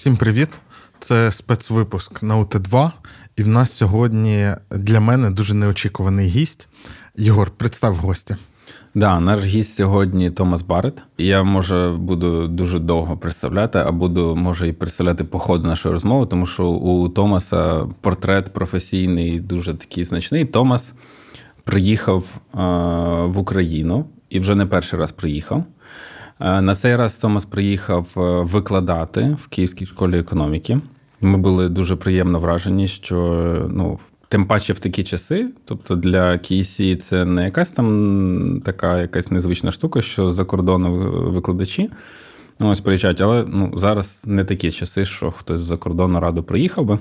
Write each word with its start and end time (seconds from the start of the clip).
Всім 0.00 0.16
привіт! 0.16 0.60
Це 1.00 1.30
спецвипуск 1.30 2.22
на 2.22 2.36
УТ2. 2.36 2.90
І 3.36 3.42
в 3.42 3.48
нас 3.48 3.72
сьогодні 3.72 4.48
для 4.70 5.00
мене 5.00 5.30
дуже 5.30 5.54
неочікуваний 5.54 6.28
гість. 6.28 6.68
Єгор, 7.16 7.50
представ 7.50 7.94
гостя. 7.94 8.36
Да, 8.94 9.20
наш 9.20 9.44
гість 9.44 9.76
сьогодні 9.76 10.30
Томас 10.30 10.62
Барет. 10.62 11.02
Я 11.18 11.42
може 11.42 11.96
буду 11.98 12.48
дуже 12.48 12.78
довго 12.78 13.16
представляти, 13.16 13.78
а 13.78 13.92
буду 13.92 14.36
може 14.36 14.68
і 14.68 14.72
представляти 14.72 15.24
по 15.24 15.38
ходу 15.38 15.68
нашої 15.68 15.92
розмови, 15.92 16.26
тому 16.26 16.46
що 16.46 16.66
у 16.66 17.08
Томаса 17.08 17.86
портрет 18.00 18.52
професійний 18.52 19.40
дуже 19.40 19.74
такий 19.74 20.04
значний. 20.04 20.44
Томас 20.44 20.94
приїхав 21.64 22.24
е, 22.24 22.58
в 23.26 23.38
Україну 23.38 24.04
і 24.28 24.40
вже 24.40 24.54
не 24.54 24.66
перший 24.66 24.98
раз 24.98 25.12
приїхав. 25.12 25.64
Е, 26.40 26.60
на 26.60 26.74
цей 26.74 26.96
раз 26.96 27.14
Томас 27.14 27.44
приїхав 27.44 28.06
е, 28.16 28.20
викладати 28.40 29.36
в 29.42 29.46
Київській 29.46 29.86
школі 29.86 30.18
економіки. 30.18 30.80
Ми 31.20 31.38
були 31.38 31.68
дуже 31.68 31.96
приємно 31.96 32.40
вражені, 32.40 32.88
що 32.88 33.16
ну, 33.70 33.98
тим 34.28 34.46
паче 34.46 34.72
в 34.72 34.78
такі 34.78 35.04
часи, 35.04 35.50
тобто 35.64 35.96
для 35.96 36.38
Кісі 36.38 36.96
це 36.96 37.24
не 37.24 37.44
якась 37.44 37.68
там 37.68 38.62
така 38.64 39.00
якась 39.00 39.30
незвична 39.30 39.70
штука, 39.70 40.02
що 40.02 40.32
за 40.32 40.44
кордону 40.44 40.94
викладачі 41.30 41.90
ось 42.60 42.80
приїжджають, 42.80 43.20
але 43.20 43.44
ну, 43.48 43.72
зараз 43.76 44.22
не 44.26 44.44
такі 44.44 44.70
часи, 44.70 45.04
що 45.04 45.30
хтось 45.30 45.62
за 45.62 45.76
кордону 45.76 46.20
раду 46.20 46.42
приїхав 46.42 46.84
би. 46.84 46.98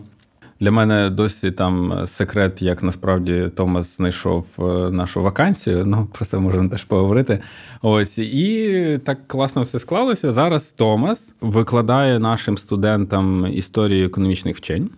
Для 0.59 0.71
мене 0.71 1.09
досі 1.09 1.51
там 1.51 2.03
секрет, 2.05 2.61
як 2.61 2.83
насправді 2.83 3.51
Томас 3.55 3.97
знайшов 3.97 4.45
е, 4.59 4.63
нашу 4.91 5.21
вакансію. 5.21 5.85
Ну 5.85 6.07
про 6.13 6.25
це 6.25 6.39
можемо 6.39 6.69
теж 6.69 6.83
поговорити. 6.83 7.39
Ось 7.81 8.17
і 8.17 8.99
так 9.05 9.27
класно 9.27 9.61
все 9.61 9.79
склалося. 9.79 10.31
Зараз 10.31 10.63
Томас 10.71 11.35
викладає 11.41 12.19
нашим 12.19 12.57
студентам 12.57 13.47
історію 13.53 14.05
економічних 14.05 14.57
вчень. 14.57 14.89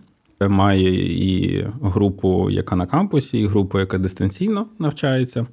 Має 0.48 1.12
і 1.24 1.66
групу, 1.82 2.50
яка 2.50 2.76
на 2.76 2.86
кампусі, 2.86 3.38
і 3.38 3.46
групу, 3.46 3.78
яка 3.78 3.98
дистанційно 3.98 4.66
навчається. 4.78 5.46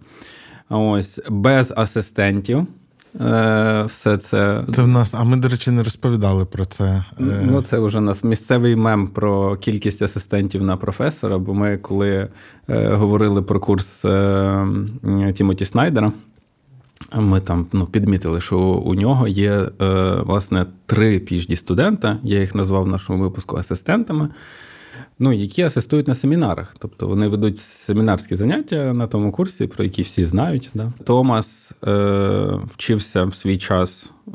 Ось 0.69 1.19
без 1.29 1.73
асистентів. 1.75 2.67
Е, 3.15 3.83
все 3.87 4.17
це 4.17 4.63
Це 4.73 4.81
в 4.81 4.87
нас, 4.87 5.13
а 5.13 5.23
ми, 5.23 5.37
до 5.37 5.47
речі, 5.47 5.71
не 5.71 5.83
розповідали 5.83 6.45
про 6.45 6.65
це. 6.65 6.83
Е. 7.19 7.23
Ну, 7.43 7.61
це 7.61 7.79
вже 7.79 7.97
у 7.97 8.01
нас 8.01 8.23
місцевий 8.23 8.75
мем 8.75 9.07
про 9.07 9.57
кількість 9.57 10.01
асистентів 10.01 10.63
на 10.63 10.77
професора. 10.77 11.37
Бо 11.37 11.53
ми, 11.53 11.77
коли 11.77 12.27
е, 12.69 12.93
говорили 12.93 13.41
про 13.41 13.59
курс 13.59 14.05
Тімоті 15.33 15.65
Снайдера, 15.65 16.11
ми 17.15 17.39
там 17.39 17.67
ну, 17.73 17.85
підмітили, 17.85 18.41
що 18.41 18.59
у 18.59 18.95
нього 18.95 19.27
є 19.27 19.69
власне 20.25 20.65
три 20.85 21.19
phd 21.19 21.55
студента. 21.55 22.17
Я 22.23 22.39
їх 22.39 22.55
назвав 22.55 22.83
в 22.83 22.87
нашому 22.87 23.23
випуску 23.23 23.57
асистентами 23.57 24.29
ну, 25.19 25.33
які 25.33 25.61
асистують 25.61 26.07
на 26.07 26.15
семінарах. 26.15 26.75
Тобто 26.79 27.07
вони 27.07 27.27
ведуть 27.27 27.59
семінарські 27.59 28.35
заняття 28.35 28.93
на 28.93 29.07
тому 29.07 29.31
курсі, 29.31 29.67
про 29.67 29.83
які 29.83 30.01
всі 30.01 30.25
знають. 30.25 30.69
Да. 30.73 30.93
Томас 31.03 31.71
е, 31.87 32.59
вчився 32.73 33.25
в 33.25 33.35
свій 33.35 33.57
час 33.57 34.13
е, 34.27 34.31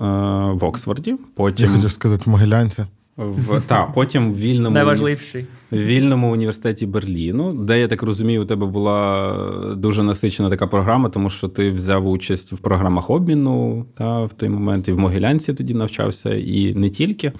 в 0.53 0.65
Оксфорді. 0.65 1.17
Потім 1.35 1.67
Я 1.67 1.73
хотів 1.73 1.93
сказати 1.93 2.23
в 2.27 2.29
Могилянці. 2.29 2.85
В 3.17 3.61
та 3.67 3.83
потім 3.85 4.33
в 4.33 4.39
вільному 4.39 4.75
найважливіший 4.75 5.47
в 5.71 5.77
вільному 5.77 6.33
університеті 6.33 6.87
Берліну, 6.87 7.53
де 7.53 7.81
я 7.81 7.89
так 7.89 8.03
розумію, 8.03 8.43
у 8.43 8.45
тебе 8.45 8.67
була 8.67 9.75
дуже 9.77 10.03
насичена 10.03 10.51
така 10.51 10.67
програма, 10.67 11.09
тому 11.09 11.31
що 11.31 11.49
ти 11.49 11.71
взяв 11.71 12.09
участь 12.09 12.53
в 12.53 12.59
програмах 12.59 13.11
обміну 13.11 13.87
та 13.99 14.25
в 14.25 14.33
той 14.33 14.49
момент 14.49 14.89
і 14.89 14.93
в 14.93 14.99
Могилянці 14.99 15.55
тоді 15.55 15.75
навчався, 15.75 16.35
і 16.35 16.75
не 16.75 16.91
тільки. 16.91 17.33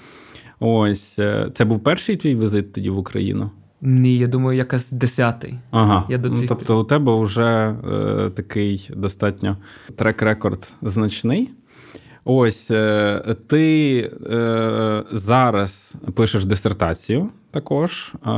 Ось 0.67 1.19
е, 1.19 1.51
це 1.55 1.65
був 1.65 1.83
перший 1.83 2.17
твій 2.17 2.35
візит 2.35 2.73
тоді 2.73 2.91
в 2.91 2.99
Україну? 2.99 3.51
Ні, 3.81 4.19
я 4.19 4.27
думаю, 4.27 4.59
якась 4.59 4.93
десятий. 4.93 5.55
Ага. 5.71 6.05
Я 6.09 6.19
до 6.19 6.29
ну. 6.29 6.37
Тобто, 6.49 6.81
у 6.81 6.85
тебе 6.85 7.21
вже 7.23 7.45
е, 7.45 8.31
такий 8.31 8.91
достатньо 8.97 9.57
трек-рекорд 9.97 10.73
значний. 10.83 11.51
Ось 12.25 12.71
е, 12.71 13.37
ти 13.47 13.97
е, 14.33 15.03
зараз 15.13 15.95
пишеш 16.15 16.45
дисертацію 16.45 17.29
також, 17.51 18.13
е, 18.27 18.31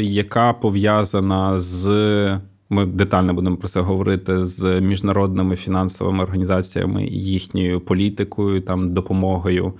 яка 0.00 0.52
пов'язана 0.52 1.60
з. 1.60 2.40
Ми 2.72 2.86
детально 2.86 3.34
будемо 3.34 3.56
про 3.56 3.68
це 3.68 3.80
говорити 3.80 4.46
з 4.46 4.80
міжнародними 4.80 5.56
фінансовими 5.56 6.22
організаціями, 6.22 7.04
їхньою 7.06 7.80
політикою, 7.80 8.60
там 8.60 8.94
допомогою 8.94 9.72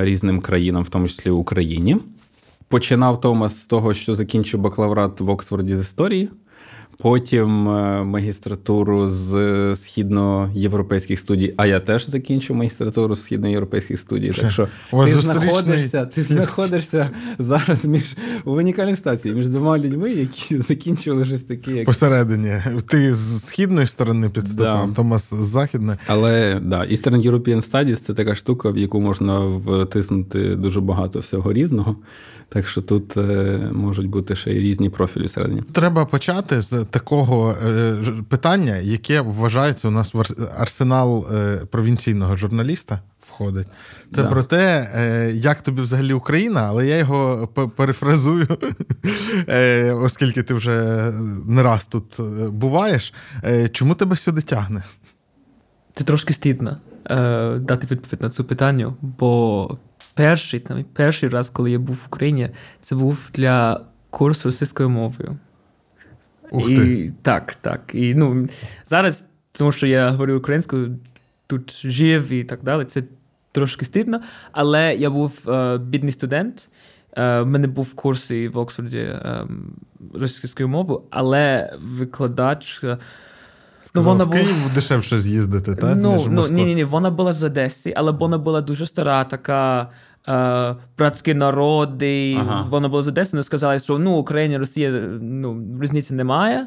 різним 0.00 0.40
країнам, 0.40 0.82
в 0.82 0.88
тому 0.88 1.08
числі 1.08 1.30
Україні. 1.30 1.96
Починав 2.68 3.20
Томас 3.20 3.60
з 3.62 3.66
того, 3.66 3.94
що 3.94 4.14
закінчив 4.14 4.60
бакалаврат 4.60 5.20
в 5.20 5.30
Оксфорді 5.30 5.76
з 5.76 5.80
історії. 5.80 6.28
Потім 6.98 7.68
е, 7.68 8.04
магістратуру 8.04 9.10
з 9.10 9.76
східноєвропейських 9.76 11.18
студій. 11.18 11.54
А 11.56 11.66
я 11.66 11.80
теж 11.80 12.06
закінчив 12.10 12.56
магістратуру 12.56 13.16
з 13.16 13.22
східноєвропейських 13.22 13.98
студій. 13.98 14.32
Так 14.40 14.50
що 14.50 14.68
ти 15.06 15.12
знаходишся 15.12 16.06
ти 16.06 16.22
знаходишся 16.22 17.10
зараз 17.38 17.84
між 17.84 18.16
у 18.44 18.50
унікальній 18.50 18.96
ситуації 18.96 19.34
між 19.34 19.48
двома 19.48 19.78
людьми, 19.78 20.12
які 20.12 20.58
закінчили 20.68 21.24
щось 21.24 21.42
таке. 21.42 21.72
Як... 21.72 21.86
Посередині. 21.86 22.52
Ти 22.86 23.14
з 23.14 23.44
східної 23.44 23.86
сторони 23.86 24.28
підступав, 24.28 24.88
да. 24.88 24.94
Томас 24.94 25.34
з 25.34 25.46
західної. 25.46 25.98
Але 26.06 26.60
да, 26.62 26.80
Eastern 26.80 27.30
European 27.30 27.70
Studies– 27.70 27.96
це 28.06 28.14
така 28.14 28.34
штука, 28.34 28.70
в 28.70 28.78
яку 28.78 29.00
можна 29.00 29.40
втиснути 29.66 30.56
дуже 30.56 30.80
багато 30.80 31.18
всього 31.18 31.52
різного. 31.52 31.96
Так 32.52 32.68
що 32.68 32.82
тут 32.82 33.16
е, 33.16 33.58
можуть 33.72 34.06
бути 34.06 34.36
ще 34.36 34.52
й 34.52 34.58
різні 34.58 34.90
профілі 34.90 35.26
всередині. 35.26 35.62
Треба 35.72 36.04
почати 36.04 36.60
з 36.60 36.84
такого 36.84 37.54
е, 37.66 37.96
питання, 38.28 38.76
яке 38.76 39.20
вважається 39.20 39.88
у 39.88 39.90
нас 39.90 40.14
в 40.14 40.22
арсенал 40.58 41.26
е, 41.32 41.56
провінційного 41.70 42.36
журналіста. 42.36 43.00
Входить. 43.28 43.66
Це 44.14 44.22
да. 44.22 44.28
про 44.28 44.42
те, 44.42 44.88
як 45.34 45.62
тобі 45.62 45.82
взагалі 45.82 46.12
Україна, 46.12 46.60
але 46.68 46.86
я 46.86 46.98
його 46.98 47.48
перефразую, 47.76 48.46
оскільки 50.04 50.42
ти 50.42 50.54
вже 50.54 51.10
не 51.46 51.62
раз 51.62 51.84
тут 51.84 52.20
буваєш. 52.50 53.14
Чому 53.72 53.94
тебе 53.94 54.16
сюди 54.16 54.40
тягне? 54.40 54.82
Це 55.94 56.04
трошки 56.04 56.32
стідно 56.32 56.76
дати 57.60 57.86
відповідь 57.90 58.22
на 58.22 58.30
це 58.30 58.42
питання, 58.42 58.94
бо 59.00 59.78
перший 60.14 60.60
там, 60.60 60.84
перший 60.92 61.28
раз, 61.28 61.50
коли 61.50 61.70
я 61.70 61.78
був 61.78 61.96
в 61.96 62.06
Україні, 62.06 62.50
це 62.80 62.94
був 62.94 63.30
для 63.34 63.84
курсу 64.10 64.48
російською 64.48 64.90
мовою. 64.90 65.36
Ух 66.50 66.70
і. 66.70 67.12
Так, 67.22 67.54
так. 67.54 67.90
І 67.94 68.14
ну, 68.14 68.48
зараз, 68.84 69.26
тому 69.52 69.72
що 69.72 69.86
я 69.86 70.10
говорю 70.10 70.38
українською, 70.38 70.98
тут 71.46 71.86
жив 71.86 72.32
і 72.32 72.44
так 72.44 72.62
далі, 72.62 72.84
це 72.84 73.02
трошки 73.52 73.84
стидно. 73.84 74.20
Але 74.52 74.94
я 74.94 75.10
був 75.10 75.50
е, 75.50 75.78
бідний 75.78 76.12
студент. 76.12 76.68
Е, 77.16 77.40
в 77.40 77.46
мене 77.46 77.66
був 77.66 77.94
курс 77.94 78.30
в 78.30 78.58
Оксфорді 78.58 78.98
е, 78.98 79.46
російською 80.14 80.68
мовою, 80.68 81.02
але 81.10 81.72
викладач. 81.82 82.84
Ну, 83.94 84.02
вона 84.02 84.24
в 84.24 84.30
Київ 84.30 84.62
була... 84.62 84.74
дешевше 84.74 85.18
з'їздити, 85.18 85.74
так? 85.74 85.96
Ну, 85.96 86.26
ну 86.30 86.48
ні, 86.48 86.64
ні, 86.64 86.74
ні, 86.74 86.84
вона 86.84 87.10
була 87.10 87.32
з 87.32 87.42
Одеси, 87.42 87.94
але 87.96 88.12
вона 88.12 88.38
була 88.38 88.60
дуже 88.60 88.86
стара, 88.86 89.24
така 89.24 89.90
е, 90.28 90.76
братські 90.98 91.34
народи. 91.34 92.36
Ага. 92.40 92.66
Вона 92.70 92.88
була 92.88 93.02
з 93.02 93.08
Одеси, 93.08 93.30
вони 93.32 93.42
сказали, 93.42 93.78
що 93.78 93.98
ну, 93.98 94.12
Україна, 94.12 94.58
Росія 94.58 94.90
ну, 95.20 95.62
різниці 95.80 96.14
немає. 96.14 96.66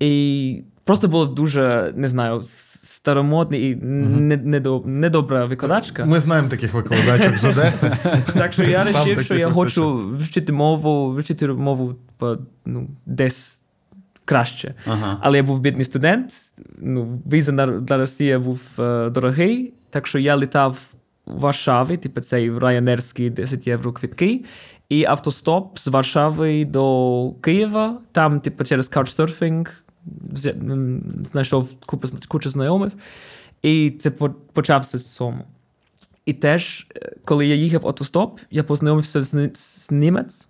І 0.00 0.62
просто 0.84 1.08
було 1.08 1.26
дуже, 1.26 1.92
не 1.96 2.08
знаю, 2.08 2.42
старомодний 2.42 3.70
і 3.70 3.76
uh 3.76 4.86
недобра 4.86 5.44
викладачка. 5.44 6.04
Ми 6.04 6.20
знаємо 6.20 6.48
таких 6.48 6.74
викладачок 6.74 7.38
з 7.38 7.44
Одеси. 7.44 7.92
Так 8.34 8.52
що 8.52 8.64
я 8.64 8.84
вирішив, 8.84 9.24
що 9.24 9.34
я 9.34 9.50
хочу 9.50 10.14
вчити 10.18 10.52
мову, 10.52 11.16
вчити 11.16 11.48
мову 11.48 11.94
ну, 12.66 12.88
десь 13.06 13.59
краще. 14.30 14.74
Ага. 14.86 15.18
Але 15.20 15.36
я 15.36 15.42
був 15.42 15.60
бідний 15.60 15.84
студент. 15.84 16.32
Ну, 16.78 17.22
Віза 17.32 17.66
для 17.66 17.96
Росії 17.96 18.38
був 18.38 18.60
е, 18.78 19.10
дорогий, 19.10 19.72
так 19.90 20.06
що 20.06 20.18
я 20.18 20.36
літав 20.36 20.90
в 21.26 21.40
Варшаві, 21.40 21.96
типу 21.96 22.20
цей 22.20 22.58
районерський 22.58 23.30
10 23.30 23.66
євро 23.66 23.92
квітки. 23.92 24.44
І 24.88 25.04
автостоп 25.04 25.78
з 25.78 25.86
Варшави 25.86 26.64
до 26.64 27.32
Києва. 27.40 27.98
Там, 28.12 28.40
типу, 28.40 28.64
через 28.64 28.90
Couchsurfing 28.90 29.68
знайшов 31.22 31.68
купу 31.86 32.08
кучу 32.28 32.50
знайомих. 32.50 32.92
І 33.62 33.90
це 33.90 34.10
почався 34.52 34.98
з 34.98 35.14
цьому. 35.14 35.44
І 36.26 36.32
теж, 36.32 36.86
е, 36.96 37.12
коли 37.24 37.46
я 37.46 37.54
їхав 37.54 37.86
автостоп, 37.86 38.40
я 38.50 38.64
познайомився 38.64 39.22
з, 39.22 39.50
з 39.54 39.90
німець 39.90 40.48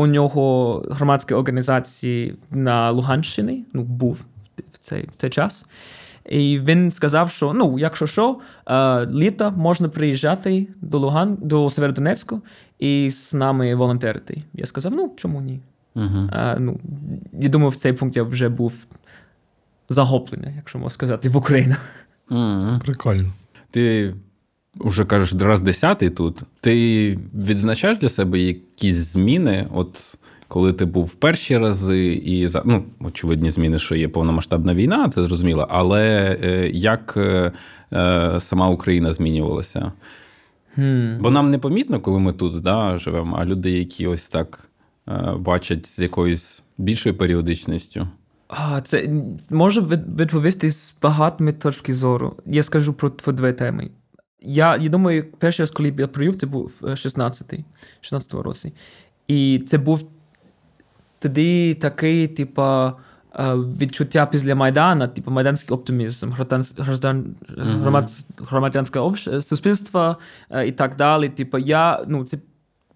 у 0.00 0.06
нього 0.06 0.84
громадські 0.90 1.34
організації 1.34 2.34
на 2.50 2.90
Луганщині, 2.90 3.64
ну, 3.72 3.82
був 3.82 4.26
в 4.72 4.78
цей 4.78 5.02
в 5.02 5.12
цей 5.16 5.30
час. 5.30 5.66
І 6.28 6.58
він 6.58 6.90
сказав, 6.90 7.30
що 7.30 7.52
ну, 7.52 7.78
якщо 7.78 8.06
що, 8.06 8.38
е, 8.66 9.06
літа 9.06 9.50
можна 9.50 9.88
приїжджати 9.88 10.68
до 10.80 10.98
Луган, 10.98 11.38
до 11.40 11.70
Северодонецьку 11.70 12.42
і 12.78 13.10
з 13.10 13.34
нами 13.34 13.74
волонтерити. 13.74 14.42
Я 14.54 14.66
сказав, 14.66 14.92
ну 14.92 15.12
чому 15.16 15.40
ні? 15.40 15.60
Угу. 15.94 16.28
А, 16.32 16.56
ну, 16.58 16.80
Я 17.32 17.48
думаю, 17.48 17.70
в 17.70 17.76
цей 17.76 17.92
пункт 17.92 18.16
я 18.16 18.22
вже 18.22 18.48
був 18.48 18.74
захоплений, 19.88 20.54
якщо 20.56 20.78
можна 20.78 20.90
сказати, 20.90 21.28
в 21.28 21.36
Україну. 21.36 21.74
Угу. 22.30 22.80
Прикольно. 22.84 23.32
Ти 23.70 24.14
вже 24.74 25.04
кажеш 25.04 25.42
раз 25.42 25.60
десятий 25.60 26.10
тут. 26.10 26.38
Ти 26.60 27.18
відзначаєш 27.34 27.98
для 27.98 28.08
себе 28.08 28.40
якісь 28.40 28.96
зміни? 28.96 29.66
От 29.74 30.16
коли 30.50 30.72
ти 30.72 30.84
був 30.84 31.04
в 31.04 31.14
перші 31.14 31.58
рази, 31.58 32.12
і 32.24 32.48
ну, 32.64 32.84
очевидні 33.00 33.50
зміни, 33.50 33.78
що 33.78 33.94
є 33.94 34.08
повномасштабна 34.08 34.74
війна, 34.74 35.08
це 35.08 35.22
зрозуміло. 35.22 35.66
Але 35.70 36.36
е, 36.42 36.70
як 36.70 37.14
е, 37.16 37.52
е, 37.92 38.40
сама 38.40 38.68
Україна 38.68 39.12
змінювалася? 39.12 39.92
Hmm. 40.78 41.18
Бо 41.20 41.30
нам 41.30 41.50
не 41.50 41.58
помітно, 41.58 42.00
коли 42.00 42.18
ми 42.18 42.32
тут 42.32 42.62
да, 42.62 42.98
живемо, 42.98 43.36
а 43.40 43.44
люди, 43.44 43.70
які 43.70 44.06
ось 44.06 44.28
так 44.28 44.64
бачать 45.36 45.86
з 45.86 45.98
якоюсь 45.98 46.62
більшою 46.78 47.14
періодичністю. 47.14 48.08
А, 48.48 48.80
Це 48.80 49.10
може 49.50 49.80
відповісти 49.80 50.70
з 50.70 50.94
багатими 51.02 51.52
точки 51.52 51.94
зору. 51.94 52.36
Я 52.46 52.62
скажу 52.62 52.92
про 52.92 53.32
дві 53.32 53.52
теми. 53.52 53.90
Я 54.42 54.76
я 54.76 54.88
думаю, 54.88 55.24
перший 55.38 55.62
раз, 55.62 55.70
коли 55.70 55.94
я 55.98 56.08
привів, 56.08 56.36
це 56.36 56.46
був 56.46 56.80
16-й, 56.82 57.64
16-го 58.02 58.42
році. 58.42 58.72
І 59.26 59.62
це 59.66 59.78
був 59.78 60.10
тоді 61.18 61.74
такий, 61.74 62.28
типа, 62.28 62.96
відчуття 63.80 64.26
після 64.26 64.54
Майдана, 64.54 65.08
типу 65.08 65.30
майданський 65.30 65.74
оптимізм, 65.74 66.32
граждан, 66.78 67.34
громадянське 68.38 69.00
суспільство 69.40 70.16
і 70.66 70.72
так 70.72 70.96
далі. 70.96 71.28
Типу, 71.28 71.58
я, 71.58 72.04
ну, 72.08 72.24
це 72.24 72.38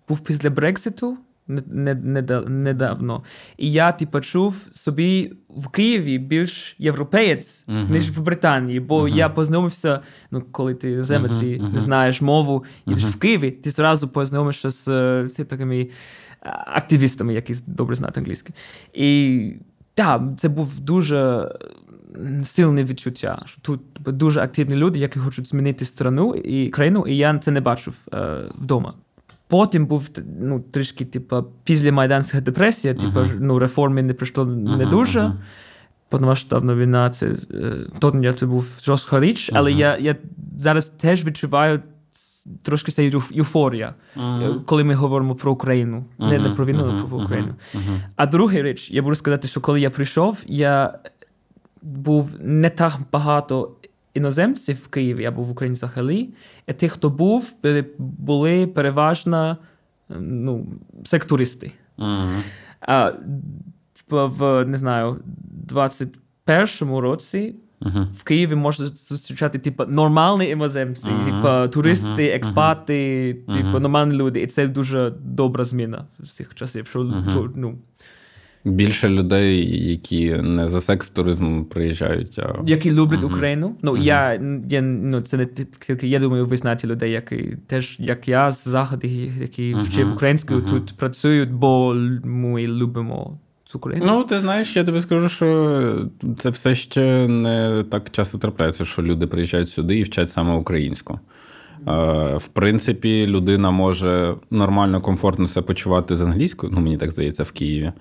був 0.08 0.20
після 0.20 0.50
Брекситу 0.50 1.18
недавно. 1.46 3.22
І 3.56 3.72
я, 3.72 3.92
типу, 3.92 4.20
чув 4.20 4.66
собі 4.72 5.32
в 5.48 5.68
Києві 5.68 6.18
більш 6.18 6.76
європеєць, 6.78 7.66
uh-huh. 7.68 7.90
ніж 7.90 8.10
в 8.10 8.20
Британії. 8.20 8.80
Бо 8.80 9.02
uh-huh. 9.02 9.16
я 9.16 9.28
познайомився, 9.28 10.00
ну, 10.30 10.42
коли 10.52 10.74
ти 10.74 11.02
земець 11.02 11.42
і 11.42 11.60
uh-huh. 11.60 11.78
знаєш 11.78 12.20
мову, 12.20 12.64
їдеш 12.86 13.04
в 13.04 13.18
Києві, 13.18 13.50
ти 13.50 13.70
зразу 13.70 14.08
познайомишся 14.08 14.70
з, 14.70 14.84
з 15.28 15.44
такими 15.44 15.88
активістами, 16.66 17.34
які 17.34 17.54
добре 17.66 17.94
знають 17.94 18.18
англійську. 18.18 18.52
І 18.92 19.50
так, 19.94 20.22
це 20.36 20.48
був 20.48 20.80
дуже 20.80 21.50
сильне 22.42 22.84
відчуття. 22.84 23.42
що 23.44 23.60
Тут 23.60 23.80
дуже 24.06 24.40
активні 24.40 24.76
люди, 24.76 24.98
які 24.98 25.18
хочуть 25.18 25.48
змінити 25.48 25.84
страну 25.84 26.34
і 26.34 26.68
країну, 26.68 27.04
і 27.08 27.16
я 27.16 27.38
це 27.38 27.50
не 27.50 27.60
бачив 27.60 28.08
е, 28.14 28.44
вдома. 28.54 28.94
Потім 29.54 29.86
був 29.86 30.08
ну, 30.40 30.60
трішки, 30.60 31.04
типу, 31.04 31.44
післямайданська 31.64 32.40
депресія, 32.40 32.94
типу, 32.94 33.18
uh-huh. 33.18 33.36
ну, 33.40 33.58
реформи 33.58 34.02
не 34.02 34.14
прийшло 34.14 34.44
uh-huh, 34.44 34.76
не 34.76 34.86
дуже. 34.86 35.20
Uh-huh. 35.20 35.34
Повномасштабна 36.08 36.74
війна, 36.74 37.10
це 37.10 37.28
вторгнення 37.92 38.32
це 38.32 38.46
був 38.46 38.80
жорстка 38.84 39.20
річ, 39.20 39.50
але 39.54 39.72
я 39.72 39.98
я 39.98 40.16
зараз 40.56 40.88
теж 40.88 41.24
відчуваю 41.24 41.82
трошки 42.62 42.92
ця 42.92 43.02
єуфорія, 43.30 43.94
коли 44.66 44.84
ми 44.84 44.94
говоримо 44.94 45.34
про 45.34 45.52
Україну. 45.52 46.04
Не, 46.18 46.38
не 46.38 46.50
про 46.50 46.66
війну, 46.66 47.02
а 47.04 47.08
про 47.08 47.18
Україну. 47.18 47.54
А 48.16 48.26
друга 48.26 48.62
річ, 48.62 48.90
я 48.90 49.02
буду 49.02 49.14
сказати, 49.14 49.48
що 49.48 49.60
коли 49.60 49.80
я 49.80 49.90
прийшов, 49.90 50.44
я 50.46 50.98
був 51.82 52.30
не 52.40 52.70
так 52.70 52.92
багато 53.12 53.70
іноземців 54.14 54.76
в 54.76 54.88
Києві 54.88 55.24
або 55.24 55.42
в 55.42 55.50
Україні 55.50 55.74
взагалі, 55.74 56.18
і 56.18 56.28
тих, 56.72 56.92
хто 56.92 57.10
був, 57.10 57.54
були 57.98 58.66
переважно 58.66 59.56
ну, 60.08 60.66
сектористи. 61.04 61.72
Uh-huh. 61.98 62.42
А 62.80 63.12
в 64.10 64.64
не 64.64 64.78
знаю, 64.78 65.20
21-му 65.68 67.00
році 67.00 67.54
uh-huh. 67.80 68.06
в 68.12 68.22
Києві 68.22 68.54
можна 68.54 68.86
зустрічати 68.86 69.58
типу, 69.58 69.84
нормальні 69.86 70.48
іноземці, 70.48 71.06
uh-huh. 71.06 71.24
типу, 71.24 71.72
туристи, 71.72 72.26
експати, 72.26 73.34
типу, 73.52 73.80
нормальні 73.80 74.14
люди. 74.14 74.42
І 74.42 74.46
це 74.46 74.66
дуже 74.66 75.12
добра 75.20 75.64
зміна 75.64 76.06
з 76.18 76.30
цих 76.30 76.54
часів. 76.54 76.86
що 76.86 77.02
ну, 77.54 77.78
Більше 78.66 79.08
людей, 79.08 79.88
які 79.90 80.34
не 80.34 80.68
за 80.68 80.80
секс 80.80 81.08
туризмом 81.08 81.64
приїжджають, 81.64 82.38
а 82.38 82.54
які 82.66 82.90
люблять 82.90 83.20
uh-huh. 83.20 83.36
Україну. 83.36 83.76
Ну 83.82 83.92
uh-huh. 83.92 84.02
я 84.02 84.40
я 84.68 84.82
ну 84.82 85.20
це 85.20 85.36
не 85.36 85.46
тільки. 85.46 86.08
Я 86.08 86.18
думаю, 86.18 86.46
ви 86.46 86.56
знаєте 86.56 86.86
людей, 86.86 87.12
які 87.12 87.56
теж 87.66 87.96
як 87.98 88.28
я 88.28 88.50
з 88.50 88.68
заходу, 88.68 89.06
які 89.40 89.74
uh-huh. 89.74 89.82
вчив 89.82 90.12
українською, 90.12 90.62
тут 90.62 90.96
працюють, 90.96 91.52
бо 91.52 91.94
ми 92.24 92.66
любимо 92.66 93.38
цю 93.64 93.78
Україну. 93.78 94.06
Ну 94.06 94.24
ти 94.24 94.38
знаєш, 94.38 94.76
я 94.76 94.84
тобі 94.84 95.00
скажу, 95.00 95.28
що 95.28 96.08
це 96.38 96.50
все 96.50 96.74
ще 96.74 97.28
не 97.28 97.84
так 97.90 98.10
часто 98.10 98.38
трапляється, 98.38 98.84
що 98.84 99.02
люди 99.02 99.26
приїжджають 99.26 99.68
сюди 99.68 99.98
і 99.98 100.02
вчать 100.02 100.30
саме 100.30 100.54
українську. 100.54 101.20
В 102.36 102.48
принципі, 102.52 103.26
людина 103.26 103.70
може 103.70 104.34
нормально, 104.50 105.00
комфортно 105.00 105.48
себе 105.48 105.66
почувати 105.66 106.16
з 106.16 106.22
англійською. 106.22 106.72
Ну 106.74 106.80
мені 106.80 106.96
так 106.96 107.10
здається, 107.10 107.42
в 107.42 107.50
Києві. 107.50 107.92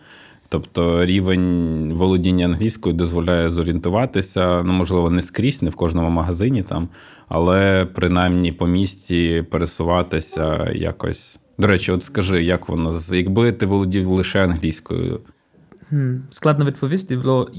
Тобто 0.54 1.06
рівень 1.06 1.94
володіння 1.94 2.46
англійською 2.46 2.96
дозволяє 2.96 3.50
зорієнтуватися, 3.50 4.64
ну, 4.64 4.74
можливо, 4.74 5.10
не 5.10 5.22
скрізь, 5.22 5.62
не 5.62 5.70
в 5.70 5.76
кожному 5.76 6.10
магазині 6.10 6.64
там, 6.64 6.90
але 7.28 7.86
принаймні 7.86 8.52
по 8.52 8.68
місті 8.68 9.46
пересуватися 9.52 10.72
якось. 10.72 11.40
До 11.58 11.68
речі, 11.68 11.92
от 11.92 12.04
скажи, 12.04 12.44
як 12.44 12.70
воно 12.70 13.00
якби 13.12 13.52
ти 13.52 13.66
володів 13.66 14.08
лише 14.08 14.44
англійською? 14.44 15.20
Складно 16.30 16.66
відповісти, 16.66 17.18
бо 17.18 17.50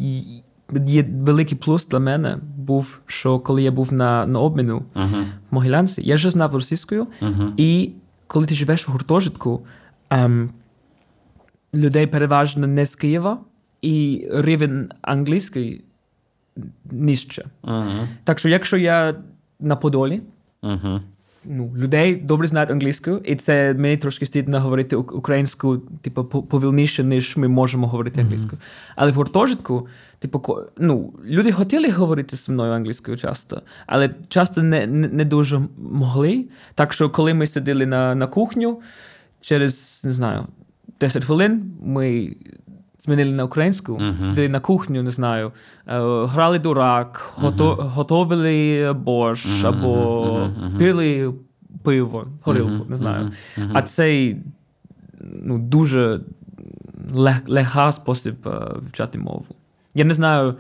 є 0.86 1.06
великий 1.12 1.58
плюс 1.58 1.86
для 1.86 1.98
мене 1.98 2.38
був, 2.56 3.00
що 3.06 3.38
коли 3.38 3.62
я 3.62 3.70
був 3.70 3.92
на 3.92 4.26
на 4.26 4.40
обміну 4.40 4.84
uh-huh. 4.94 5.22
в 5.50 5.54
Могилянці, 5.54 6.02
я 6.02 6.14
вже 6.14 6.30
знав 6.30 6.54
російською, 6.54 7.06
uh-huh. 7.22 7.52
і 7.56 7.92
коли 8.26 8.46
ти 8.46 8.54
живеш 8.54 8.88
в 8.88 8.90
гуртожитку. 8.90 9.60
Ем, 10.10 10.50
людей 11.74 12.06
переважно 12.06 12.66
не 12.66 12.86
з 12.86 12.94
Києва, 12.94 13.38
і 13.82 14.26
рівень 14.30 14.88
англійський 15.02 15.84
нижче. 16.90 17.44
Uh-huh. 17.62 18.08
Так 18.24 18.38
що, 18.38 18.48
якщо 18.48 18.76
я 18.76 19.14
на 19.60 19.76
Подолі, 19.76 20.22
uh-huh. 20.62 21.00
ну, 21.44 21.72
людей 21.76 22.16
добре 22.16 22.46
знають 22.46 22.70
англійську, 22.70 23.10
і 23.10 23.36
це 23.36 23.74
мені 23.74 23.96
трошки 23.96 24.26
стидно 24.26 24.60
говорити 24.60 24.96
українську, 24.96 25.78
типу, 25.78 26.24
повільніше, 26.24 27.04
ніж 27.04 27.36
ми 27.36 27.48
можемо 27.48 27.88
говорити 27.88 28.20
англійською. 28.20 28.52
Uh-huh. 28.62 28.94
Але 28.96 29.10
в 29.12 29.14
гуртожитку, 29.14 29.88
типу, 30.18 30.58
ну, 30.78 31.12
люди 31.24 31.52
хотіли 31.52 31.90
говорити 31.90 32.36
зі 32.36 32.52
мною 32.52 32.72
англійською 32.72 33.16
часто, 33.16 33.62
але 33.86 34.14
часто 34.28 34.62
не 34.62 34.86
не, 34.86 35.08
не 35.08 35.24
дуже 35.24 35.60
могли. 35.78 36.44
Так 36.74 36.92
що, 36.92 37.10
коли 37.10 37.34
ми 37.34 37.46
сиділи 37.46 37.86
на, 37.86 38.14
на 38.14 38.26
кухню, 38.26 38.80
через 39.40 40.02
не 40.04 40.12
знаю. 40.12 40.46
10 41.00 41.24
хвилин 41.24 41.72
ми 41.82 42.36
змінили 42.98 43.32
на 43.32 43.44
українську, 43.44 43.92
uh-huh. 43.92 44.18
сиділи 44.18 44.48
на 44.48 44.60
кухню, 44.60 45.02
не 45.02 45.10
знаю, 45.10 45.52
грали 46.26 46.58
дурак, 46.58 47.34
uh-huh. 47.38 47.88
готовили 47.88 48.92
борщ 48.92 49.46
uh-huh. 49.46 49.66
або 49.68 50.50
пили 50.78 51.34
пиво, 51.82 52.26
горілку, 52.42 52.86
не 52.88 52.96
знаю. 52.96 53.32
А 53.72 53.82
цей 53.82 54.36
ну, 55.20 55.58
дуже 55.58 56.20
легкий 57.46 57.92
спосіб 57.92 58.34
вчати 58.88 59.18
мову. 59.18 59.46
Я 59.94 60.04
не 60.04 60.14
знаю. 60.14 60.54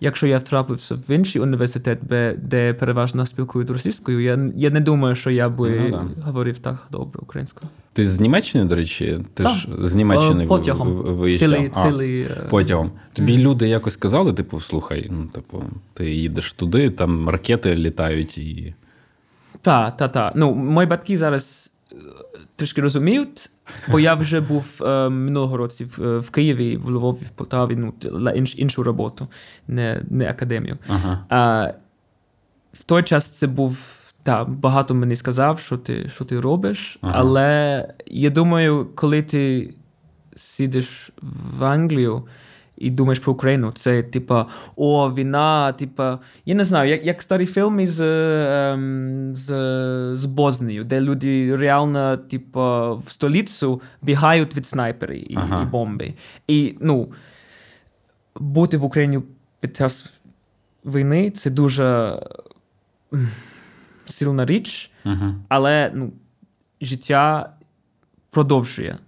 Якщо 0.00 0.26
я 0.26 0.38
втрапився 0.38 0.94
в 0.94 1.10
інший 1.10 1.42
університет, 1.42 1.98
де 2.38 2.74
переважно 2.74 3.26
спілкують 3.26 3.70
російською, 3.70 4.20
я 4.20 4.50
я 4.56 4.70
не 4.70 4.80
думаю, 4.80 5.14
що 5.14 5.30
я 5.30 5.48
би 5.48 5.88
ну, 5.90 6.10
говорив 6.22 6.58
так 6.58 6.86
добре 6.90 7.20
українською. 7.22 7.70
Ти 7.92 8.08
з 8.08 8.20
Німеччини, 8.20 8.64
до 8.64 8.74
речі, 8.74 9.20
ти 9.34 9.42
так. 9.42 9.52
ж 9.52 9.68
з 9.78 9.94
Німеччини 9.94 10.46
потягом. 10.46 10.92
виїжджав? 10.92 11.50
Цілий, 11.50 11.70
а, 11.74 11.82
цілий... 11.82 12.22
Е, 12.22 12.46
потягом. 12.50 12.92
Тобі 13.12 13.32
mm. 13.32 13.38
люди 13.38 13.68
якось 13.68 13.96
казали, 13.96 14.32
типу, 14.32 14.60
слухай, 14.60 15.08
ну, 15.10 15.26
типу, 15.26 15.64
ти 15.94 16.14
їдеш 16.14 16.52
туди, 16.52 16.90
там 16.90 17.28
ракети 17.28 17.76
літають 17.76 18.38
і. 18.38 18.74
Так, 19.60 19.96
так, 19.96 20.12
так. 20.12 20.32
Ну, 20.36 20.54
мої 20.54 20.88
батьки 20.88 21.16
зараз 21.16 21.70
е, 21.92 21.96
трішки 22.56 22.80
розуміють, 22.80 23.50
бо 23.88 24.00
я 24.00 24.14
вже 24.14 24.40
був 24.40 24.80
е, 24.82 25.08
минулого 25.08 25.56
року 25.56 25.74
в, 25.96 26.18
в 26.18 26.30
Києві, 26.30 26.76
в 26.76 26.90
Львові, 26.90 27.24
в 27.24 27.30
Полтаві, 27.30 27.76
ну, 27.76 27.94
інш, 28.34 28.54
іншу 28.58 28.82
роботу, 28.82 29.28
не 29.68 30.02
не 30.10 30.30
академію. 30.30 30.78
Ага. 30.88 31.24
А, 31.28 31.72
В 32.72 32.84
той 32.84 33.02
час 33.02 33.30
це 33.30 33.46
був. 33.46 33.97
Так, 34.28 34.50
багато 34.50 34.94
мені 34.94 35.16
сказав, 35.16 35.58
що 35.58 35.76
ти 35.76 36.08
що 36.08 36.24
ти 36.24 36.40
робиш, 36.40 36.98
ага. 37.00 37.12
але 37.16 37.88
я 38.06 38.30
думаю, 38.30 38.86
коли 38.94 39.22
ти 39.22 39.74
сидиш 40.36 41.10
в 41.58 41.64
Англію, 41.64 42.24
і 42.76 42.90
думаєш 42.90 43.18
про 43.18 43.32
Україну, 43.32 43.72
це 43.72 44.02
типа 44.02 44.46
о, 44.76 45.14
війна, 45.14 45.72
типа, 45.72 46.18
я 46.46 46.54
не 46.54 46.64
знаю, 46.64 46.90
як 46.90 47.06
як 47.06 47.22
старі 47.22 47.46
фільми 47.46 47.86
з 47.86 48.00
ем, 48.72 49.34
з, 49.34 49.46
з 50.16 50.26
Бознею, 50.26 50.84
де 50.84 51.00
люди 51.00 51.56
реально, 51.56 52.16
типа, 52.16 52.92
в 52.92 53.08
столицю 53.08 53.80
бігають 54.02 54.56
від 54.56 54.66
снайперів 54.66 55.32
і, 55.32 55.36
ага. 55.36 55.62
і 55.62 55.66
бомби. 55.66 56.14
І 56.48 56.74
ну, 56.80 57.08
бути 58.40 58.76
в 58.76 58.84
Україні 58.84 59.20
під 59.60 59.76
час 59.76 60.12
війни 60.84 61.30
це 61.30 61.50
дуже 61.50 62.18
сильна 64.12 64.46
річ, 64.46 64.90
ага. 65.04 65.34
але 65.48 65.92
ну, 65.94 66.12
життя 66.80 67.50
продовжує 68.30 68.98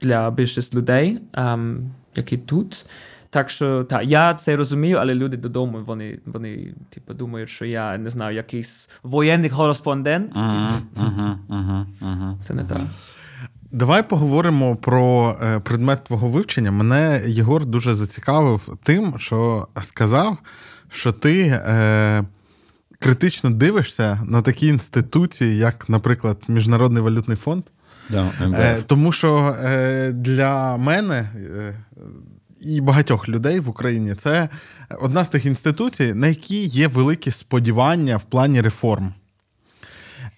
для 0.00 0.30
більшості 0.30 0.76
людей, 0.76 1.20
ем, 1.32 1.90
які 2.16 2.38
тут. 2.38 2.86
Так 3.30 3.50
що 3.50 3.84
так, 3.84 4.02
я 4.04 4.34
це 4.34 4.56
розумію, 4.56 4.96
але 4.96 5.14
люди 5.14 5.36
додому 5.36 5.78
вони 5.86 6.18
вони 6.26 6.74
типу, 6.90 7.14
думають, 7.14 7.50
що 7.50 7.64
я 7.64 7.98
не 7.98 8.10
знаю, 8.10 8.36
якийсь 8.36 8.90
воєнний 9.02 9.50
кореспондент. 9.50 10.32
Ага, 10.34 11.86
ага, 12.00 12.36
це 12.40 12.54
не 12.54 12.64
так. 12.64 12.80
Давай 13.74 14.08
поговоримо 14.08 14.76
про 14.76 15.36
е, 15.42 15.60
предмет 15.60 16.04
твого 16.04 16.28
вивчення. 16.28 16.70
Мене 16.70 17.22
Єгор 17.26 17.66
дуже 17.66 17.94
зацікавив 17.94 18.78
тим, 18.82 19.14
що 19.18 19.68
сказав, 19.82 20.38
що 20.90 21.12
ти 21.12 21.40
е, 21.40 22.24
критично 23.04 23.50
дивишся 23.50 24.20
на 24.26 24.42
такі 24.42 24.66
інституції, 24.66 25.56
як, 25.56 25.88
наприклад, 25.88 26.42
Міжнародний 26.48 27.02
валютний 27.02 27.36
фонд. 27.36 27.64
Да, 28.10 28.30
е, 28.40 28.82
Тому 28.86 29.12
що 29.12 29.56
е, 29.64 30.12
для 30.12 30.76
мене. 30.76 31.30
Е, 31.36 31.74
і 32.60 32.80
багатьох 32.80 33.28
людей 33.28 33.60
в 33.60 33.68
Україні 33.68 34.14
це 34.14 34.48
одна 35.00 35.24
з 35.24 35.28
тих 35.28 35.46
інституцій, 35.46 36.14
на 36.14 36.26
які 36.26 36.66
є 36.66 36.88
великі 36.88 37.30
сподівання 37.30 38.16
в 38.16 38.22
плані 38.22 38.60
реформ. 38.60 39.14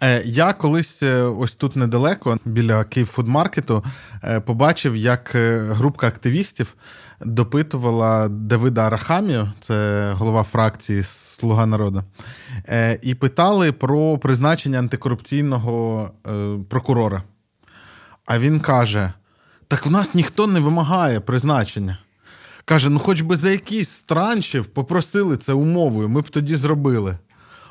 Е, 0.02 0.22
я 0.24 0.52
колись 0.52 1.02
е, 1.02 1.22
ось 1.22 1.54
тут 1.54 1.76
недалеко, 1.76 2.38
біля 2.44 2.84
Київфудмаркету, 2.84 3.84
е, 4.24 4.40
побачив, 4.40 4.96
як 4.96 5.30
групка 5.70 6.06
активістів 6.06 6.74
допитувала 7.20 8.28
Давида 8.28 8.86
Арахамію, 8.86 9.52
це 9.60 10.10
голова 10.12 10.42
фракції 10.42 11.02
Слуга 11.02 11.66
народу, 11.66 12.04
і 13.02 13.14
питали 13.14 13.72
про 13.72 14.18
призначення 14.18 14.78
антикорупційного 14.78 16.10
прокурора. 16.68 17.22
А 18.26 18.38
він 18.38 18.60
каже: 18.60 19.12
так 19.68 19.86
в 19.86 19.90
нас 19.90 20.14
ніхто 20.14 20.46
не 20.46 20.60
вимагає 20.60 21.20
призначення. 21.20 21.98
Каже: 22.64 22.90
ну, 22.90 22.98
хоч 22.98 23.20
би 23.20 23.36
за 23.36 23.50
якийсь 23.50 23.90
странчів 23.90 24.66
попросили 24.66 25.36
це 25.36 25.52
умовою, 25.52 26.08
ми 26.08 26.20
б 26.20 26.28
тоді 26.28 26.56
зробили. 26.56 27.18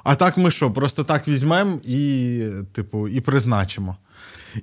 А 0.04 0.16
так 0.16 0.38
ми 0.38 0.52
що? 0.52 0.72
Просто 0.72 1.04
так 1.04 1.28
візьмемо 1.28 1.80
і, 1.84 2.42
типу, 2.74 3.08
і 3.08 3.22
призначимо. 3.22 3.98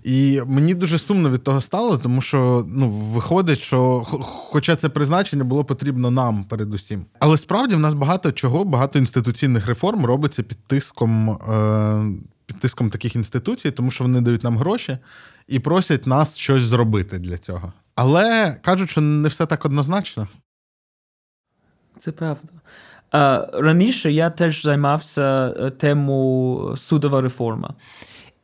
І 0.03 0.41
мені 0.47 0.75
дуже 0.75 0.99
сумно 0.99 1.31
від 1.31 1.43
того 1.43 1.61
стало, 1.61 1.99
тому 1.99 2.21
що 2.21 2.67
ну, 2.69 2.91
виходить, 2.91 3.59
що 3.59 4.03
хоча 4.25 4.77
це 4.77 4.89
призначення 4.89 5.45
було 5.45 5.65
потрібно 5.65 6.11
нам 6.11 6.45
передусім. 6.45 7.05
Але 7.19 7.39
справді 7.39 7.75
в 7.75 7.81
нас 7.81 7.95
багато 7.95 8.33
чого, 8.33 8.65
багато 8.65 8.99
інституційних 8.99 9.67
реформ 9.67 10.07
робиться 10.07 10.43
під 10.43 10.59
тиском 10.59 11.31
е, 11.31 12.13
під 12.47 12.59
тиском 12.59 12.91
таких 12.91 13.17
інституцій, 13.17 13.71
тому 13.71 13.91
що 13.91 14.05
вони 14.05 14.21
дають 14.21 14.45
нам 14.45 14.59
гроші 14.59 14.99
і 15.49 15.59
просять 15.59 16.07
нас 16.07 16.37
щось 16.37 16.63
зробити 16.63 17.19
для 17.19 17.39
цього. 17.39 17.73
Але 17.95 18.57
кажуть, 18.63 18.91
що 18.91 19.01
не 19.01 19.29
все 19.29 19.47
так 19.47 19.65
однозначно. 19.65 20.29
Це 21.99 22.13
правда. 22.13 22.49
Раніше 23.53 24.13
я 24.13 24.31
теж 24.31 24.63
займався 24.63 25.55
е, 25.59 25.71
тему 25.71 26.75
судова 26.77 27.21
реформа. 27.21 27.75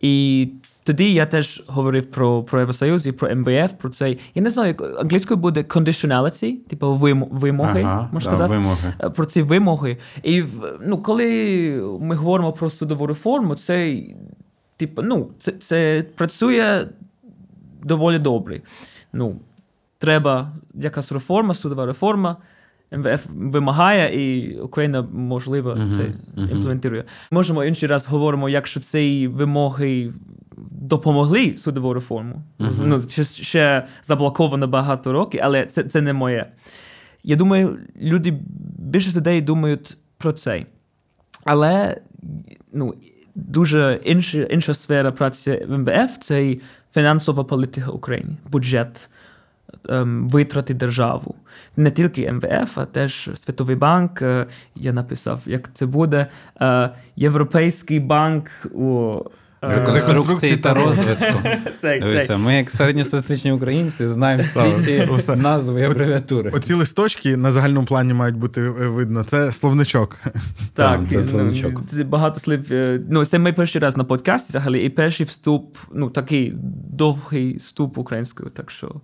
І 0.01 0.49
тоді 0.89 1.13
я 1.13 1.27
теж 1.27 1.63
говорив 1.67 2.11
про 2.11 2.43
про 2.43 2.59
Євросоюз 2.59 3.07
і 3.07 3.13
про 3.13 3.37
МВФ, 3.37 3.73
про 3.79 3.91
цей. 3.91 4.19
Я 4.35 4.43
не 4.43 4.51
знаю, 4.51 4.69
як 4.69 5.01
англійською 5.01 5.41
буде 5.41 5.61
conditionality, 5.61 6.57
типу 6.57 6.95
вимоги, 7.31 7.83
ага, 7.83 8.09
можна 8.13 8.31
да, 8.31 8.37
сказати, 8.37 8.59
вимоги. 8.59 8.95
Е, 9.01 9.11
про 9.11 9.25
ці 9.25 9.43
вимоги. 9.43 9.97
І 10.23 10.45
ну, 10.87 10.99
коли 10.99 11.29
ми 12.01 12.15
говоримо 12.15 12.53
про 12.53 12.71
судову 12.71 13.07
реформу, 13.07 13.55
це 13.55 14.03
типу, 14.77 15.03
ну, 15.03 15.31
це, 15.39 15.53
це 15.53 16.05
працює 16.17 16.89
доволі 17.85 18.19
добре. 18.19 18.61
Ну, 19.13 19.37
Треба 19.99 20.53
якась 20.75 21.13
реформа, 21.13 21.55
судова 21.55 21.87
реформа. 21.87 22.37
МВФ 22.93 23.27
вимагає, 23.31 24.25
і 24.25 24.59
Україна 24.61 25.03
можливо 25.13 25.71
uh-huh, 25.71 25.91
це 25.91 26.03
uh-huh. 26.03 26.51
імплементує. 26.51 27.05
Можемо 27.31 27.65
інший 27.65 27.89
раз 27.89 28.07
говоримо, 28.07 28.49
якщо 28.49 28.81
ці 28.81 29.29
вимоги 29.29 30.13
допомогли 30.71 31.57
судову 31.57 31.95
реформу. 31.95 32.43
Uh-huh. 32.59 32.87
Ну, 32.87 33.01
ще, 33.01 33.25
ще 33.25 33.87
заблоковано 34.03 34.67
багато 34.67 35.13
років, 35.13 35.41
але 35.45 35.67
це 35.67 35.85
це 35.85 36.01
не 36.01 36.13
моє. 36.13 36.47
Я 37.25 37.37
думаю, 37.37 37.79
люди 38.01 38.39
більшість 38.79 39.17
людей 39.17 39.41
думають 39.41 39.97
про 40.19 40.33
це. 40.33 40.67
Але 41.45 42.01
ну, 42.73 42.95
дуже 43.35 44.01
інша 44.05 44.39
інша 44.39 44.75
сфера 44.75 45.13
праці 45.13 45.67
МВФ 45.69 46.19
це 46.21 46.57
фінансова 46.93 47.45
політика 47.45 47.91
України, 47.91 48.37
бюджет. 48.51 49.09
Ем, 49.89 50.29
витрати 50.29 50.75
державу. 50.75 51.35
Не 51.77 51.91
тільки 51.91 52.33
МВФ, 52.33 52.79
а 52.79 52.85
теж 52.85 53.31
Світовий 53.35 53.77
банк. 53.77 54.23
Е, 54.23 54.47
я 54.75 54.93
написав, 54.93 55.43
як 55.47 55.71
це 55.75 55.87
буде. 55.87 56.27
Е, 56.61 56.91
Європейський 57.17 58.01
банк 58.01 58.47
у 58.75 59.19
Реконструкції 59.61 60.57
та 60.57 60.75
розвитку. 60.75 61.41
Дивися. 61.83 62.37
Ми, 62.37 62.55
як 62.55 62.71
середньостатистичні 62.71 63.53
українці, 63.53 64.07
знаємо 64.07 64.43
всі 64.43 65.07
ці 65.21 65.37
назви 65.37 65.81
і 65.81 65.85
абревіатури. 65.85 66.51
Оці 66.51 66.75
листочки 66.75 67.37
на 67.37 67.53
загальному 67.53 67.87
плані 67.87 68.15
мають 68.15 68.37
бути 68.37 68.61
е, 68.61 68.71
видно. 68.71 69.25
Це 69.25 69.53
словничок. 69.53 70.21
Так, 70.75 71.01
це 71.11 71.23
словничок. 71.23 71.83
Багато 72.05 72.41
слів. 72.41 72.73
Е, 72.73 73.01
ну, 73.11 73.25
Це 73.25 73.39
ми 73.39 73.53
перший 73.53 73.81
раз 73.81 73.97
на 73.97 74.05
подкасті 74.05 74.51
взагалі, 74.51 74.85
і 74.85 74.89
перший 74.89 75.27
вступ, 75.27 75.77
ну 75.93 76.11
такий 76.11 76.55
довгий 76.91 77.57
вступ 77.57 77.99
українською. 77.99 78.51
Так 78.51 78.71
що. 78.71 78.95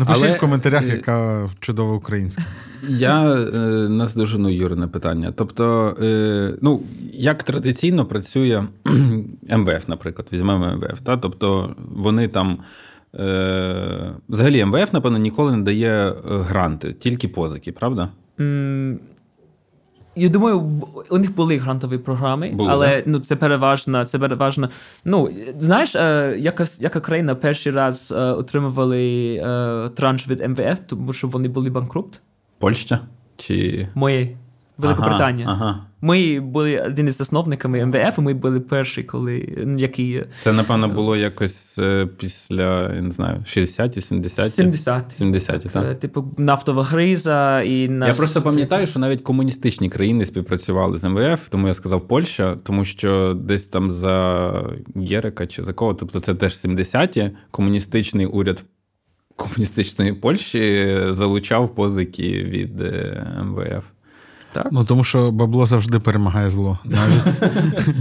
Напишіть 0.00 0.24
Але... 0.24 0.36
в 0.36 0.40
коментарях, 0.40 0.86
яка 0.86 1.48
чудова 1.60 1.94
українська. 1.94 2.42
Я 2.88 3.32
е, 3.34 3.48
наздожену 3.88 4.48
Юрине 4.48 4.86
питання. 4.86 5.32
Тобто, 5.36 5.96
е, 6.02 6.54
ну, 6.62 6.82
як 7.12 7.42
традиційно 7.42 8.06
працює 8.06 8.64
МВФ, 9.50 9.88
наприклад, 9.88 10.28
візьмемо 10.32 10.76
МВФ. 10.76 11.00
Та? 11.04 11.16
Тобто 11.16 11.74
вони 11.78 12.28
там. 12.28 12.58
Е, 13.14 14.12
Взагалі, 14.28 14.64
МВФ, 14.64 14.92
напевно, 14.92 15.18
ніколи 15.18 15.56
не 15.56 15.62
дає 15.62 16.08
е, 16.08 16.14
гранти, 16.28 16.92
тільки 16.92 17.28
позики, 17.28 17.72
правда? 17.72 18.08
Я 20.20 20.28
думаю, 20.28 20.82
у 21.10 21.18
них 21.18 21.34
були 21.34 21.56
грантові 21.56 21.98
програми, 21.98 22.50
були, 22.54 22.70
але 22.70 22.86
да? 22.88 23.02
ну 23.06 23.20
це 23.20 23.36
переважно. 23.36 24.04
Це 24.04 24.18
переважно. 24.18 24.68
Ну 25.04 25.30
знаєш, 25.56 25.96
е, 25.96 26.36
яка 26.38 26.64
яка 26.80 27.00
країна 27.00 27.34
перший 27.34 27.72
раз 27.72 28.12
е, 28.16 28.20
отримували 28.20 29.34
е, 29.34 29.88
транш 29.88 30.28
від 30.28 30.48
МВФ, 30.48 30.78
тому 30.86 31.12
що 31.12 31.28
вони 31.28 31.48
були 31.48 31.70
банкрут? 31.70 32.20
Польща? 32.58 33.00
Чи 33.36 33.88
Мої. 33.94 34.36
Великобританія. 34.80 35.46
Ага, 35.48 35.64
ага. 35.64 35.86
Ми 36.00 36.40
були 36.40 36.80
один 36.80 37.06
із 37.06 37.16
засновниками 37.16 37.86
МВФ, 37.86 38.18
і 38.18 38.20
ми 38.20 38.34
були 38.34 38.60
перші, 38.60 39.02
коли 39.02 39.38
які. 39.78 40.24
Це, 40.42 40.52
напевно, 40.52 40.88
було 40.88 41.16
якось 41.16 41.78
е, 41.78 42.06
після, 42.06 42.94
я 42.94 43.02
не 43.02 43.10
знаю, 43.10 43.38
60-ті, 43.46 44.00
70-ті? 44.00 44.62
70-ті. 44.62 45.24
70-ті, 45.24 45.68
так. 45.68 45.84
Е, 45.84 45.94
типу, 45.94 46.34
нафтова 46.38 46.84
криза 46.84 47.62
і 47.62 47.88
нас... 47.88 48.08
Я 48.08 48.14
просто 48.14 48.42
пам'ятаю, 48.42 48.86
що 48.86 48.98
навіть 48.98 49.22
комуністичні 49.22 49.88
країни 49.88 50.26
співпрацювали 50.26 50.98
з 50.98 51.04
МВФ, 51.08 51.48
тому 51.48 51.66
я 51.68 51.74
сказав 51.74 52.08
Польща, 52.08 52.56
тому 52.62 52.84
що 52.84 53.34
десь 53.34 53.66
там 53.66 53.92
за 53.92 54.52
Єрика 54.96 55.46
чи 55.46 55.62
за 55.62 55.72
кого, 55.72 55.94
тобто 55.94 56.20
це 56.20 56.34
теж 56.34 56.52
70-ті, 56.52 57.30
комуністичний 57.50 58.26
уряд. 58.26 58.64
Комуністичної 59.36 60.12
Польщі 60.12 60.88
залучав 61.10 61.74
позики 61.74 62.42
від 62.42 62.80
е, 62.80 63.26
МВФ. 63.44 63.84
Так? 64.52 64.68
Ну 64.72 64.84
тому 64.84 65.04
що 65.04 65.30
бабло 65.30 65.66
завжди 65.66 65.98
перемагає 65.98 66.50
зло. 66.50 66.78
навіть. 66.84 67.36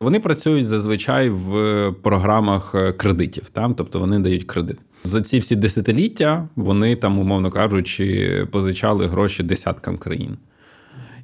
Вони 0.00 0.20
працюють 0.20 0.66
зазвичай 0.66 1.30
в 1.30 1.92
програмах 2.02 2.74
е, 2.74 2.92
кредитів, 2.92 3.48
там, 3.52 3.74
тобто 3.74 3.98
вони 3.98 4.18
дають 4.18 4.44
кредит. 4.44 4.76
За 5.04 5.20
ці 5.20 5.38
всі 5.38 5.56
десятиліття 5.56 6.48
вони 6.56 6.96
там, 6.96 7.18
умовно 7.18 7.50
кажучи, 7.50 8.46
позичали 8.50 9.06
гроші 9.06 9.42
десяткам 9.42 9.98
країн. 9.98 10.36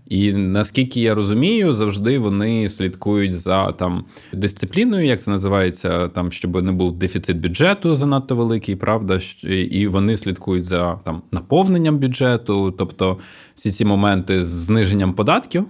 І 0.08 0.32
наскільки 0.32 1.00
я 1.00 1.14
розумію, 1.14 1.72
завжди 1.72 2.18
вони 2.18 2.68
слідкують 2.68 3.38
за 3.38 3.72
там 3.72 4.04
дисципліною, 4.32 5.06
як 5.06 5.20
це 5.20 5.30
називається, 5.30 6.08
там 6.08 6.32
щоб 6.32 6.62
не 6.64 6.72
був 6.72 6.98
дефіцит 6.98 7.40
бюджету 7.40 7.94
занадто 7.94 8.36
великий, 8.36 8.76
правда, 8.76 9.18
і 9.44 9.86
вони 9.86 10.16
слідкують 10.16 10.64
за 10.64 10.94
там 11.04 11.22
наповненням 11.32 11.98
бюджету, 11.98 12.74
тобто 12.78 13.18
всі 13.54 13.70
ці 13.70 13.84
моменти 13.84 14.44
з 14.44 14.48
зниженням 14.48 15.14
податків. 15.14 15.64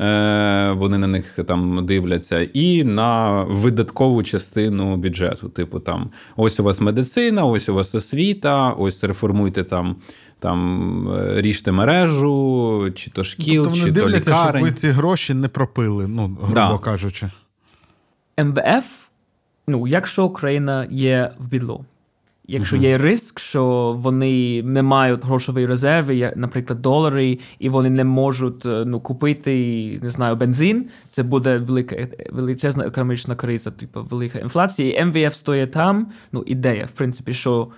Е, 0.00 0.72
вони 0.72 0.98
на 0.98 1.06
них 1.06 1.38
там 1.48 1.86
дивляться, 1.86 2.42
і 2.42 2.84
на 2.84 3.42
видаткову 3.42 4.22
частину 4.22 4.96
бюджету. 4.96 5.48
Типу, 5.48 5.80
там 5.80 6.10
ось 6.36 6.60
у 6.60 6.62
вас 6.64 6.80
медицина, 6.80 7.44
ось 7.44 7.68
у 7.68 7.74
вас 7.74 7.94
освіта, 7.94 8.70
ось 8.70 9.04
реформуйте 9.04 9.64
там 9.64 9.96
там 10.42 11.08
е, 11.08 11.42
ріжте 11.42 11.72
мережу, 11.72 12.90
чи 12.94 13.10
то 13.10 13.24
шкіл, 13.24 13.64
тобто 13.64 13.78
чи 13.78 13.90
дивляться, 13.90 14.30
то 14.30 14.36
лікарень. 14.36 14.64
щоб 14.66 14.74
ви 14.74 14.80
ці 14.80 14.88
гроші 14.88 15.34
не 15.34 15.48
пропили, 15.48 16.08
ну, 16.08 16.36
грубо 16.40 16.54
да. 16.54 16.78
кажучи. 16.78 17.30
МВФ, 18.38 19.08
ну, 19.66 19.86
якщо 19.86 20.24
Україна 20.24 20.86
є 20.90 21.32
в 21.38 21.48
бідло, 21.48 21.84
якщо 22.46 22.76
uh-huh. 22.76 22.82
є 22.82 22.98
риск, 22.98 23.40
що 23.40 23.94
вони 23.98 24.62
не 24.62 24.82
мають 24.82 25.24
грошової 25.24 25.66
резерви, 25.66 26.16
як, 26.16 26.36
наприклад, 26.36 26.82
долари, 26.82 27.38
і 27.58 27.68
вони 27.68 27.90
не 27.90 28.04
можуть 28.04 28.66
е, 28.66 28.84
ну, 28.86 29.00
купити 29.00 30.00
не 30.02 30.10
знаю, 30.10 30.36
бензин, 30.36 30.88
це 31.10 31.22
буде 31.22 31.58
велика 31.58 32.08
величезна 32.30 32.86
економічна 32.86 33.34
криза, 33.34 33.70
типу 33.70 34.02
велика 34.02 34.38
інфляція. 34.38 35.00
І 35.00 35.04
МВФ 35.04 35.34
стоїть 35.34 35.72
там. 35.72 36.12
Ну, 36.32 36.42
ідея, 36.46 36.84
в 36.84 36.90
принципі, 36.90 37.32
що 37.34 37.68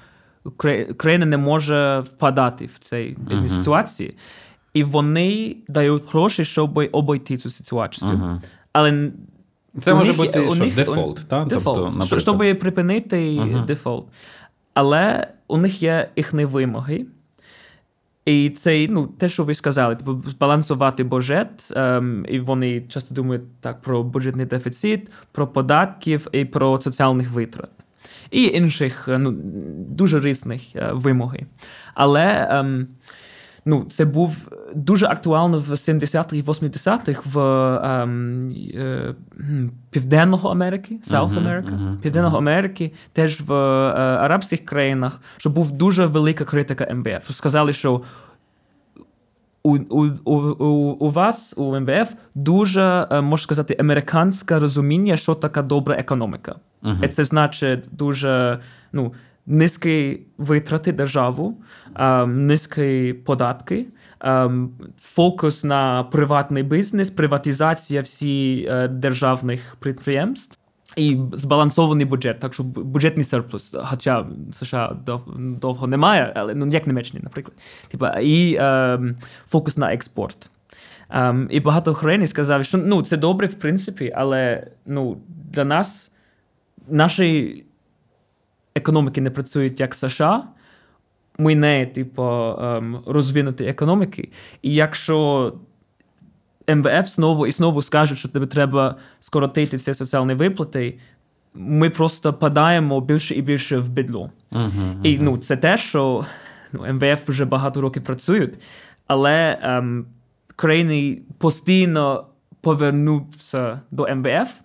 Україна 0.90 1.26
не 1.26 1.36
може 1.36 2.00
впадати 2.00 2.66
в 2.66 2.78
цій 2.78 3.16
uh-huh. 3.30 3.48
ситуації, 3.48 4.16
і 4.74 4.84
вони 4.84 5.56
дають 5.68 6.02
гроші, 6.12 6.44
щоб 6.44 6.78
обійти 6.92 7.36
цю 7.36 7.50
ситуацію. 7.50 8.10
Uh-huh. 8.10 8.40
Але 8.72 9.10
це 9.80 9.94
може 9.94 10.08
них, 10.08 10.16
бути 10.16 10.50
що, 10.50 10.64
них, 10.64 10.74
дефолт, 10.74 11.20
так? 11.28 11.48
Дефолт, 11.48 11.94
тобто, 11.98 12.18
щоб 12.18 12.38
припинити 12.38 13.16
uh-huh. 13.16 13.64
дефолт. 13.64 14.06
Але 14.74 15.28
у 15.48 15.56
них 15.56 15.82
є 15.82 16.08
їхні 16.16 16.44
вимоги. 16.44 17.06
І 18.24 18.50
це 18.50 18.86
ну, 18.90 19.06
те, 19.06 19.28
що 19.28 19.44
ви 19.44 19.54
сказали, 19.54 19.96
типу, 19.96 20.22
збалансувати 20.26 21.04
бюджет, 21.04 21.72
ем, 21.76 22.26
і 22.28 22.40
вони 22.40 22.80
часто 22.80 23.14
думають 23.14 23.60
так 23.60 23.82
про 23.82 24.02
бюджетний 24.02 24.46
дефіцит, 24.46 25.10
про 25.32 25.46
податків 25.46 26.28
і 26.32 26.44
про 26.44 26.80
соціальних 26.80 27.30
витрат 27.30 27.83
і 28.34 28.44
інших 28.44 29.04
ну, 29.08 29.34
дуже 29.88 30.20
різних 30.20 30.76
е, 30.76 30.90
вимоги. 30.92 31.46
Але 31.94 32.48
ем, 32.50 32.86
ну, 33.64 33.84
це 33.90 34.04
був 34.04 34.48
дуже 34.74 35.06
актуально 35.06 35.58
в 35.58 35.70
70-х 35.70 36.36
і 36.36 36.42
80-х 36.42 37.22
в 37.24 37.38
ем, 37.84 38.50
е, 38.74 39.14
Південного 39.90 40.48
Америки, 40.48 40.98
South 41.10 41.30
America, 41.30 41.70
uh-huh, 41.70 41.78
uh-huh, 41.78 41.98
Південного 41.98 42.38
Америки, 42.38 42.92
теж 43.12 43.40
в 43.40 43.52
е, 43.52 43.56
арабських 43.96 44.64
країнах, 44.64 45.20
що 45.36 45.50
був 45.50 45.72
дуже 45.72 46.06
велика 46.06 46.44
критика 46.44 46.94
МВФ. 46.94 47.30
Сказали, 47.30 47.72
що 47.72 48.02
у 49.64 49.78
у, 49.78 50.06
у, 50.24 50.34
у 51.00 51.10
вас, 51.10 51.54
у 51.56 51.80
МВФ, 51.80 52.14
дуже, 52.34 53.06
е, 53.10 53.20
можна 53.20 53.42
сказати, 53.42 53.76
американське 53.80 54.58
розуміння, 54.58 55.16
що 55.16 55.34
така 55.34 55.62
добра 55.62 55.94
економіка. 55.94 56.54
Uh-huh. 56.82 57.08
Це 57.08 57.24
значить 57.24 57.84
дуже 57.92 58.60
ну, 58.92 59.12
низькі 59.46 60.20
витрати 60.38 60.92
державу, 60.92 61.62
um, 61.94 62.26
низькі 62.26 63.12
податки, 63.12 63.86
um, 64.20 64.68
фокус 64.98 65.64
на 65.64 66.04
приватний 66.04 66.62
бізнес, 66.62 67.10
приватизація 67.10 68.00
всіх 68.00 68.88
державних 68.88 69.76
підприємств. 69.80 70.58
І 70.96 71.18
збалансований 71.32 72.06
бюджет, 72.06 72.40
так 72.40 72.54
що 72.54 72.62
бюджетний 72.62 73.24
серплус, 73.24 73.74
хоча 73.84 74.26
США 74.52 74.96
довго 75.36 75.86
немає, 75.86 76.32
але 76.36 76.54
ну 76.54 76.66
як 76.66 76.86
Німеччині, 76.86 77.20
наприклад. 77.22 77.56
Типа, 77.88 78.20
і 78.20 78.54
е, 78.54 79.00
фокус 79.46 79.76
на 79.76 79.92
експорт. 79.94 80.50
Е, 81.10 81.46
і 81.50 81.60
багато 81.60 81.94
країн 81.94 82.26
сказали, 82.26 82.64
що 82.64 82.78
ну, 82.78 83.02
це 83.02 83.16
добре, 83.16 83.46
в 83.46 83.54
принципі, 83.54 84.12
але 84.16 84.66
ну, 84.86 85.16
для 85.52 85.64
нас 85.64 86.12
наші 86.88 87.64
економіки 88.74 89.20
не 89.20 89.30
працюють 89.30 89.80
як 89.80 89.94
США. 89.94 90.44
Ми 91.38 91.54
не, 91.54 91.86
типу, 91.86 92.22
ем, 92.22 93.02
розвинуті 93.06 93.64
економіки. 93.64 94.28
І 94.62 94.74
якщо 94.74 95.52
МВФ 96.68 97.08
знову 97.08 97.46
і 97.46 97.50
знову 97.50 97.82
скаже, 97.82 98.16
що 98.16 98.28
тобі 98.28 98.46
треба 98.46 98.96
скоротити 99.20 99.78
ці 99.78 99.94
соціальні 99.94 100.34
виплати, 100.34 100.98
ми 101.54 101.90
просто 101.90 102.34
падаємо 102.34 103.00
більше 103.00 103.34
і 103.34 103.42
більше 103.42 103.78
в 103.78 103.88
бідло. 103.88 104.30
Uh-huh, 104.52 104.70
uh-huh. 104.70 105.02
І 105.02 105.18
ну, 105.18 105.38
це 105.38 105.56
те, 105.56 105.76
що 105.76 106.26
ну, 106.72 106.92
МВФ 106.92 107.28
вже 107.28 107.44
багато 107.44 107.80
років 107.80 108.04
працюють, 108.04 108.54
але 109.06 109.58
ем, 109.62 110.06
країни 110.56 111.18
постійно 111.38 112.26
повернуться 112.60 113.80
до 113.90 114.14
МВФ, 114.14 114.60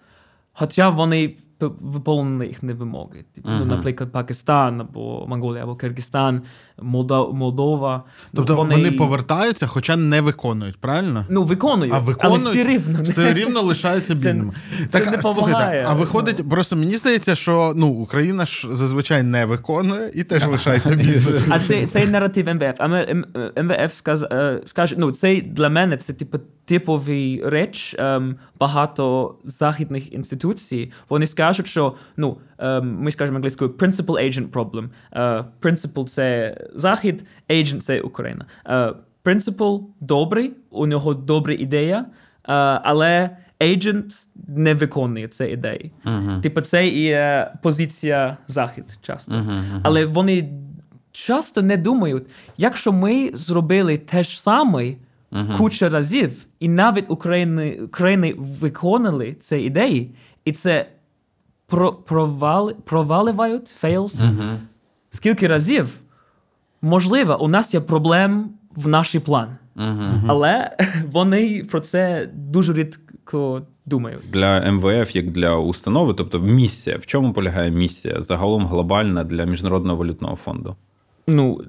хоча 0.53 0.89
вони 0.89 1.35
виповнені 1.59 2.47
їхні 2.47 2.73
вимоги. 2.73 3.25
Типу, 3.35 3.49
uh-huh. 3.49 3.59
ну, 3.59 3.65
Наприклад, 3.65 4.11
Пакистан 4.11 4.81
або 4.81 5.25
Монголія, 5.27 5.63
або 5.63 5.75
Киргизстан, 5.75 6.41
Молдова. 6.81 7.33
Молдова. 7.33 8.03
Тобто 8.35 8.55
вони... 8.55 8.75
вони 8.75 8.91
повертаються, 8.91 9.67
хоча 9.67 9.95
не 9.95 10.21
виконують, 10.21 10.77
правильно? 10.77 11.25
Ну, 11.29 11.43
виконують, 11.43 11.93
а 11.93 11.99
виконують, 11.99 12.43
але 12.45 12.51
все 12.51 12.63
рівно 12.63 13.03
все 13.03 13.33
рівно 13.33 13.61
лишаються 13.61 14.13
бідними. 14.13 14.53
Це, 14.77 14.85
так, 14.85 15.05
це 15.05 15.11
не 15.11 15.21
слухайте, 15.21 15.85
а 15.87 15.93
виходить, 15.93 16.35
ну. 16.39 16.49
просто 16.49 16.75
мені 16.75 16.97
здається, 16.97 17.35
що 17.35 17.73
ну, 17.75 17.87
Україна 17.87 18.45
ж 18.45 18.67
зазвичай 18.71 19.23
не 19.23 19.45
виконує 19.45 20.11
і 20.13 20.23
теж 20.23 20.47
лишається 20.47 20.89
бідною. 20.95 21.41
А 21.49 21.59
це, 21.59 21.87
цей 21.87 22.07
наратив 22.07 22.47
МВФ. 22.47 22.75
А 22.79 22.87
МВФ 23.63 23.93
скаже, 23.93 24.61
скаже, 24.65 24.95
ну, 24.97 25.11
це 25.11 25.41
для 25.41 25.69
мене 25.69 25.97
це 25.97 26.13
типу 26.13 26.39
типовий 26.69 27.41
реч 27.45 27.95
ем, 27.99 28.35
багато 28.59 29.35
західних 29.43 30.13
інституцій. 30.13 30.91
Вони 31.09 31.25
скажуть, 31.25 31.67
що 31.67 31.95
ну, 32.17 32.37
ем, 32.57 32.97
ми 32.99 33.11
скажемо 33.11 33.35
англійською 33.35 33.69
principal 33.69 34.05
agent 34.05 34.49
problem. 34.49 34.89
Uh, 35.17 35.45
principal– 35.61 36.05
це 36.07 36.57
захід, 36.75 37.25
agent– 37.49 37.77
це 37.79 38.01
Україна. 38.01 38.45
Uh, 38.65 38.95
principal 39.23 39.83
добрий, 39.99 40.53
у 40.69 40.87
нього 40.87 41.13
добра 41.13 41.53
ідея, 41.53 42.05
uh, 42.45 42.79
але 42.83 43.37
agent 43.59 44.27
не 44.47 44.73
виконує 44.73 45.27
ці 45.27 45.45
ідеї. 45.45 45.91
Uh-huh. 46.05 46.41
Типу, 46.41 46.61
це 46.61 46.87
і 46.87 47.17
позиція 47.61 48.37
захід 48.47 48.99
часто. 49.01 49.31
Uh-huh, 49.31 49.47
uh-huh. 49.47 49.79
Але 49.83 50.05
вони 50.05 50.49
часто 51.11 51.61
не 51.61 51.77
думають, 51.77 52.23
якщо 52.57 52.91
ми 52.91 53.31
зробили 53.33 53.97
те 53.97 54.23
ж 54.23 54.41
саме 54.41 54.83
uh-huh. 54.83 55.57
куча 55.57 55.89
разів, 55.89 56.45
і 56.59 56.69
навіть 56.69 57.05
України, 57.11 57.79
України 57.81 58.35
виконали 58.37 59.33
ці 59.33 59.57
ідеї, 59.57 60.15
і 60.45 60.51
це 60.51 60.85
про, 61.67 61.93
провали, 61.93 62.75
проваливають 62.85 63.75
fails. 63.83 64.15
Uh-huh. 64.15 64.57
Скільки 65.09 65.47
разів? 65.47 65.99
Можливо, 66.81 67.41
у 67.41 67.47
нас 67.47 67.73
є 67.73 67.79
проблем 67.79 68.49
в 68.75 68.87
наш 68.87 69.15
план. 69.15 69.57
Uh-huh. 69.75 70.09
Але 70.27 70.77
вони 71.11 71.63
про 71.71 71.79
це 71.79 72.29
дуже 72.33 72.73
рідко 72.73 73.61
думають. 73.85 74.21
Для 74.31 74.71
МВФ, 74.71 75.15
як 75.15 75.31
для 75.31 75.55
установи, 75.55 76.13
тобто 76.13 76.39
місія. 76.39 76.97
В 76.97 77.05
чому 77.05 77.33
полягає 77.33 77.71
місія 77.71 78.21
загалом 78.21 78.65
глобальна 78.65 79.23
для 79.23 79.45
Міжнародного 79.45 79.97
валютного 79.97 80.35
фонду? 80.35 80.75
Ну, 81.27 81.61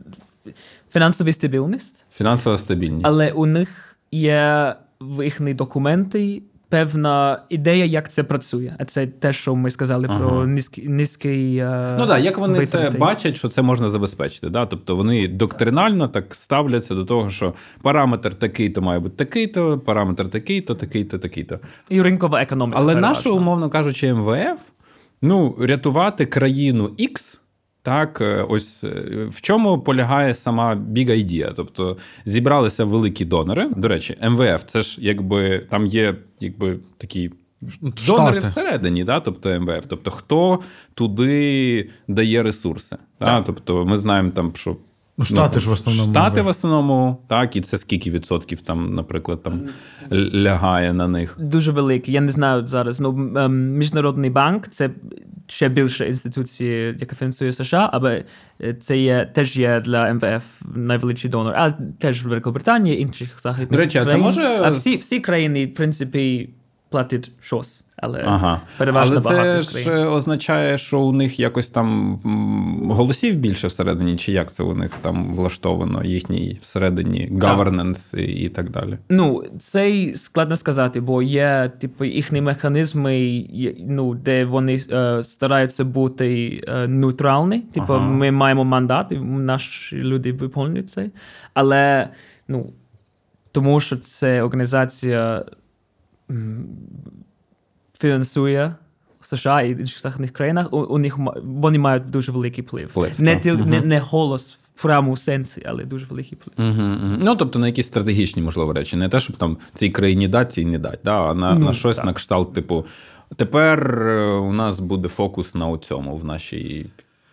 фінансова 0.91 1.33
стабільність. 1.33 2.05
Фінансова 2.13 2.59
стабільність. 2.59 3.07
Але 3.07 3.33
у 3.33 3.47
них 3.47 3.97
є 4.13 4.75
в 5.01 5.25
їхні 5.25 5.55
документи 5.55 6.43
певна 6.71 7.43
ідея, 7.49 7.85
як 7.85 8.13
це 8.13 8.23
працює. 8.23 8.75
А 8.79 8.85
це 8.85 9.07
те, 9.07 9.33
що 9.33 9.55
ми 9.55 9.71
сказали 9.71 10.07
ага. 10.11 10.19
про 10.19 10.47
низький 10.47 10.89
низький. 10.89 11.57
Е, 11.57 11.97
ну 11.99 12.07
так, 12.07 12.25
як 12.25 12.39
вони 12.39 12.59
витрати. 12.59 12.93
це 12.93 12.99
бачать, 12.99 13.37
що 13.37 13.49
це 13.49 13.63
можна 13.63 13.91
забезпечити. 13.91 14.49
Да? 14.49 14.67
Тобто 14.67 14.97
вони 14.97 15.29
доктринально 15.29 16.09
так 16.09 16.35
ставляться 16.35 16.95
до 16.95 17.05
того, 17.05 17.31
що 17.31 17.55
параметр 17.83 18.35
такий-то 18.35 18.83
має 18.83 19.01
бути 19.01 19.17
такий-то, 19.17 19.79
параметр 19.79 20.31
такий-то, 20.31 20.75
такий-то, 20.75 21.19
такий-то. 21.19 21.59
І 21.89 22.03
ринкова 22.03 22.43
економіка. 22.43 22.79
Але 22.81 22.95
наша, 22.95 23.31
умовно 23.31 23.71
кажучи, 23.71 24.15
МВФ 24.15 24.61
ну, 25.23 25.57
рятувати 25.61 26.27
країну 26.27 26.91
X. 26.99 27.40
Так, 27.83 28.21
е, 28.21 28.47
ось 28.49 28.85
е, 28.85 29.27
в 29.31 29.41
чому 29.41 29.79
полягає 29.79 30.35
сама 30.35 30.75
big 30.75 31.11
idea. 31.11 31.53
Тобто 31.57 31.97
зібралися 32.25 32.85
великі 32.85 33.25
донори. 33.25 33.69
До 33.77 33.89
речі, 33.89 34.17
МВФ 34.31 34.65
це 34.67 34.83
ж 34.83 34.99
якби 35.01 35.59
там 35.71 35.87
є 35.87 36.15
якби 36.41 36.79
такі 36.99 37.31
Штати. 37.69 38.03
донори 38.07 38.39
всередині, 38.39 39.05
да? 39.05 39.21
тобто 39.21 39.61
МВФ. 39.61 39.85
Тобто, 39.89 40.11
хто 40.11 40.61
туди 40.95 41.91
дає 42.09 42.43
ресурси. 42.43 42.97
Да? 43.21 43.43
Тобто, 43.43 43.87
ми 43.87 43.99
знаємо 43.99 44.31
там, 44.31 44.53
що 44.55 44.77
Ну, 45.21 45.27
Штати 45.27 45.53
ну, 45.55 45.61
ж 45.61 45.69
в 45.69 45.73
основному. 45.73 46.11
Штати 46.11 46.43
в 46.43 46.47
основному, 46.47 47.17
так, 47.29 47.57
і 47.57 47.61
це 47.61 47.79
скільки 47.79 48.11
відсотків 48.11 48.61
там, 48.61 48.95
наприклад, 48.95 49.43
там 49.43 49.61
лягає 50.35 50.93
на 50.93 51.09
них? 51.09 51.37
Дуже 51.41 51.73
великий. 51.73 52.15
Я 52.15 52.21
не 52.21 52.33
знаю 52.33 52.67
зараз. 52.67 53.01
Ну, 53.01 53.09
ем, 53.37 53.71
Міжнародний 53.71 54.31
банк 54.31 54.69
це 54.69 54.91
ще 55.51 55.69
більше 55.69 56.09
інституції, 56.09 56.97
яка 57.01 57.17
фінансує 57.17 57.53
США, 57.53 57.91
але 57.93 58.25
це 58.81 58.99
є 58.99 59.31
теж 59.35 59.57
є 59.57 59.81
для 59.81 60.15
МВФ 60.15 60.63
найвеличий 60.75 61.31
донор, 61.31 61.55
а 61.57 61.71
теж 61.99 62.25
Великобританія, 62.25 62.97
інших 62.97 63.41
західних 63.41 63.81
Речі, 63.81 64.01
країн. 64.01 64.11
Це 64.11 64.17
може... 64.17 64.43
А 64.43 64.69
всі, 64.69 64.97
всі 64.97 65.21
країни, 65.21 65.67
в 65.67 65.75
принципі, 65.75 66.51
платять 66.91 67.31
щось 67.41 67.85
але 68.01 68.23
ага. 68.27 68.61
переважно 68.79 69.17
але 69.17 69.37
багато 69.37 69.63
це 69.65 69.81
ж 69.81 70.07
означає, 70.07 70.79
що 70.79 71.01
у 71.01 71.13
них 71.13 71.41
якось 71.41 71.69
там 71.69 72.21
голосів 72.91 73.37
більше 73.37 73.67
всередині, 73.67 74.17
чи 74.17 74.33
як 74.33 74.53
це 74.53 74.63
у 74.63 74.75
них 74.75 74.93
там 75.03 75.35
влаштовано, 75.35 76.05
їхній 76.05 76.59
всередині 76.63 77.29
governance 77.33 78.19
і, 78.19 78.45
і 78.45 78.49
так 78.49 78.71
далі. 78.71 78.99
Ну, 79.09 79.45
це 79.59 80.13
складно 80.15 80.57
сказати, 80.57 81.01
бо 81.01 81.23
є 81.23 81.73
типу 81.79 82.05
їхні 82.05 82.41
механізми, 82.41 83.47
ну, 83.89 84.15
де 84.15 84.45
вони 84.45 84.79
е, 84.93 85.23
стараються 85.23 85.85
бути 85.85 86.61
е, 86.69 86.89
нейтральні. 86.89 87.61
Типу, 87.61 87.93
ага. 87.93 88.07
ми 88.07 88.31
маємо 88.31 88.65
мандат, 88.65 89.13
і 89.13 89.17
наші 89.19 89.97
люди 89.97 90.33
виконують 90.33 90.91
це. 90.91 91.11
Але 91.55 92.09
ну, 92.49 92.73
тому 93.53 93.81
що 93.81 93.97
це 93.97 94.43
організація 94.43 95.45
фінансує 97.99 98.75
США 99.21 99.63
і 99.63 99.71
інших 99.71 100.01
західних 100.01 100.31
країнах, 100.31 100.73
у, 100.73 100.77
у 100.77 100.99
них 100.99 101.19
вони 101.43 101.79
мають 101.79 102.11
дуже 102.11 102.33
великий 102.33 102.65
вплив. 102.65 102.87
вплив 102.87 103.23
не, 103.23 103.37
тіл, 103.37 103.55
угу. 103.55 103.65
не, 103.65 103.81
не 103.81 103.99
голос 103.99 104.59
в 104.75 104.83
прямому 104.83 105.17
сенсі, 105.17 105.63
але 105.67 105.85
дуже 105.85 106.07
великий 106.07 106.39
вплив. 106.41 106.69
Угу, 106.69 106.83
угу. 106.83 107.17
Ну 107.21 107.37
тобто 107.37 107.59
на 107.59 107.67
якісь 107.67 107.87
стратегічні, 107.87 108.43
можливо, 108.43 108.73
речі, 108.73 108.97
не 108.97 109.09
те, 109.09 109.21
щоб 109.21 109.37
там 109.37 109.59
цій 109.75 109.91
країні 109.91 110.29
дати, 110.29 110.55
цій 110.55 110.65
не 110.65 110.79
дати, 110.79 110.99
да, 111.05 111.31
а 111.31 111.35
на, 111.35 111.55
ну, 111.55 111.67
на 111.67 111.73
щось 111.73 111.97
так. 111.97 112.07
на 112.07 112.13
кшталт, 112.13 112.55
типу, 112.55 112.87
тепер 113.37 114.09
е, 114.09 114.33
у 114.35 114.53
нас 114.53 114.81
буде 114.81 115.09
фокус 115.09 115.55
на 115.55 115.79
цьому 115.79 116.17
в 116.17 116.25
нашій. 116.25 116.87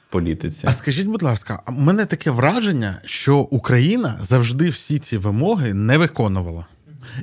Політиці. 0.09 0.67
А 0.67 0.73
скажіть, 0.73 1.07
будь 1.07 1.23
ласка, 1.23 1.63
у 1.67 1.71
мене 1.71 2.05
таке 2.05 2.31
враження, 2.31 3.01
що 3.05 3.37
Україна 3.37 4.17
завжди 4.21 4.69
всі 4.69 4.99
ці 4.99 5.17
вимоги 5.17 5.73
не 5.73 5.97
виконувала. 5.97 6.65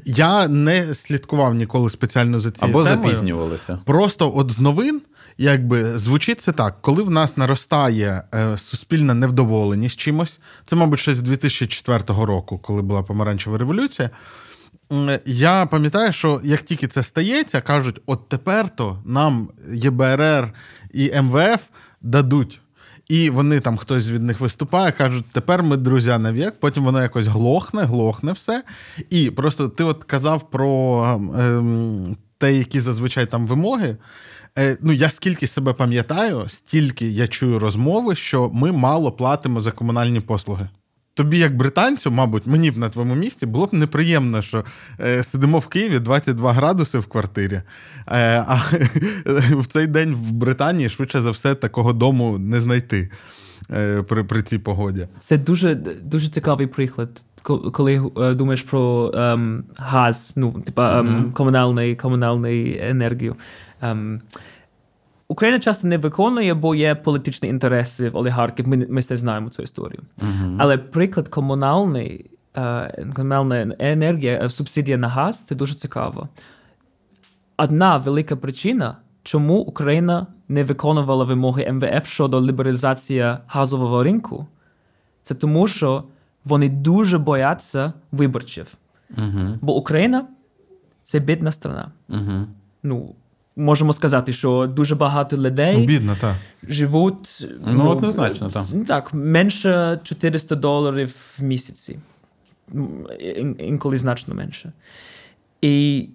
Я 0.04 0.48
не 0.48 0.94
слідкував 0.94 1.54
ніколи 1.54 1.90
спеціально 1.90 2.40
за 2.40 2.50
цією 2.50 2.74
Або 2.76 2.84
темою. 2.84 3.08
запізнювалися. 3.10 3.78
Просто 3.84 4.32
от 4.36 4.50
з 4.50 4.60
новин. 4.60 5.02
Якби 5.38 5.98
звучить 5.98 6.40
це 6.40 6.52
так, 6.52 6.82
коли 6.82 7.02
в 7.02 7.10
нас 7.10 7.36
наростає 7.36 8.22
е, 8.34 8.58
суспільна 8.58 9.14
невдоволеність 9.14 9.96
чимось, 10.00 10.40
це, 10.66 10.76
мабуть, 10.76 10.98
ще 10.98 11.14
з 11.14 11.20
2004 11.20 12.02
року, 12.08 12.58
коли 12.58 12.82
була 12.82 13.02
помаранчева 13.02 13.58
революція. 13.58 14.10
Я 15.26 15.66
пам'ятаю, 15.66 16.12
що 16.12 16.40
як 16.44 16.62
тільки 16.62 16.86
це 16.88 17.02
стається, 17.02 17.60
кажуть: 17.60 18.00
от 18.06 18.28
тепер 18.28 18.68
то 18.76 18.98
нам 19.04 19.48
ЄБРР 19.72 20.52
і 20.92 21.20
МВФ 21.20 21.60
дадуть 22.02 22.60
і 23.08 23.30
вони 23.30 23.60
там 23.60 23.76
хтось 23.76 24.10
від 24.10 24.22
них 24.22 24.40
виступає, 24.40 24.92
кажуть, 24.92 25.24
тепер 25.32 25.62
ми 25.62 25.76
друзі 25.76 26.18
навік, 26.18 26.54
потім 26.60 26.84
воно 26.84 27.02
якось 27.02 27.26
глохне, 27.26 27.82
глохне 27.82 28.32
все. 28.32 28.62
І 29.10 29.30
просто 29.30 29.68
ти 29.68 29.84
от 29.84 30.04
казав 30.04 30.50
про 30.50 31.04
ем, 31.38 32.16
те, 32.38 32.54
які 32.54 32.80
зазвичай 32.80 33.26
там 33.26 33.46
вимоги. 33.46 33.96
Е, 34.58 34.76
ну, 34.80 34.92
я 34.92 35.10
скільки 35.10 35.46
себе 35.46 35.72
пам'ятаю, 35.72 36.48
стільки 36.48 37.08
я 37.08 37.26
чую 37.26 37.58
розмови, 37.58 38.16
що 38.16 38.50
ми 38.54 38.72
мало 38.72 39.12
платимо 39.12 39.60
за 39.60 39.70
комунальні 39.70 40.20
послуги. 40.20 40.68
Тобі, 41.16 41.38
як 41.38 41.56
британцю, 41.56 42.10
мабуть, 42.10 42.46
мені 42.46 42.70
б 42.70 42.78
на 42.78 42.88
твоєму 42.88 43.14
місці 43.14 43.46
було 43.46 43.66
б 43.66 43.74
неприємно, 43.74 44.42
що 44.42 44.64
е, 45.00 45.22
сидимо 45.22 45.58
в 45.58 45.66
Києві 45.66 45.98
22 45.98 46.52
градуси 46.52 46.98
в 46.98 47.06
квартирі, 47.06 47.54
е, 47.54 48.44
а 48.48 48.54
в 49.50 49.66
цей 49.66 49.86
день 49.86 50.14
в 50.14 50.32
Британії 50.32 50.88
швидше 50.88 51.20
за 51.20 51.30
все 51.30 51.54
такого 51.54 51.92
дому 51.92 52.38
не 52.38 52.60
знайти 52.60 53.10
е, 53.70 54.02
при 54.02 54.24
при 54.24 54.42
цій 54.42 54.58
погоді. 54.58 55.08
Це 55.20 55.38
дуже 55.38 55.74
дуже 56.02 56.28
цікавий 56.28 56.66
приклад, 56.66 57.22
коли 57.72 58.10
е, 58.16 58.34
думаєш 58.34 58.62
про 58.62 59.12
ем, 59.14 59.64
газ, 59.76 60.32
ну 60.36 60.52
типа 60.52 61.00
ем, 61.00 61.32
комунальний, 61.32 61.96
комунальний 61.96 62.78
енергію. 62.80 63.36
Ем, 63.82 64.20
Україна 65.28 65.58
часто 65.60 65.88
не 65.88 65.98
виконує, 65.98 66.54
бо 66.54 66.74
є 66.74 66.94
політичні 66.94 67.48
інтереси 67.48 68.08
в 68.08 68.16
олігархів. 68.16 68.68
Ми 68.68 68.86
ми 68.90 69.00
все 69.00 69.16
знаємо 69.16 69.50
цю 69.50 69.62
історію. 69.62 70.00
Uh-huh. 70.18 70.56
Але 70.58 70.78
приклад 70.78 71.28
комунальний, 71.28 72.30
е, 72.56 73.06
комунальна 73.16 73.76
енергія, 73.78 74.40
е, 74.44 74.48
субсидія 74.48 74.96
на 74.96 75.08
газ 75.08 75.46
це 75.46 75.54
дуже 75.54 75.74
цікаво. 75.74 76.28
Одна 77.56 77.96
велика 77.96 78.36
причина, 78.36 78.96
чому 79.22 79.58
Україна 79.58 80.26
не 80.48 80.64
виконувала 80.64 81.24
вимоги 81.24 81.72
МВФ 81.72 82.06
щодо 82.06 82.42
лібералізації 82.42 83.36
газового 83.46 84.02
ринку, 84.02 84.46
це 85.22 85.34
тому, 85.34 85.66
що 85.66 86.04
вони 86.44 86.68
дуже 86.68 87.18
бояться 87.18 87.92
виборців. 88.12 88.74
Uh-huh. 89.18 89.58
Бо 89.60 89.76
Україна 89.76 90.26
це 91.02 91.20
бідна 91.20 91.50
страна. 91.50 91.92
Uh-huh. 92.10 92.44
Ну, 92.82 93.14
можемо 93.56 93.92
сказати, 93.92 94.32
що 94.32 94.66
дуже 94.66 94.94
багато 94.94 95.36
людей 95.36 95.86
Бідно, 95.86 96.16
так. 96.20 96.34
живуть 96.62 97.46
ну, 97.66 97.72
ну, 97.72 97.88
однозначно, 97.88 98.50
так. 98.50 98.64
так, 98.86 99.14
менше 99.14 100.00
400 100.02 100.56
доларів 100.56 101.16
в 101.38 101.42
місяці. 101.42 101.98
Інколи 103.58 103.96
значно 103.96 104.34
менше. 104.34 104.72
І 105.62 106.08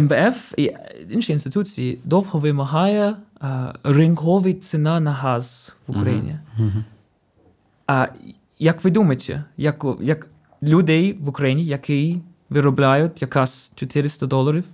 МВФ 0.00 0.54
і 0.56 0.72
інші 1.10 1.32
інституції 1.32 1.98
довго 2.04 2.38
вимагає 2.38 3.16
а, 3.40 3.72
ринкові 3.84 4.54
ціна 4.54 5.00
на 5.00 5.12
газ 5.12 5.72
в 5.86 5.90
Україні. 5.90 6.38
Uh-huh. 6.58 6.84
А 7.86 8.08
як 8.58 8.84
ви 8.84 8.90
думаєте, 8.90 9.44
як, 9.56 9.84
як 10.00 10.26
людей 10.62 11.12
в 11.20 11.28
Україні, 11.28 11.64
які 11.64 12.20
виробляють 12.50 13.22
якась 13.22 13.72
400 13.74 14.26
доларів 14.26 14.64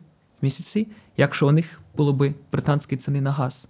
в 0.41 0.45
місяці, 0.45 0.87
якщо 1.19 1.49
у 1.49 1.53
них 1.53 1.81
було 1.97 2.13
б 2.13 2.35
британські 2.53 2.97
ціни 2.97 3.21
на 3.21 3.33
газ, 3.33 3.69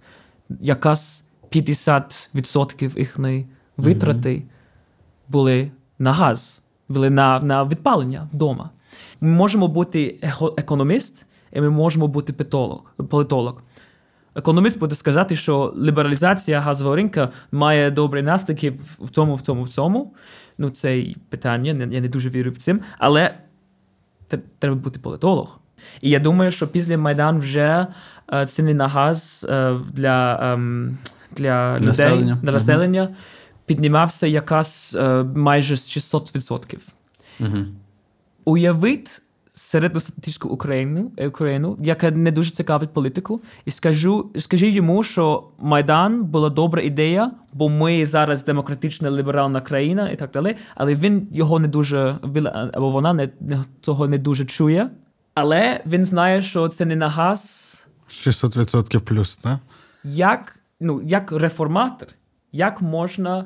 якась 0.59 1.23
50% 1.51 2.99
їхньої 2.99 3.47
витрати 3.77 4.29
mm-hmm. 4.29 4.43
були 5.27 5.71
на 5.99 6.13
газ, 6.13 6.61
були 6.89 7.09
на 7.09 7.39
на 7.39 7.63
відпалення 7.63 8.29
вдома. 8.33 8.69
Ми 9.21 9.29
можемо 9.29 9.67
бути 9.67 10.19
економіст, 10.57 11.25
і 11.51 11.61
ми 11.61 11.69
можемо 11.69 12.07
бути 12.07 12.33
політолог. 12.33 12.93
політолог. 13.09 13.61
Економіст 14.35 14.79
буде 14.79 14.95
сказати, 14.95 15.35
що 15.35 15.73
лібералізація 15.77 16.59
газового 16.59 16.95
ринку 16.95 17.27
має 17.51 17.91
добрі 17.91 18.21
наслідки 18.21 18.69
в 18.99 19.09
цьому, 19.09 19.35
в 19.35 19.41
цьому, 19.41 19.63
в 19.63 19.69
цьому. 19.69 20.13
Ну, 20.57 20.69
це 20.69 21.05
питання, 21.29 21.87
я 21.91 22.01
не 22.01 22.09
дуже 22.09 22.29
вірю 22.29 22.51
в 22.51 22.57
цим, 22.57 22.81
але 22.97 23.35
треба 24.59 24.75
бути 24.75 24.99
політолог. 24.99 25.58
І 26.01 26.09
я 26.09 26.19
думаю, 26.19 26.51
що 26.51 26.67
після 26.67 26.97
Майдану 26.97 27.39
вже 27.39 27.87
е, 28.33 28.47
ціни 28.47 28.73
на 28.73 28.87
газ 28.87 29.45
е, 29.49 29.79
для 29.93 30.39
ем, 30.53 30.97
для 31.31 31.75
людей 31.75 31.87
населення. 31.87 32.37
для 32.43 32.51
населення 32.51 33.03
угу. 33.03 33.15
піднімався 33.65 34.27
якась 34.27 34.95
е, 34.95 35.23
майже 35.23 35.75
з 35.75 35.97
600%. 35.97 36.77
Угу. 37.39 37.65
Уявіть 38.45 39.21
середньостатистичну 39.59 40.49
Україну, 40.49 41.11
Україну, 41.27 41.77
яка 41.81 42.11
не 42.11 42.31
дуже 42.31 42.51
цікавить 42.51 42.93
політику, 42.93 43.41
і 43.65 43.71
скажу, 43.71 44.31
скажіть 44.37 44.75
йому, 44.75 45.03
що 45.03 45.43
Майдан 45.59 46.23
була 46.23 46.49
добра 46.49 46.81
ідея, 46.81 47.31
бо 47.53 47.69
ми 47.69 48.05
зараз 48.05 48.43
демократична 48.43 49.11
ліберальна 49.11 49.61
країна 49.61 50.09
і 50.09 50.15
так 50.15 50.31
далі. 50.31 50.55
Але 50.75 50.95
він 50.95 51.27
його 51.31 51.59
не 51.59 51.67
дуже 51.67 52.15
або 52.73 52.89
вона 52.89 53.13
не 53.13 53.29
цього 53.81 54.07
не 54.07 54.17
дуже 54.17 54.45
чує. 54.45 54.89
Але 55.41 55.81
він 55.85 56.05
знає, 56.05 56.41
що 56.41 56.67
це 56.67 56.85
не 56.85 56.95
на 56.95 57.09
газ. 57.09 57.65
600% 58.09 58.99
плюс, 58.99 59.35
так? 59.35 59.59
Як 60.03 60.59
ну, 60.79 61.01
як 61.05 61.31
реформатор, 61.31 62.07
як 62.51 62.81
можна 62.81 63.45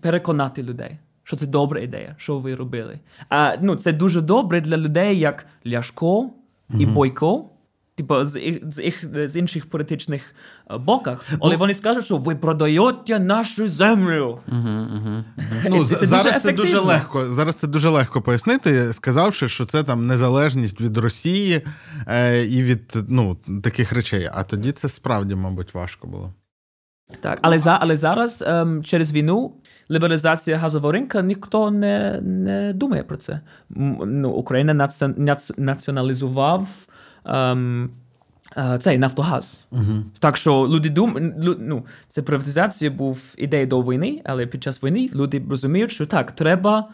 переконати 0.00 0.62
людей, 0.62 0.98
що 1.22 1.36
це 1.36 1.46
добра 1.46 1.80
ідея, 1.80 2.14
що 2.18 2.38
ви 2.38 2.54
робили? 2.54 2.98
А 3.28 3.56
ну, 3.60 3.76
це 3.76 3.92
дуже 3.92 4.20
добре 4.20 4.60
для 4.60 4.76
людей, 4.76 5.18
як 5.18 5.46
Ляшко 5.66 6.30
і 6.78 6.86
Бойко, 6.86 7.50
типу, 7.94 8.24
з 8.24 8.60
з, 8.62 8.84
їх, 8.84 9.28
з 9.28 9.36
інших 9.36 9.70
політичних 9.70 10.34
боках, 10.78 11.24
але 11.40 11.52
ну, 11.52 11.58
вони 11.58 11.74
скажуть, 11.74 12.04
що 12.04 12.16
ви 12.16 12.34
продаєте 12.34 13.18
нашу 13.18 13.68
землю. 13.68 14.38
Угу, 14.48 14.86
угу. 14.96 15.24
Ну, 15.70 15.84
це 15.84 16.06
Зараз 16.06 16.24
дуже 16.24 16.40
це 16.40 16.52
дуже 16.52 16.78
легко. 16.78 17.32
Зараз 17.32 17.54
це 17.54 17.66
дуже 17.66 17.88
легко 17.88 18.22
пояснити, 18.22 18.92
сказавши, 18.92 19.48
що 19.48 19.66
це 19.66 19.82
там 19.82 20.06
незалежність 20.06 20.80
від 20.80 20.96
Росії 20.96 21.60
е, 22.06 22.44
і 22.44 22.62
від 22.62 22.92
ну, 23.08 23.36
таких 23.62 23.92
речей. 23.92 24.30
А 24.34 24.42
тоді 24.42 24.72
це 24.72 24.88
справді, 24.88 25.34
мабуть, 25.34 25.74
важко 25.74 26.06
було. 26.06 26.34
Так, 27.20 27.38
але 27.42 27.58
за 27.58 27.78
але 27.80 27.96
зараз 27.96 28.42
ем, 28.46 28.84
через 28.84 29.12
війну 29.12 29.54
лібералізація 29.90 30.56
газового 30.56 30.92
ринку 30.92 31.20
ніхто 31.20 31.70
не 31.70 32.20
не 32.20 32.72
думає 32.72 33.02
про 33.02 33.16
це. 33.16 33.40
Ну, 34.06 34.30
Україна 34.30 34.74
наці, 34.74 35.08
наці, 35.16 35.54
націоналізував 35.56 36.68
ем, 37.24 37.90
цей 38.80 38.98
Нафтогаз. 38.98 39.64
Угу. 39.70 40.04
Так 40.18 40.36
що 40.36 40.68
люди 40.68 40.88
думають, 40.88 41.34
ну, 41.58 41.84
це 42.08 42.22
приватизація 42.22 42.90
був 42.90 43.34
ідея 43.38 43.66
до 43.66 43.82
війни, 43.82 44.22
але 44.24 44.46
під 44.46 44.62
час 44.62 44.82
війни 44.82 45.10
люди 45.14 45.42
розуміють, 45.50 45.92
що 45.92 46.06
так, 46.06 46.32
треба 46.32 46.88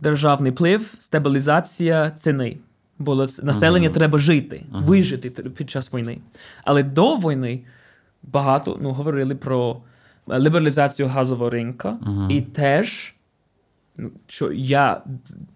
державний 0.00 0.52
вплив, 0.52 0.94
стабілізація 0.98 2.10
ціни. 2.10 2.58
Бо 2.98 3.14
населення 3.42 3.88
uh-huh. 3.88 3.92
треба 3.92 4.18
жити, 4.18 4.64
uh-huh. 4.72 4.84
вижити 4.84 5.30
під 5.30 5.70
час 5.70 5.94
війни. 5.94 6.18
Але 6.64 6.82
до 6.82 7.14
війни 7.14 7.60
багато 8.22 8.78
ну, 8.82 8.92
говорили 8.92 9.34
про 9.34 9.80
лібералізацію 10.28 11.08
газового 11.08 11.50
ринку, 11.50 11.88
uh-huh. 11.88 12.32
і 12.32 12.40
теж, 12.40 13.14
ну, 13.96 14.10
що 14.26 14.52
я 14.52 15.02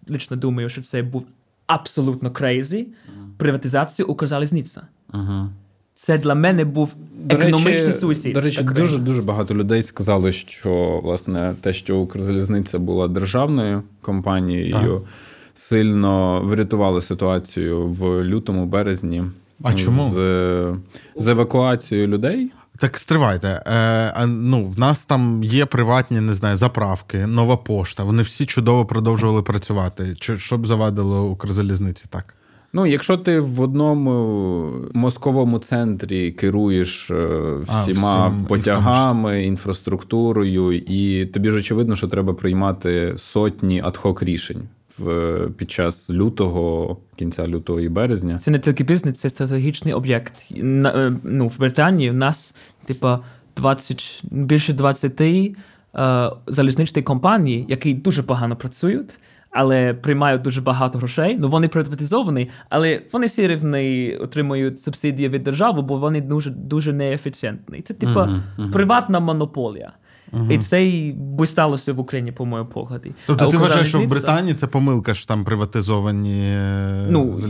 лично 0.09 0.37
думаю, 0.37 0.69
що 0.69 0.83
це 0.83 1.03
був 1.03 1.27
абсолютно 1.67 2.31
крейзі, 2.31 2.89
приватизацію 3.37 4.09
Укрзалізниця. 4.09 4.83
Це 5.95 6.19
для 6.19 6.35
мене 6.35 6.65
був 6.65 6.95
економічний 7.29 7.95
суїцид. 7.95 8.35
До 8.35 8.41
речі, 8.41 8.63
дуже 8.63 8.99
дуже 8.99 9.23
багато 9.23 9.55
людей 9.55 9.83
сказали, 9.83 10.33
що 10.33 11.01
власне 11.05 11.55
те, 11.61 11.73
що 11.73 11.97
Укрзалізниця 11.97 12.79
була 12.79 13.09
державною 13.09 13.83
компанією, 14.01 14.73
так. 14.73 14.85
сильно 15.55 16.43
врятувало 16.45 17.01
ситуацію 17.01 17.87
в 17.87 18.25
лютому 18.25 18.67
березні. 18.67 19.25
А 19.63 19.75
чому? 19.75 20.09
з 20.09 20.75
з 21.17 21.29
евакуацією 21.29 22.09
людей. 22.09 22.51
Так 22.79 22.99
стривайте. 22.99 23.63
Е, 23.67 24.27
Ну, 24.27 24.67
В 24.67 24.79
нас 24.79 25.05
там 25.05 25.45
є 25.45 25.67
приватні, 25.67 26.21
не 26.21 26.35
знаю, 26.35 26.57
заправки, 26.57 27.27
нова 27.27 27.57
пошта. 27.57 28.05
Вони 28.05 28.23
всі 28.23 28.47
чудово 28.47 28.87
продовжували 28.87 29.43
працювати. 29.43 30.17
Чи 30.21 30.39
що 30.39 30.59
б 30.59 30.67
завадило 30.67 31.25
Укрзалізниці 31.25 32.05
так? 32.11 32.35
Ну, 32.73 32.87
якщо 32.87 33.17
ти 33.17 33.41
в 33.41 33.61
одному 33.61 34.71
мозковому 34.93 35.59
центрі 35.59 36.33
керуєш 36.33 37.11
е, 37.11 37.39
всіма 37.63 38.35
а, 38.45 38.49
потягами, 38.49 39.45
інфраструктурою, 39.45 40.73
і 40.73 41.27
тобі 41.27 41.51
ж 41.51 41.57
очевидно, 41.57 41.97
що 41.97 42.09
треба 42.09 42.35
приймати 42.35 43.15
сотні 43.17 43.81
адхок 43.85 44.23
рішень 44.23 44.63
в 44.99 45.37
під 45.57 45.71
час 45.71 46.11
лютого, 46.11 46.97
кінця 47.17 47.49
лютого 47.49 47.81
і 47.81 47.89
березня. 47.89 48.39
Це 48.39 48.51
не 48.51 48.59
тільки 48.59 48.85
бізнес, 48.85 49.21
це 49.21 49.29
стратегічний 49.29 49.95
об'єкт. 49.95 50.49
Е, 50.53 51.13
ну, 51.25 51.49
В 51.49 51.59
Британії 51.59 52.11
в 52.11 52.15
нас, 52.15 52.55
типа, 52.85 53.21
20, 53.57 54.23
більше 54.31 54.73
20 54.73 55.21
е, 55.21 55.53
залізничних 56.47 57.05
компаній, 57.05 57.67
які 57.69 57.95
дуже 57.95 58.23
погано 58.23 58.57
працюють 58.57 59.19
але 59.51 59.95
приймають 59.95 60.43
дуже 60.43 60.61
багато 60.61 60.99
грошей. 60.99 61.37
Ну 61.41 61.49
вони 61.49 61.69
приватизовані, 61.69 62.51
але 62.69 63.03
вони 63.13 63.27
всі 63.27 63.49
рівні 63.49 64.17
отримують 64.21 64.81
субсидії 64.81 65.29
від 65.29 65.43
держави, 65.43 65.83
бо 65.83 65.97
вони 65.97 66.21
дуже 66.21 66.51
дуже 66.51 66.93
неефіцієнтні. 66.93 67.83
Це 67.83 67.95
типу 67.95 68.13
uh-huh, 68.13 68.43
uh-huh. 68.59 68.73
приватна 68.73 69.21
монополія. 69.21 69.93
Uh-huh. 70.33 70.53
І 70.53 70.59
це 70.59 70.83
й 70.85 71.13
би 71.13 71.47
сталося 71.47 71.93
в 71.93 72.01
Україні, 72.01 72.33
по 72.33 72.47
моєму 72.47 72.69
погляді. 72.69 73.13
Тобто 73.27 73.45
а 73.45 73.49
ти 73.49 73.57
вважаєш, 73.57 73.89
що 73.89 74.01
в 74.01 74.07
Британії 74.07 74.55
це 74.55 74.67
помилка, 74.67 75.15
що 75.15 75.27
там 75.27 75.45
приватизовані 75.45 76.43
е, 76.43 77.07
ну, 77.11 77.41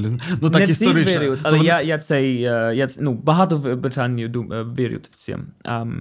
ну 0.42 0.50
так 0.50 0.60
не 0.60 0.68
історично. 0.68 1.20
Вірюють, 1.20 1.40
але 1.42 1.58
ну, 1.58 1.64
я 1.64 1.82
я 1.82 1.98
цей 1.98 2.42
е, 2.42 2.72
я 2.76 2.88
ну 3.00 3.12
багато 3.12 3.56
в 3.56 3.74
Британії 3.74 4.32
е, 4.52 4.64
вірять 4.78 5.08
в 5.08 5.14
це. 5.14 5.38
Um, 5.64 6.00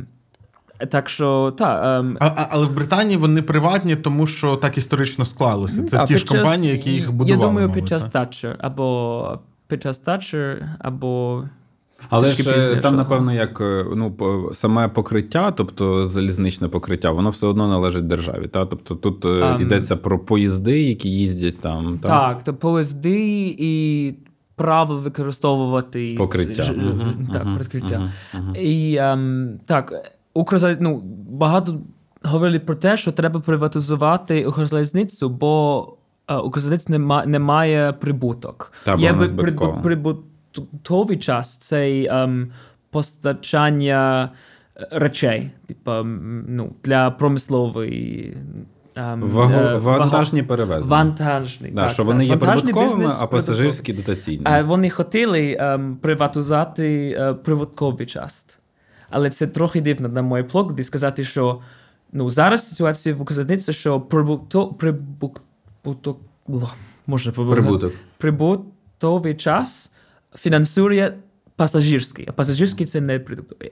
так 0.86 1.10
що 1.10 1.54
та 1.58 2.00
ем... 2.00 2.18
а, 2.20 2.48
але 2.50 2.66
в 2.66 2.74
Британії 2.74 3.18
вони 3.18 3.42
приватні, 3.42 3.96
тому 3.96 4.28
що 4.28 4.56
так 4.56 4.78
історично 4.78 5.26
склалося. 5.26 5.84
Це 5.84 5.98
та, 5.98 6.06
ті 6.06 6.18
ж 6.18 6.26
час, 6.26 6.38
компанії, 6.38 6.74
які 6.74 6.92
їх 6.92 7.12
будували. 7.12 7.42
Я 7.42 7.48
думаю, 7.48 7.72
під 7.72 7.88
час 7.88 8.12
Thatcher, 8.12 8.56
або 8.60 9.40
під 9.68 9.84
час 9.84 10.08
Thatcher, 10.08 10.70
або. 10.80 11.44
Але 12.10 12.28
ж 12.28 12.38
пізніше. 12.38 12.80
там, 12.82 12.96
напевно, 12.96 13.34
як 13.34 13.62
е, 13.62 13.86
ну 13.96 14.16
саме 14.54 14.88
покриття, 14.88 15.52
тобто 15.52 16.08
залізничне 16.08 16.68
покриття, 16.68 17.12
воно 17.12 17.30
все 17.30 17.48
одно 17.48 17.68
належить 17.68 18.08
державі. 18.08 18.48
Та? 18.48 18.66
Тобто 18.66 18.96
тут 18.96 19.26
um, 19.26 19.62
йдеться 19.62 19.96
про 19.96 20.20
поїзди, 20.20 20.82
які 20.82 21.10
їздять 21.10 21.60
там. 21.60 22.00
Та? 22.00 22.08
Так, 22.08 22.44
то 22.44 22.54
поїзди 22.54 23.56
і 23.58 24.14
право 24.56 24.96
використовувати 24.96 26.16
покриття. 26.18 26.64
Ж, 26.64 26.74
uh-huh, 26.74 27.32
так, 27.34 27.46
uh-huh, 27.46 27.56
прикриття. 27.56 28.12
Uh-huh, 28.34 28.56
і 28.56 28.96
um, 28.96 29.50
так. 29.66 29.94
Укрзаліз... 30.34 30.78
ну, 30.80 31.02
багато 31.30 31.80
говорили 32.24 32.60
про 32.60 32.76
те, 32.76 32.98
що 32.98 33.12
треба 33.12 33.40
приватизувати 33.40 34.46
Укрзалізницю, 34.46 35.30
бо 35.30 35.88
е, 36.28 36.36
Укрзалізниця 36.36 36.92
не, 36.92 37.00
ма... 37.00 37.26
не 37.26 37.40
має 37.40 37.94
прибуток. 37.94 38.74
Та, 38.84 38.96
Є 38.96 39.14
би 39.14 39.28
прибутковий 39.84 41.18
час 41.18 41.58
цей 41.58 42.08
ем, 42.08 42.52
постачання 42.90 44.30
е, 44.78 44.88
речей, 44.92 45.52
типу, 45.68 45.92
ну, 46.48 46.72
для 46.84 47.12
промислової. 47.12 48.38
Um, 48.96 49.28
Ваго, 49.28 49.80
вантажні 49.80 50.44
перевезення. 50.44 50.96
Вантажні, 50.96 51.70
да, 51.72 51.82
так, 51.82 51.90
що 51.90 52.04
вони 52.04 52.28
так. 52.28 52.42
є 52.42 52.48
прибутковими, 52.48 53.12
а 53.20 53.28
пасажирські 53.28 53.94
дотаційні. 53.94 54.42
А 54.44 54.64
Вони 54.64 54.90
хотіли 54.90 55.58
um, 55.62 55.96
приватизувати 55.96 57.18
uh, 57.20 57.34
прибутковий 57.34 58.08
част. 58.08 58.59
Але 59.10 59.30
це 59.30 59.48
трохи 59.48 59.82
дивно 59.82 60.10
на 60.10 60.22
мій 60.22 60.44
погляд, 60.44 60.86
сказати, 60.86 61.24
що 61.24 61.62
ну, 62.12 62.30
зараз 62.30 62.70
ситуація 62.70 63.16
в 63.16 63.22
Укрзалізниці, 63.22 63.74
що 63.74 64.02
прибуток, 64.02 64.78
прибуток, 64.78 66.22
може, 67.08 67.32
прибуток. 67.32 67.94
прибутковий 68.18 69.36
час 69.36 69.92
фінансує 70.36 71.18
пасажирський. 71.56 72.26
А 72.30 72.32
пасажирський 72.32 72.86
це 72.86 73.02
не 73.02 73.20
продуктовий. 73.20 73.72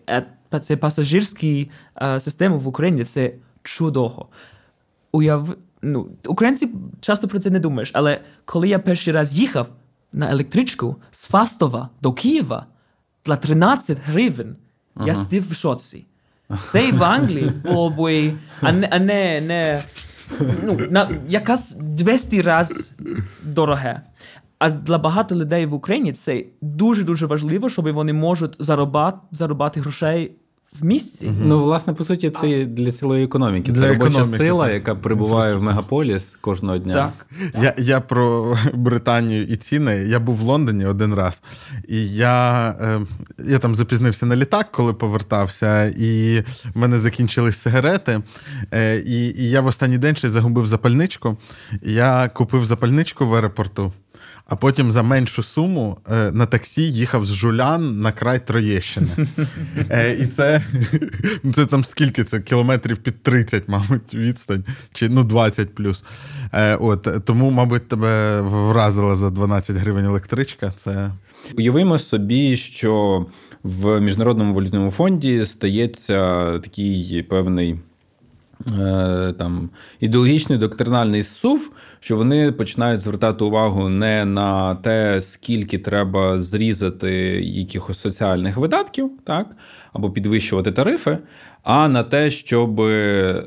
А 0.51 0.59
це 0.59 0.77
пасажирські 0.77 1.69
а, 1.93 2.19
системи 2.19 2.57
в 2.57 2.67
Україні 2.67 3.03
це 3.03 3.33
чудово. 3.63 4.27
Уяв... 5.11 5.55
Ну, 5.81 6.07
Українці 6.25 6.69
часто 7.01 7.27
про 7.27 7.39
це 7.39 7.49
не 7.49 7.59
думаєш, 7.59 7.91
але 7.93 8.21
коли 8.45 8.67
я 8.67 8.79
перший 8.79 9.13
раз 9.13 9.33
їхав 9.33 9.69
на 10.13 10.31
електричку 10.31 10.95
з 11.11 11.25
Фастова 11.25 11.89
до 12.01 12.13
Києва 12.13 12.65
для 13.25 13.35
13 13.35 13.97
гривень, 14.05 14.55
я 15.05 15.15
в 15.51 15.53
шоці. 15.53 16.05
Це 16.63 16.87
і 16.87 16.91
в 16.91 17.03
Англії 17.03 17.51
було 17.65 17.89
б, 17.89 18.33
а 18.61 18.71
не, 18.71 19.41
не 19.41 19.83
ну, 20.63 20.77
на, 20.89 21.11
якась 21.29 21.75
200 21.75 22.41
разів 22.41 22.85
дороге. 23.43 24.01
А 24.59 24.69
для 24.69 24.97
багато 24.97 25.35
людей 25.35 25.65
в 25.65 25.73
Україні 25.73 26.13
це 26.13 26.43
дуже-дуже 26.61 27.25
важливо, 27.25 27.69
щоб 27.69 27.91
вони 27.91 28.13
можуть 28.13 28.55
заробати, 28.59 29.17
заробати 29.31 29.79
грошей 29.79 30.31
в 30.79 30.85
місці. 30.85 31.31
Ну, 31.45 31.63
власне, 31.63 31.93
по 31.93 32.03
суті, 32.03 32.29
це 32.29 32.65
для 32.65 32.91
цілої 32.91 33.25
економіки. 33.25 33.73
Це 33.73 33.79
для 33.79 33.87
робоча 33.87 34.09
економіки, 34.09 34.37
сила, 34.37 34.65
так. 34.65 34.73
яка 34.73 34.95
прибуває 34.95 35.55
в 35.55 35.63
мегаполіс 35.63 36.37
кожного 36.41 36.77
дня. 36.77 36.93
Так. 36.93 37.27
Я 37.63 37.73
я 37.77 38.01
про 38.01 38.57
Британію 38.73 39.43
і 39.43 39.55
ціни. 39.55 39.95
Я 39.95 40.19
був 40.19 40.35
в 40.35 40.41
Лондоні 40.41 40.85
один 40.85 41.13
раз, 41.13 41.41
і 41.87 42.09
я 42.09 42.69
е, 42.81 42.99
я 43.45 43.59
там 43.59 43.75
запізнився 43.75 44.25
на 44.25 44.35
літак, 44.35 44.71
коли 44.71 44.93
повертався, 44.93 45.93
і 45.97 46.39
в 46.75 46.77
мене 46.77 46.99
закінчились 46.99 47.57
сигарети. 47.57 48.21
Е, 48.73 48.97
І 48.97 49.27
і 49.27 49.49
я 49.49 49.61
в 49.61 49.65
останній 49.65 49.97
день 49.97 50.15
ще 50.15 50.29
загубив 50.29 50.67
запальничку. 50.67 51.37
Я 51.81 52.29
купив 52.33 52.65
запальничку 52.65 53.27
в 53.27 53.35
аеропорту 53.35 53.93
а 54.49 54.55
потім 54.55 54.91
за 54.91 55.03
меншу 55.03 55.43
суму 55.43 55.97
е, 56.11 56.31
на 56.31 56.45
таксі 56.45 56.81
їхав 56.81 57.25
з 57.25 57.33
Жулян 57.33 58.01
на 58.01 58.11
край 58.11 58.47
Троєщини. 58.47 59.07
Е, 59.89 60.13
І 60.13 60.27
це 60.27 60.63
це 61.55 61.65
там 61.65 61.83
скільки 61.83 62.23
це? 62.23 62.39
Кілометрів 62.39 62.97
під 62.97 63.23
30, 63.23 63.63
мабуть, 63.67 64.13
відстань, 64.13 64.63
чи 64.93 65.09
ну 65.09 65.23
20 65.23 65.75
плюс. 65.75 66.03
Е, 66.53 66.75
от, 66.75 67.07
Тому, 67.25 67.51
мабуть, 67.51 67.87
тебе 67.87 68.41
вразила 68.41 69.15
за 69.15 69.29
12 69.29 69.75
гривень 69.75 70.05
електричка. 70.05 70.73
Це... 70.83 71.11
Уявимо 71.57 71.99
собі, 71.99 72.57
що 72.57 73.25
в 73.63 73.99
Міжнародному 73.99 74.53
валютному 74.53 74.91
фонді 74.91 75.45
стається 75.45 76.59
такий 76.59 77.25
певний. 77.29 77.79
Там 79.37 79.69
ідеологічний 79.99 80.59
доктринальний 80.59 81.23
сув, 81.23 81.71
що 81.99 82.17
вони 82.17 82.51
починають 82.51 83.01
звертати 83.01 83.43
увагу 83.43 83.89
не 83.89 84.25
на 84.25 84.75
те, 84.75 85.21
скільки 85.21 85.77
треба 85.77 86.41
зрізати 86.41 87.11
якихось 87.43 87.99
соціальних 87.99 88.57
видатків, 88.57 89.11
так, 89.23 89.47
або 89.93 90.11
підвищувати 90.11 90.71
тарифи, 90.71 91.17
а 91.63 91.87
на 91.87 92.03
те, 92.03 92.29
щоб 92.29 92.79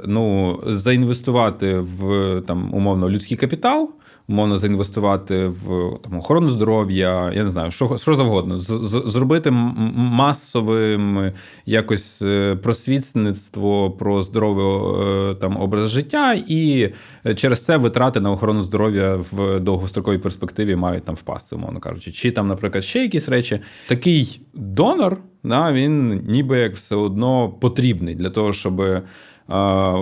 ну, 0.07 0.61
заінвестувати 0.67 1.79
в 1.79 2.43
там 2.47 2.75
умовно 2.75 3.11
людський 3.11 3.37
капітал 3.37 3.91
умовно 4.31 4.57
заінвестувати 4.57 5.47
в 5.47 5.91
там 6.05 6.19
охорону 6.19 6.49
здоров'я, 6.49 7.33
я 7.35 7.45
не 7.45 7.51
знаю, 7.51 7.71
що 7.71 7.97
що 7.97 8.15
завгодно, 8.15 8.59
з, 8.59 8.67
з, 8.67 9.03
зробити 9.07 9.51
масовим 9.51 11.33
якось 11.67 12.23
е, 12.23 12.57
просвітництво 12.57 13.91
про 13.91 14.23
здоровий 14.23 15.01
е, 15.31 15.35
там 15.35 15.57
образ 15.57 15.91
життя, 15.91 16.43
і 16.49 16.89
через 17.37 17.65
це 17.65 17.77
витрати 17.77 18.21
на 18.21 18.31
охорону 18.31 18.63
здоров'я 18.63 19.17
в 19.31 19.61
довгостроковій 19.61 20.19
перспективі 20.19 20.77
мають 20.77 21.05
там 21.05 21.15
впасти, 21.15 21.57
умовно 21.57 21.81
кажучи. 21.81 22.13
Чи 22.13 22.31
там, 22.31 22.49
наприклад, 22.49 22.85
ще 22.85 23.03
якісь 23.03 23.29
речі. 23.29 23.61
Такий 23.89 24.41
донор, 24.55 25.19
да, 25.45 25.73
він 25.73 26.25
ніби 26.29 26.59
як 26.59 26.75
все 26.75 26.97
одно 26.97 27.49
потрібний 27.49 28.15
для 28.15 28.31
того, 28.31 28.53
щоб 28.53 28.83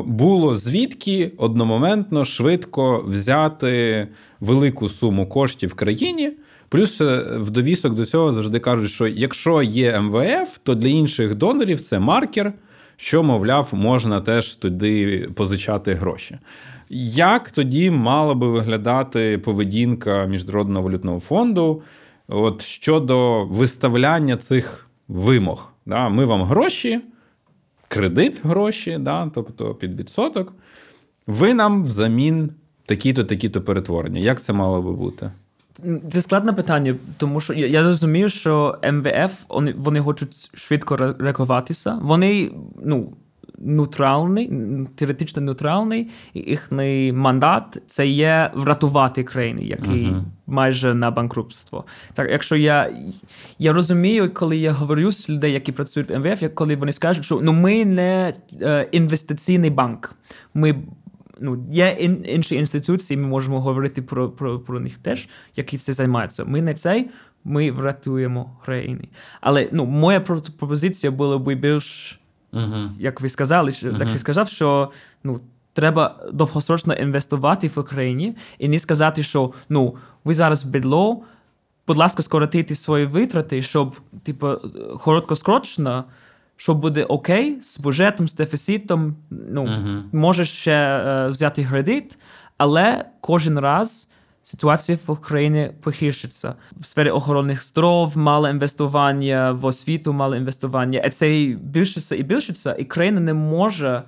було 0.06 0.56
звідки 0.56 1.32
одномоментно 1.36 2.24
швидко 2.24 3.04
взяти 3.06 4.08
велику 4.40 4.88
суму 4.88 5.26
коштів 5.26 5.70
в 5.70 5.74
країні. 5.74 6.32
Плюс 6.68 7.00
в 7.00 7.50
довісок 7.50 7.94
до 7.94 8.06
цього 8.06 8.32
завжди 8.32 8.58
кажуть, 8.58 8.90
що 8.90 9.06
якщо 9.06 9.62
є 9.62 10.00
МВФ, 10.00 10.58
то 10.62 10.74
для 10.74 10.88
інших 10.88 11.34
донорів 11.34 11.80
це 11.80 11.98
маркер, 11.98 12.52
що, 12.96 13.22
мовляв, 13.22 13.68
можна 13.72 14.20
теж 14.20 14.54
туди 14.54 15.28
позичати 15.34 15.94
гроші. 15.94 16.38
Як 16.90 17.50
тоді 17.50 17.90
мала 17.90 18.34
би 18.34 18.48
виглядати 18.48 19.38
поведінка 19.38 20.26
Міжнародного 20.26 20.86
валютного 20.86 21.20
фонду 21.20 21.82
от 22.28 22.62
щодо 22.62 23.44
виставляння 23.44 24.36
цих 24.36 24.86
вимог? 25.08 25.72
Да? 25.86 26.08
Ми 26.08 26.24
вам 26.24 26.42
гроші 26.42 27.00
кредит 27.88 28.40
гроші, 28.44 28.98
да, 29.00 29.30
тобто 29.34 29.74
під 29.74 30.00
відсоток, 30.00 30.52
ви 31.26 31.54
нам 31.54 31.84
взамін 31.84 32.50
такі-то, 32.86 33.24
такі-то 33.24 33.62
перетворення. 33.62 34.20
Як 34.20 34.40
це 34.40 34.52
мало 34.52 34.82
би 34.82 34.92
бути? 34.92 35.30
Це 36.10 36.20
складне 36.20 36.52
питання, 36.52 36.94
тому 37.16 37.40
що 37.40 37.52
я 37.54 37.82
розумію, 37.82 38.28
що 38.28 38.78
МВФ 38.92 39.44
вони, 39.76 40.00
хочуть 40.00 40.50
швидко 40.54 40.96
реагуватися. 40.96 41.98
Вони 42.02 42.50
ну, 42.84 43.12
нейтральний, 43.60 44.50
теоретично 44.94 45.42
нейтральний, 45.42 46.10
і 46.34 46.40
їхній 46.40 47.12
мандат 47.12 47.82
це 47.86 48.06
є 48.06 48.50
врятувати 48.54 49.24
країни, 49.24 49.62
які 49.64 49.90
uh-huh. 49.90 50.22
майже 50.46 50.94
на 50.94 51.10
банкрутство. 51.10 51.84
Так, 52.14 52.28
якщо 52.30 52.56
я 52.56 52.92
я 53.58 53.72
розумію, 53.72 54.34
коли 54.34 54.56
я 54.56 54.72
говорю 54.72 55.12
з 55.12 55.30
людей, 55.30 55.52
які 55.52 55.72
працюють 55.72 56.10
в 56.10 56.18
МВФ, 56.18 56.44
коли 56.54 56.76
вони 56.76 56.92
скажуть, 56.92 57.24
що 57.24 57.40
ну 57.42 57.52
ми 57.52 57.84
не 57.84 58.34
е, 58.62 58.88
інвестиційний 58.92 59.70
банк, 59.70 60.14
ми. 60.54 60.74
Ну, 61.40 61.66
є 61.70 61.96
ін, 62.00 62.24
інші 62.28 62.54
інституції, 62.54 63.20
ми 63.20 63.28
можемо 63.28 63.60
говорити 63.60 64.02
про 64.02 64.30
про, 64.30 64.58
про 64.58 64.80
них 64.80 64.98
теж, 64.98 65.28
які 65.56 65.78
це 65.78 65.92
займаються. 65.92 66.44
Ми 66.44 66.62
не 66.62 66.74
цей, 66.74 67.10
ми 67.44 67.70
врятуємо 67.70 68.56
країни. 68.64 69.08
Але 69.40 69.68
ну, 69.72 69.86
моя 69.86 70.20
пропозиція 70.20 71.10
була 71.10 71.38
б 71.38 71.54
більш 71.54 72.20
Uh-huh. 72.52 72.90
Як 72.98 73.20
ви 73.20 73.28
сказали, 73.28 73.70
uh-huh. 73.70 74.00
як 74.00 74.10
ви 74.10 74.18
сказав, 74.18 74.48
що 74.48 74.90
ну, 75.24 75.40
треба 75.72 76.16
довгосрочно 76.32 76.94
інвестувати 76.94 77.68
в 77.68 77.78
Україні 77.78 78.36
і 78.58 78.68
не 78.68 78.78
сказати, 78.78 79.22
що 79.22 79.52
ну, 79.68 79.96
ви 80.24 80.34
зараз 80.34 80.64
в 80.64 80.68
бедло, 80.68 81.22
будь 81.86 81.96
ласка, 81.96 82.22
скоротити 82.22 82.74
свої 82.74 83.06
витрати, 83.06 83.62
щоб 83.62 83.96
типу, 84.22 84.48
короткосрочно, 85.00 86.04
що 86.56 86.74
буде 86.74 87.04
окей 87.04 87.60
з 87.60 87.80
бюджетом, 87.80 88.28
з 88.28 88.34
дефіцитом, 88.34 89.16
ну, 89.30 89.64
uh-huh. 89.64 90.02
можеш 90.12 90.48
ще 90.48 90.72
е, 90.72 91.28
взяти 91.28 91.64
кредит, 91.64 92.18
але 92.56 93.04
кожен 93.20 93.58
раз 93.58 94.08
ситуація 94.42 94.98
в 95.06 95.10
Україні 95.10 95.70
похищиться 95.82 96.54
В 96.76 96.86
сфері 96.86 97.10
охоронних 97.10 97.64
здоров, 97.64 98.18
мало 98.18 98.48
інвестування, 98.48 99.52
в 99.52 99.64
освіту 99.64 100.12
мало 100.12 100.36
інвестування. 100.36 101.00
І 101.00 101.10
це 101.10 101.56
більшиться 101.60 102.16
і 102.16 102.22
більшиться, 102.22 102.76
і 102.78 102.84
країна 102.84 103.20
не 103.20 103.34
може 103.34 104.02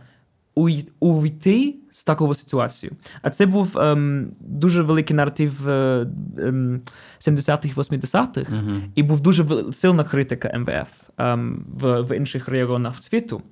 увійти 1.01 1.75
з 1.90 2.05
такою 2.05 2.35
ситуацією. 2.35 2.96
А 3.23 3.31
це 3.31 3.46
був 3.46 3.79
ем, 3.79 4.33
дуже 4.40 4.83
великий 4.83 5.16
наратив 5.16 5.68
ем, 5.68 6.81
70-х, 7.20 7.77
80-х, 7.77 8.53
uh-huh. 8.53 8.81
і 8.94 9.03
був 9.03 9.20
дуже 9.20 9.73
сильна 9.73 10.05
критика 10.05 10.59
МВФ 10.59 11.11
ем, 11.18 11.64
в, 11.81 12.01
в 12.01 12.16
інших 12.16 12.49
регіонах 12.49 12.96
світу. 12.96 13.42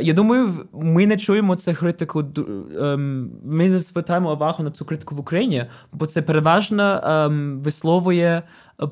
Я 0.00 0.12
думаю, 0.12 0.66
ми 0.72 1.06
не 1.06 1.16
чуємо 1.16 1.56
цю 1.56 1.74
критику. 1.74 2.24
Ем, 2.80 3.30
ми 3.44 3.68
не 3.68 3.78
звертаємо 3.78 4.32
увагу 4.32 4.64
на 4.64 4.70
цю 4.70 4.84
критику 4.84 5.14
в 5.14 5.20
Україні, 5.20 5.66
бо 5.92 6.06
це 6.06 6.22
переважно 6.22 7.00
ем, 7.04 7.60
висловує 7.60 8.42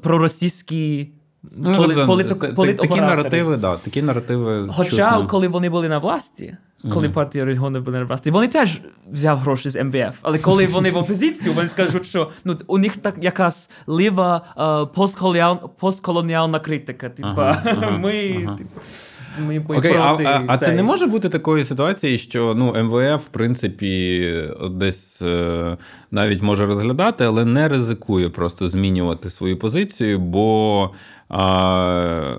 проросійські 0.02 1.12
Ну, 1.42 1.76
поли, 1.76 1.94
тобто, 1.94 2.38
полит, 2.38 2.54
полит, 2.54 2.76
такі 2.76 3.00
наративи, 3.00 3.56
да, 3.56 3.76
такі 3.76 4.02
наративи. 4.02 4.68
Хоча, 4.72 5.11
чутно. 5.11 5.26
коли 5.26 5.48
вони 5.48 5.70
були 5.70 5.88
на 5.88 5.98
власті, 5.98 6.56
коли 6.90 7.09
mm-hmm. 7.09 7.12
партія 7.12 7.45
регіону 7.45 7.81
була 7.81 7.99
на 7.99 8.05
власті, 8.05 8.31
вони 8.31 8.49
теж 8.49 8.81
взяв 9.12 9.38
гроші 9.38 9.71
з 9.71 9.85
МВФ. 9.85 10.18
Але 10.23 10.38
коли 10.38 10.66
вони 10.66 10.90
в 10.90 10.97
опозицію, 10.97 11.55
вони 11.55 11.68
скажуть, 11.68 12.07
що 12.07 12.31
ну 12.45 12.59
у 12.66 12.79
них 12.79 12.97
так 12.97 13.14
якась 13.21 13.71
лива 13.87 14.42
uh, 14.57 15.68
постколоніальна 15.79 16.61
критика. 16.61 17.09
Типа 17.09 17.29
ага, 17.29 17.62
ага, 17.64 17.90
ми. 17.99 18.45
Ага. 18.47 18.57
Типу, 18.57 18.81
ми 19.40 19.59
Окей, 19.59 19.92
проти 19.92 20.25
а, 20.25 20.45
а 20.49 20.59
це 20.59 20.73
не 20.73 20.83
може 20.83 21.07
бути 21.07 21.29
такої 21.29 21.64
ситуації, 21.64 22.18
що 22.18 22.55
ну 22.57 22.85
МВФ, 22.85 23.25
в 23.25 23.29
принципі, 23.29 24.45
десь 24.71 25.23
е, 25.23 25.77
навіть 26.11 26.42
може 26.42 26.66
розглядати, 26.66 27.25
але 27.25 27.45
не 27.45 27.68
ризикує 27.68 28.29
просто 28.29 28.68
змінювати 28.68 29.31
свою 29.31 29.59
позицію, 29.59 30.18
бо 30.18 30.90
а, 31.33 32.37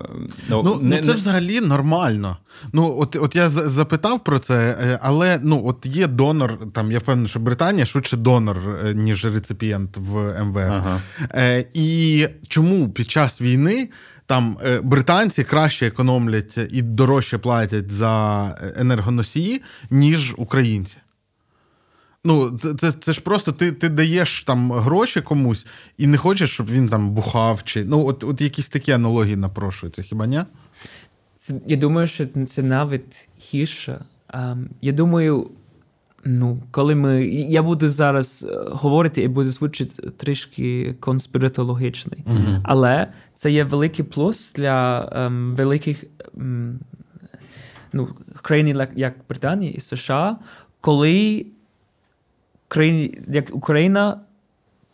ну, 0.48 0.62
ну, 0.64 0.78
не, 0.82 1.00
Це 1.00 1.08
не... 1.08 1.14
взагалі 1.14 1.60
нормально. 1.60 2.36
Ну, 2.72 2.96
От 2.98 3.16
от 3.16 3.36
я 3.36 3.48
запитав 3.48 4.24
про 4.24 4.38
це, 4.38 4.78
е, 4.80 4.98
але 5.02 5.40
ну, 5.42 5.62
от 5.66 5.86
є 5.86 6.06
донор, 6.06 6.58
там 6.72 6.92
я 6.92 6.98
впевнений, 6.98 7.28
що 7.28 7.40
Британія 7.40 7.86
швидше 7.86 8.16
донор, 8.16 8.56
е, 8.84 8.94
ніж 8.94 9.24
реципієнт 9.24 9.96
в 9.96 10.44
МВФ. 10.44 10.70
Ага. 10.70 11.00
Е, 11.34 11.64
І 11.74 12.26
чому 12.48 12.88
під 12.88 13.10
час 13.10 13.40
війни 13.40 13.88
там 14.26 14.58
е, 14.66 14.80
британці 14.80 15.44
краще 15.44 15.86
економлять 15.86 16.58
і 16.70 16.82
дорожче 16.82 17.38
платять 17.38 17.90
за 17.90 18.54
енергоносії, 18.76 19.62
ніж 19.90 20.34
українці? 20.36 20.96
Ну, 22.24 22.58
це 22.80 22.92
це 22.92 23.12
ж 23.12 23.20
просто 23.20 23.52
ти 23.52 23.72
ти 23.72 23.88
даєш 23.88 24.42
там 24.42 24.72
гроші 24.72 25.20
комусь 25.20 25.66
і 25.98 26.06
не 26.06 26.16
хочеш, 26.16 26.50
щоб 26.50 26.70
він 26.70 26.88
там 26.88 27.10
бухав. 27.10 27.62
чи 27.64 27.84
Ну, 27.84 28.06
от 28.06 28.24
от 28.24 28.40
якісь 28.40 28.68
такі 28.68 28.92
аналогії 28.92 29.36
напрошуються, 29.36 30.02
хіба 30.02 30.26
ні? 30.26 30.40
Я 31.66 31.76
думаю, 31.76 32.06
що 32.06 32.26
це 32.26 32.62
навіть 32.62 33.28
гірше. 33.52 34.04
Я 34.82 34.92
думаю, 34.92 35.50
ну, 36.24 36.62
коли 36.70 36.94
ми. 36.94 37.26
Я 37.28 37.62
буду 37.62 37.88
зараз 37.88 38.46
е, 38.50 38.56
говорити 38.66 39.22
і 39.22 39.28
буду 39.28 39.50
звучити 39.50 40.10
трішки 40.10 40.96
конспіратологічний. 41.00 42.24
Uh-huh. 42.26 42.60
Але 42.64 43.12
це 43.34 43.50
є 43.50 43.64
великий 43.64 44.04
плюс 44.04 44.52
для 44.52 45.08
um, 45.16 45.54
великих 45.54 46.04
um, 46.34 46.74
ну, 47.92 48.08
країн, 48.42 48.86
як 48.96 49.14
Британія 49.28 49.72
і 49.72 49.80
США, 49.80 50.36
коли 50.80 51.46
країни, 52.68 53.22
як 53.28 53.54
Україна 53.54 54.20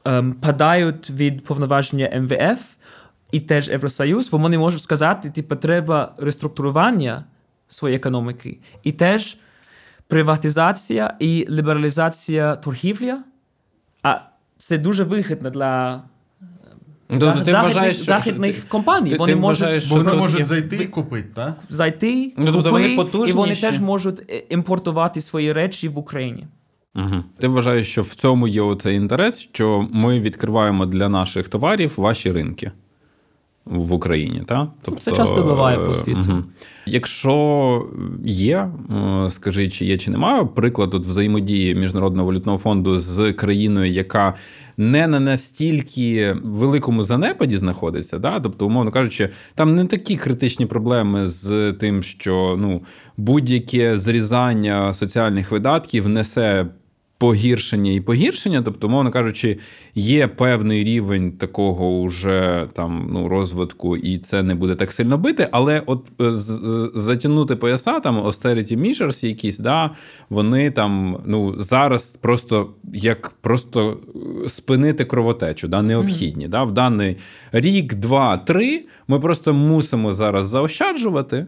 ем, 0.04 0.32
падають 0.32 1.10
від 1.10 1.44
повноваження 1.44 2.20
МВФ 2.20 2.76
і 3.32 3.40
теж 3.40 3.68
Євросоюз, 3.68 4.28
бо 4.28 4.38
вони 4.38 4.58
можуть 4.58 4.82
сказати, 4.82 5.30
типу, 5.30 5.56
треба 5.56 6.14
реструктурування 6.18 7.24
своєї 7.68 7.96
економіки, 7.96 8.58
і 8.82 8.92
теж 8.92 9.36
приватизація 10.06 11.16
і 11.18 11.46
лібералізація 11.50 12.56
торгівлі. 12.56 13.14
А 14.02 14.20
це 14.56 14.78
дуже 14.78 15.04
вигідно 15.04 15.50
для. 15.50 16.02
Ну, 17.12 17.18
Захід, 17.18 17.44
ти 17.44 17.52
вважаєш, 17.52 17.96
західних 17.96 18.58
що, 18.58 18.68
компаній. 18.68 19.10
Ти, 19.10 19.16
вони 19.16 19.32
ти 19.32 19.38
можуть, 19.38 19.62
вважаєш, 19.62 19.90
вони 19.90 20.12
можуть 20.12 20.46
зайти 20.46 20.76
і 20.76 20.86
купити, 20.86 21.28
так? 21.34 21.54
Зайти, 21.68 22.32
ну, 22.36 22.52
тобто 22.52 22.70
купити, 22.70 23.18
вони 23.18 23.30
і 23.30 23.32
вони 23.32 23.56
теж 23.56 23.80
можуть 23.80 24.22
е, 24.30 24.44
імпортувати 24.48 25.20
свої 25.20 25.52
речі 25.52 25.88
в 25.88 25.98
Україні. 25.98 26.46
Угу. 26.94 27.24
Ти 27.38 27.48
вважаєш, 27.48 27.88
що 27.88 28.02
в 28.02 28.14
цьому 28.14 28.48
є 28.48 28.62
оцей 28.62 28.96
інтерес, 28.96 29.38
що 29.38 29.88
ми 29.92 30.20
відкриваємо 30.20 30.86
для 30.86 31.08
наших 31.08 31.48
товарів 31.48 31.94
ваші 31.96 32.32
ринки 32.32 32.72
в 33.64 33.92
Україні, 33.92 34.42
так? 34.46 34.68
Тобто, 34.82 35.00
Це 35.00 35.12
часто 35.12 35.42
буває 35.42 35.78
по 35.78 35.94
світу. 35.94 36.20
Угу. 36.28 36.44
Якщо 36.86 37.86
є, 38.24 38.70
е, 39.26 39.30
скажи, 39.30 39.68
чи 39.68 39.84
є, 39.84 39.98
чи 39.98 40.10
немає, 40.10 40.44
приклад 40.44 40.94
от 40.94 41.06
взаємодії 41.06 41.74
Міжнародного 41.74 42.28
валютного 42.28 42.58
фонду 42.58 42.98
з 42.98 43.32
країною, 43.32 43.90
яка 43.90 44.34
не 44.76 45.06
на 45.06 45.20
настільки 45.20 46.36
великому 46.42 47.04
занепаді 47.04 47.56
знаходиться, 47.56 48.18
да? 48.18 48.40
тобто, 48.40 48.66
умовно 48.66 48.90
кажучи, 48.90 49.28
там 49.54 49.74
не 49.76 49.84
такі 49.84 50.16
критичні 50.16 50.66
проблеми 50.66 51.28
з 51.28 51.72
тим, 51.72 52.02
що 52.02 52.56
ну, 52.58 52.82
будь-яке 53.16 53.98
зрізання 53.98 54.94
соціальних 54.94 55.50
видатків 55.50 56.08
несе 56.08 56.66
погіршення 57.20 57.92
і 57.92 58.00
погіршення. 58.00 58.62
Тобто, 58.62 58.88
мовно 58.88 59.10
кажучи, 59.10 59.58
є 59.94 60.28
певний 60.28 60.84
рівень 60.84 61.32
такого 61.32 61.98
уже 61.98 62.68
там 62.72 63.08
ну 63.12 63.28
розвитку, 63.28 63.96
і 63.96 64.18
це 64.18 64.42
не 64.42 64.54
буде 64.54 64.74
так 64.74 64.92
сильно 64.92 65.18
бити. 65.18 65.48
Але 65.52 65.82
от 65.86 66.06
е, 66.20 66.30
затягнути 66.94 67.56
пояса, 67.56 68.00
там 68.00 68.20
austerity 68.20 68.76
measures 68.76 69.26
якісь, 69.26 69.58
да, 69.58 69.90
вони 70.30 70.70
там 70.70 71.22
ну 71.26 71.54
зараз 71.58 72.18
просто 72.20 72.70
як 72.92 73.32
просто 73.40 73.98
е, 74.44 74.48
спинити 74.48 75.04
кровотечу, 75.04 75.68
да, 75.68 75.82
необхідні. 75.82 76.46
Mm-hmm. 76.46 76.50
Да, 76.50 76.64
В 76.64 76.72
даний 76.72 77.16
рік, 77.52 77.94
два, 77.94 78.36
три. 78.36 78.84
Ми 79.08 79.20
просто 79.20 79.52
мусимо 79.52 80.14
зараз 80.14 80.48
заощаджувати. 80.48 81.46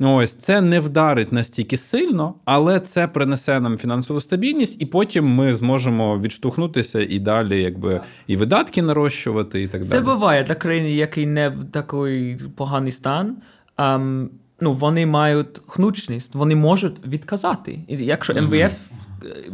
Ось 0.00 0.34
це 0.34 0.60
не 0.60 0.80
вдарить 0.80 1.32
настільки 1.32 1.76
сильно, 1.76 2.34
але 2.44 2.80
це 2.80 3.08
принесе 3.08 3.60
нам 3.60 3.78
фінансову 3.78 4.20
стабільність, 4.20 4.82
і 4.82 4.86
потім 4.86 5.34
ми 5.34 5.54
зможемо 5.54 6.18
відштовхнутися 6.18 7.00
і 7.00 7.18
далі, 7.18 7.62
якби 7.62 8.00
і 8.26 8.36
видатки 8.36 8.82
нарощувати, 8.82 9.62
і 9.62 9.68
так 9.68 9.84
це 9.84 9.90
далі. 9.90 10.04
Це 10.04 10.14
буває 10.14 10.42
для 10.42 10.54
країни, 10.54 10.90
який 10.92 11.26
не 11.26 11.48
в 11.48 11.64
такий 11.64 12.38
поганий 12.56 12.92
стан. 12.92 13.36
Um, 13.78 14.28
ну, 14.60 14.72
вони 14.72 15.06
мають 15.06 15.60
хнучність, 15.66 16.34
вони 16.34 16.56
можуть 16.56 17.06
відказати. 17.06 17.80
І 17.88 17.96
якщо 17.96 18.34
МВФ 18.34 18.82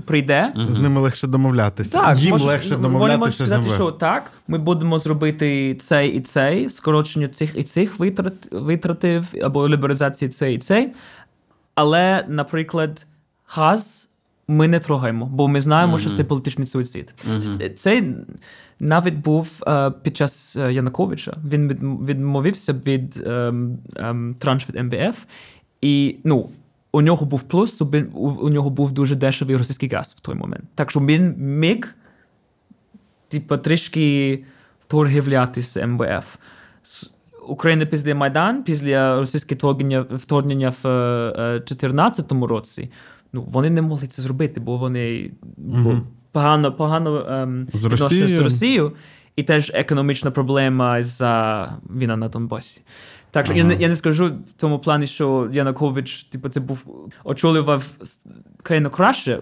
прийде. 0.05 0.53
З 0.69 0.79
ними 0.79 1.01
легше 1.01 1.27
домовлятися. 1.27 1.91
Так, 1.91 2.19
Їм 2.19 2.31
можеш, 2.31 2.47
легше 2.47 2.77
домовлятися. 2.77 3.19
Можуть 3.19 3.35
сказати, 3.35 3.69
що 3.69 3.93
так, 3.93 4.31
ми 4.49 4.59
будемо 4.59 4.99
зробити 4.99 5.75
цей 5.75 6.11
і 6.11 6.21
цей, 6.21 6.69
скорочення 6.69 7.29
цих 7.29 7.57
і 7.57 7.63
цих 7.63 7.99
витрат, 7.99 8.49
витратів 8.51 9.35
або 9.43 9.69
лібералізації 9.69 10.29
цей 10.29 10.55
і 10.55 10.59
цей. 10.59 10.93
Але, 11.75 12.25
наприклад, 12.29 13.07
газ 13.47 14.09
ми 14.49 14.69
не 14.69 14.81
трогаємо, 14.81 15.27
бо 15.27 15.49
ми 15.49 15.61
знаємо, 15.61 15.97
mm-hmm. 15.97 16.01
що 16.01 16.11
це 16.11 16.25
політичний 16.25 16.67
суїцид. 16.67 17.15
Mm-hmm. 17.31 17.75
Це 17.75 18.03
навіть 18.81 19.15
був 19.15 19.53
uh, 19.61 19.93
під 20.03 20.17
час 20.17 20.57
е, 20.57 20.73
Януковича. 20.73 21.37
Він 21.49 21.69
відмовився 22.07 22.73
від 22.73 23.17
um, 23.17 23.77
um, 23.95 24.35
транш 24.35 24.69
від 24.69 24.85
МВФ. 24.85 25.25
І 25.81 26.17
ну, 26.25 26.49
у 26.97 27.03
нього 27.03 27.27
був 27.27 27.43
плюс, 27.43 27.83
у, 27.83 27.87
у 28.29 28.49
нього 28.49 28.71
був 28.71 28.93
дуже 28.93 29.15
дешевий 29.15 29.57
російський 29.57 29.89
газ 29.89 30.15
в 30.19 30.21
той 30.21 30.35
момент. 30.35 30.65
Так 30.75 30.91
що 30.91 31.01
він 31.01 31.35
міг 31.39 31.95
типу, 33.29 33.57
трішки 33.57 34.45
торгівлятися 34.87 35.81
з 35.81 35.87
МВФ. 35.87 36.37
Україна 37.49 37.87
після 37.87 38.15
Майдан, 38.15 38.63
після 38.63 39.21
російського 39.21 39.73
вторгнення, 40.11 40.71
в 40.71 40.83
2014 40.83 42.33
е, 42.33 42.47
році, 42.47 42.91
ну, 43.33 43.43
вони 43.43 43.71
не 43.71 43.83
могли 43.83 44.07
це 44.07 44.23
зробити, 44.23 44.61
бо 44.61 44.77
вони 44.77 45.31
mm 45.59 46.01
погано 46.33 46.73
погано 46.73 47.27
ем, 47.29 47.69
відношення 47.75 48.29
з 48.29 48.39
Росією, 48.39 48.93
і 49.37 49.43
теж 49.43 49.73
економічна 49.75 50.31
проблема 50.31 51.03
за 51.03 51.73
війна 51.91 52.17
на 52.17 52.29
Донбасі. 52.29 52.81
Так 53.37 53.47
що 53.47 53.55
ага. 53.55 53.59
я 53.59 53.65
не 53.65 53.83
я 53.83 53.89
не 53.89 53.97
скажу 53.97 54.27
в 54.27 54.53
тому 54.53 54.79
плані, 54.79 55.07
що 55.07 55.49
Янукович, 55.53 56.25
типу, 56.25 56.49
це 56.49 56.61
був 56.61 57.09
очолював 57.25 57.85
країну 58.63 58.91
краще. 58.91 59.41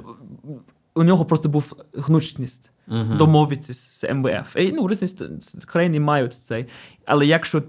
У 0.95 1.03
нього 1.03 1.25
просто 1.25 1.49
був 1.49 1.77
гнучність 1.95 2.71
uh-huh. 2.89 3.17
домовитися 3.17 4.07
з 4.07 4.15
МВФ. 4.15 4.57
І, 4.57 4.73
ну, 4.73 4.89
різні 4.89 5.29
країни 5.67 6.01
мають 6.01 6.35
це. 6.35 6.65
Але 7.05 7.27
якщо 7.27 7.63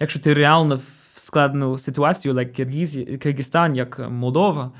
якщо 0.00 0.20
ти 0.20 0.34
реально 0.34 0.76
в 0.76 1.14
складну 1.16 1.78
ситуацію, 1.78 2.40
як 2.40 2.52
Киргизстан, 3.18 3.76
як 3.76 4.10
Молдова, 4.10 4.70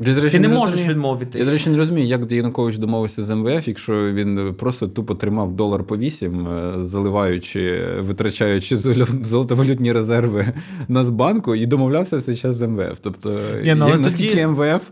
я, 0.00 0.14
речі, 0.20 0.32
Ти 0.36 0.40
не, 0.40 0.48
не 0.48 0.54
можеш 0.54 0.70
розумію. 0.72 0.94
відмовити. 0.94 1.38
Я, 1.38 1.44
до 1.44 1.50
речі, 1.50 1.70
не 1.70 1.76
розумію, 1.76 2.06
як 2.06 2.32
Янукович 2.36 2.76
домовився 2.76 3.24
з 3.24 3.34
МВФ, 3.34 3.68
якщо 3.68 4.12
він 4.12 4.54
просто 4.58 4.88
тупо 4.88 5.14
тримав 5.14 5.52
долар 5.52 5.84
по 5.84 5.96
вісім, 5.96 6.48
е, 6.48 6.72
заливаючи, 6.86 7.80
витрачаючи 8.00 8.76
золотовалютні 9.22 9.92
резерви 9.92 10.52
Нацбанку 10.88 11.54
і 11.54 11.66
домовлявся 11.66 12.16
все 12.16 12.36
час 12.36 12.56
з 12.56 12.66
МВФ. 12.66 12.98
Тобто, 13.02 13.38
Ні, 13.64 13.74
ну, 13.74 13.88
наскільки 13.98 14.30
тоді... 14.34 14.46
МВФ. 14.46 14.90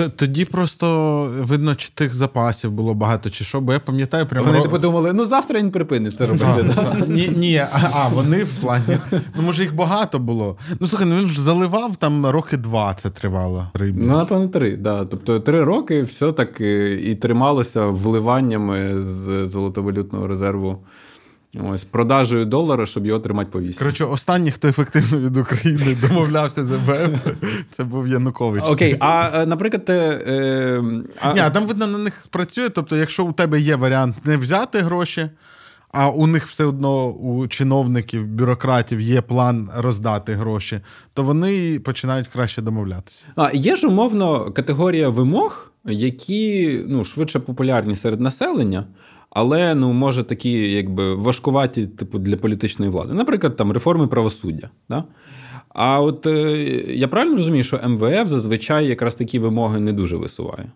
Е, 0.00 0.08
тоді 0.08 0.44
просто 0.44 1.24
видно, 1.38 1.74
чи 1.74 1.90
тих 1.94 2.14
запасів 2.14 2.70
було 2.70 2.94
багато, 2.94 3.30
чи 3.30 3.44
що, 3.44 3.60
бо 3.60 3.72
я 3.72 3.80
пам'ятаю, 3.80 4.26
прямо. 4.26 4.46
Вони 4.46 4.60
типу 4.60 4.78
думали, 4.78 5.12
ну 5.12 5.24
завтра 5.24 5.58
він 5.58 5.70
припинить 5.70 6.16
це 6.16 6.26
робити. 6.26 6.74
Ні, 7.08 7.28
ні, 7.36 7.62
а 7.92 8.08
вони 8.08 8.44
в 8.44 8.60
плані. 8.60 8.98
Ну, 9.12 9.42
може, 9.42 9.62
їх 9.62 9.74
багато 9.74 10.18
було. 10.18 10.56
Ну, 10.80 10.86
слухай, 10.86 11.06
ну 11.06 11.16
він 11.16 11.28
ж 11.28 11.40
заливав 11.42 11.96
там 11.96 12.26
роки 12.26 12.56
два 12.56 12.94
це 12.94 13.10
тривало. 13.10 13.66
Ну, 13.80 14.16
напевно, 14.16 14.48
три. 14.48 14.76
да. 14.76 15.04
Тобто 15.04 15.40
три 15.40 15.64
роки 15.64 16.02
все 16.02 16.32
так 16.32 16.60
і 17.00 17.14
трималося 17.14 17.86
вливаннями 17.86 19.02
з 19.02 19.46
золотовалютного 19.46 20.26
резерву. 20.26 20.78
Ось 21.54 21.84
продажею 21.84 22.44
долара, 22.44 22.86
щоб 22.86 23.06
його 23.06 23.20
тримати 23.20 23.50
по 23.50 23.60
вісі. 23.60 23.78
Коротше, 23.78 24.04
останній, 24.04 24.50
хто 24.50 24.68
ефективно 24.68 25.18
від 25.18 25.36
України 25.36 25.96
домовлявся 26.08 26.64
з 26.64 26.70
МВФ, 26.70 27.26
це 27.70 27.84
був 27.84 28.08
Янукович. 28.08 28.64
Окей, 28.66 28.96
а 29.00 29.30
е, 29.34 29.46
наприклад, 29.46 29.84
е, 29.88 30.82
а... 31.20 31.32
Ні, 31.32 31.40
там 31.52 31.66
видно 31.66 31.86
на 31.86 31.98
них 31.98 32.26
працює. 32.30 32.68
Тобто, 32.68 32.96
якщо 32.96 33.24
у 33.24 33.32
тебе 33.32 33.60
є 33.60 33.76
варіант 33.76 34.16
не 34.24 34.36
взяти 34.36 34.78
гроші, 34.78 35.30
а 35.92 36.08
у 36.10 36.26
них 36.26 36.46
все 36.46 36.64
одно 36.64 37.10
у 37.10 37.48
чиновників, 37.48 38.26
бюрократів 38.26 39.00
є 39.00 39.20
план 39.20 39.70
роздати 39.76 40.34
гроші, 40.34 40.80
то 41.14 41.22
вони 41.22 41.80
починають 41.80 42.28
краще 42.28 42.62
домовлятися. 42.62 43.24
А 43.36 43.50
є 43.52 43.76
ж 43.76 43.86
умовно 43.86 44.52
категорія 44.52 45.08
вимог, 45.08 45.72
які 45.84 46.84
ну 46.88 47.04
швидше 47.04 47.38
популярні 47.38 47.96
серед 47.96 48.20
населення 48.20 48.84
але 49.30 49.74
ну 49.74 49.92
може 49.92 50.24
такі, 50.24 50.50
якби 50.50 51.14
важкуваті, 51.14 51.86
типу, 51.86 52.18
для 52.18 52.36
політичної 52.36 52.90
влади. 52.90 53.14
Наприклад, 53.14 53.56
там 53.56 53.72
реформи 53.72 54.06
правосуддя. 54.06 54.70
Да? 54.88 55.04
А 55.68 56.00
от 56.00 56.26
е, 56.26 56.56
я 56.88 57.08
правильно 57.08 57.36
розумію, 57.36 57.62
що 57.62 57.80
МВФ 57.88 58.28
зазвичай 58.28 58.86
якраз 58.86 59.14
такі 59.14 59.38
вимоги 59.38 59.80
не 59.80 59.92
дуже 59.92 60.16
висуває. 60.16 60.72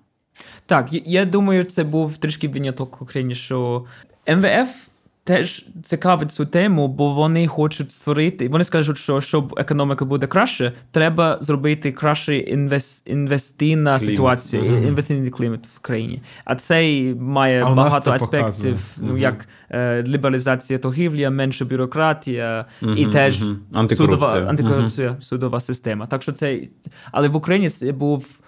Так, 0.67 0.89
я 0.93 1.25
думаю, 1.25 1.65
це 1.65 1.85
був 1.85 2.17
трішки 2.17 2.49
виняток 2.49 3.01
в 3.01 3.05
Україні, 3.05 3.35
що 3.35 3.85
МВФ 4.29 4.89
теж 5.25 5.67
цікавить 5.83 6.31
цю 6.31 6.47
тему, 6.47 6.89
бо 6.89 7.15
вони 7.15 7.47
хочуть 7.47 7.93
створити. 7.93 8.49
Вони 8.49 8.65
скажуть, 8.65 8.99
що 8.99 9.21
щоб 9.21 9.55
економіка 9.59 10.05
буде 10.05 10.27
краще, 10.27 10.73
треба 10.91 11.39
зробити 11.41 11.93
краще 11.93 12.37
інвес, 12.37 13.03
інвестиційна 13.07 13.99
ситуація, 13.99 14.63
mm-hmm. 14.63 14.87
інвестиційний 14.87 15.31
клімат 15.31 15.67
в 15.75 15.79
країні. 15.79 16.23
А 16.45 16.55
це 16.55 16.83
має 17.21 17.65
а 17.65 17.75
багато 17.75 18.13
аспектів, 18.13 18.75
mm-hmm. 18.75 19.03
ну 19.03 19.17
як 19.17 19.49
е, 19.71 20.03
лібералізація 20.03 20.79
торгівлі, 20.79 21.31
менше 21.31 21.65
бюрократія 21.65 22.67
mm-hmm. 22.83 22.97
і 22.97 23.07
теж 23.07 23.43
антикорупція. 23.73 24.31
судова 24.31 24.51
антикорупція, 24.51 25.17
судова 25.21 25.61
система. 25.61 26.07
Так 26.07 26.23
що 26.23 26.33
це, 26.33 26.61
але 27.13 27.29
в 27.29 27.37
Україні 27.37 27.69
це 27.69 27.93
був. 27.93 28.39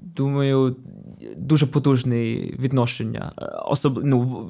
Думаю, 0.00 0.76
дуже 1.36 1.66
потужне 1.66 2.34
відношення. 2.36 3.32
Особ... 3.66 4.00
ну, 4.04 4.48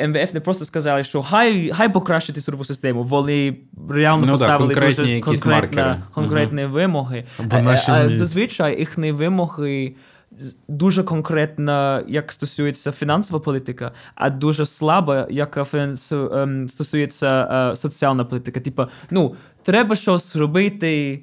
МВФ 0.00 0.34
не 0.34 0.40
просто 0.40 0.64
сказали, 0.64 1.02
що 1.02 1.22
хай 1.22 1.72
хай 1.74 1.92
покращити 1.92 2.40
судову 2.40 2.64
систему. 2.64 3.02
Вони 3.02 3.56
реально 3.90 4.26
ну, 4.26 4.32
поставили 4.32 4.74
да, 4.74 4.80
дуже 4.80 5.20
конкретні, 5.20 5.94
конкретні 6.14 6.64
угу. 6.64 6.74
вимоги. 6.74 7.24
А, 7.50 7.76
а 7.88 8.08
зазвичай 8.08 8.78
їхні 8.78 9.12
вимоги. 9.12 9.94
Дуже 10.68 11.02
конкретна, 11.02 12.04
як 12.08 12.32
стосується 12.32 12.92
фінансова 12.92 13.40
політика, 13.40 13.92
а 14.14 14.30
дуже 14.30 14.64
слаба, 14.64 15.26
як 15.30 15.58
ем, 15.74 16.68
стосується 16.68 17.48
е, 17.72 17.76
соціальна 17.76 18.24
політика. 18.24 18.60
Типа, 18.60 18.88
ну 19.10 19.34
треба 19.62 19.96
щось 19.96 20.36
робити 20.36 21.22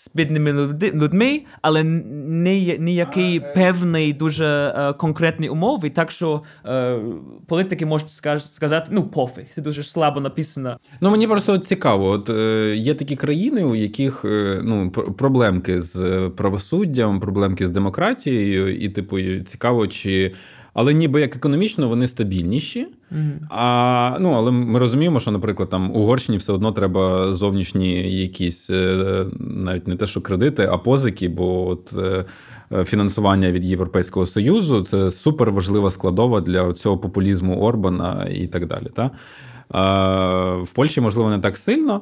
з 0.00 0.10
бідними 0.14 0.52
людьми, 0.94 1.42
але 1.62 1.84
не 1.84 2.78
ніякий 2.78 3.40
певний 3.40 4.12
дуже 4.12 4.46
е, 4.46 4.92
конкретні 4.92 5.48
умови. 5.48 5.90
Так 5.90 6.10
що 6.10 6.42
е, 6.66 6.98
політики 7.46 7.86
можуть 7.86 8.10
сказати, 8.36 8.90
ну 8.92 9.02
пофіг, 9.02 9.44
це 9.54 9.62
дуже 9.62 9.82
слабо 9.82 10.20
написано. 10.20 10.76
Ну 11.00 11.10
мені 11.10 11.26
просто 11.26 11.58
цікаво. 11.58 12.08
От 12.08 12.30
е, 12.30 12.74
є 12.76 12.94
такі 12.94 13.16
країни, 13.16 13.64
у 13.64 13.74
яких 13.74 14.24
е, 14.24 14.60
ну 14.64 14.90
проблемки 14.90 15.82
з 15.82 16.28
правосуддям, 16.36 17.20
проблемки 17.20 17.66
з 17.66 17.70
демократією, 17.70 18.76
і 18.76 18.88
типу 18.88 19.20
цікаво, 19.40 19.86
чи 19.86 20.32
але 20.74 20.94
ніби 20.94 21.20
як 21.20 21.36
економічно 21.36 21.88
вони 21.88 22.06
стабільніші. 22.06 22.86
Mm-hmm. 23.12 23.38
А, 23.50 24.16
ну, 24.20 24.32
Але 24.32 24.50
ми 24.50 24.78
розуміємо, 24.78 25.20
що, 25.20 25.30
наприклад, 25.30 25.70
там 25.70 25.96
Угорщині 25.96 26.38
все 26.38 26.52
одно 26.52 26.72
треба 26.72 27.34
зовнішні 27.34 28.18
якісь 28.20 28.70
е, 28.70 29.26
навіть 29.40 29.88
не 29.88 29.96
те, 29.96 30.06
що 30.06 30.20
кредити, 30.20 30.68
а 30.72 30.78
позики, 30.78 31.28
бо 31.28 31.68
от 31.68 31.92
е, 31.92 32.24
фінансування 32.84 33.52
від 33.52 33.64
Європейського 33.64 34.26
Союзу 34.26 34.82
це 34.82 35.10
супер 35.10 35.50
важлива 35.50 35.90
складова 35.90 36.40
для 36.40 36.72
цього 36.72 36.98
популізму 36.98 37.60
Орбана 37.60 38.26
і 38.30 38.46
так 38.46 38.66
далі. 38.66 38.86
Та? 38.94 39.10
А, 39.68 40.54
В 40.62 40.72
Польщі, 40.72 41.00
можливо, 41.00 41.30
не 41.30 41.38
так 41.38 41.56
сильно. 41.56 42.00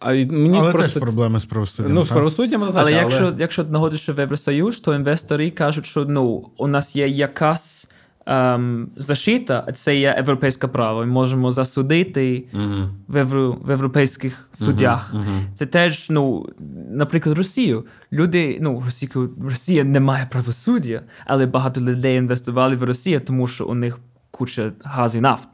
А 0.00 0.12
мені 0.12 0.58
але 0.60 0.72
просто... 0.72 0.92
теж 0.92 1.02
проблеми 1.02 1.40
з 1.40 1.44
правосуддям. 1.44 1.94
Ну, 1.94 2.04
з 2.04 2.08
правосуддям 2.08 2.62
але, 2.62 2.72
але 2.74 2.92
якщо 2.92 3.34
якщо 3.38 3.64
знаходишся 3.64 4.12
в 4.12 4.18
Євросоюз, 4.18 4.80
то 4.80 4.94
інвестори 4.94 5.50
кажуть, 5.50 5.86
що 5.86 6.04
ну, 6.04 6.50
у 6.56 6.66
нас 6.66 6.96
є 6.96 7.08
якась 7.08 7.88
ем, 8.28 8.90
защита, 8.96 9.64
а 9.66 9.72
це 9.72 9.96
є 9.96 10.14
європейське 10.16 10.66
право. 10.66 11.00
Ми 11.00 11.06
можемо 11.06 11.50
засудити 11.50 12.44
uh-huh. 12.54 12.88
в, 13.08 13.16
євро, 13.16 13.52
в 13.62 13.70
європейських 13.70 14.48
суддях. 14.52 15.14
Uh-huh. 15.14 15.20
Uh-huh. 15.20 15.42
Це 15.54 15.66
теж, 15.66 16.10
ну, 16.10 16.46
наприклад, 16.90 17.38
Росію. 17.38 17.84
Люди, 18.12 18.58
ну, 18.60 18.82
Росію, 18.84 19.30
Росія 19.44 19.84
не 19.84 20.00
має 20.00 20.26
правосуддя, 20.30 21.02
але 21.26 21.46
багато 21.46 21.80
людей 21.80 22.16
інвестували 22.16 22.76
в 22.76 22.82
Росію, 22.82 23.20
тому 23.20 23.46
що 23.46 23.66
у 23.66 23.74
них 23.74 23.98
куча 24.30 24.72
газу 24.84 25.18
і 25.18 25.20
нафт. 25.20 25.48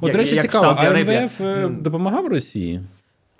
От, 0.00 0.12
до 0.12 0.18
речі, 0.18 0.40
цікаво, 0.40 0.76
а 0.78 0.90
МВФ 0.90 1.40
е, 1.40 1.68
допомагав 1.68 2.26
Росії? 2.26 2.80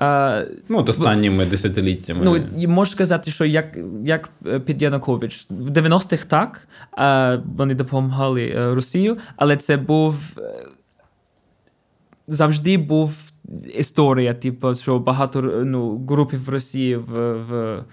А, 0.03 0.45
ну, 0.69 0.79
останніми 0.79 1.47
десятиліттями. 1.47 2.21
Ну, 2.25 2.69
можу 2.69 2.91
сказати, 2.91 3.31
що 3.31 3.45
як 3.45 3.79
як 4.05 4.31
під 4.65 4.83
Янукович. 4.83 5.47
В 5.51 5.71
90-х 5.71 6.25
так 6.25 6.69
а, 6.93 7.39
вони 7.57 7.75
допомагали 7.75 8.75
Росію, 8.75 9.17
але 9.37 9.57
це 9.57 9.77
був 9.77 10.39
завжди 12.27 12.79
був 12.79 13.33
історія, 13.75 14.35
типу, 14.35 14.75
що 14.75 14.99
багато 14.99 15.43
ну, 15.43 16.07
групів 16.09 16.45
в 16.45 16.49
Росії 16.49 16.97
в. 16.97 17.33
в 17.33 17.85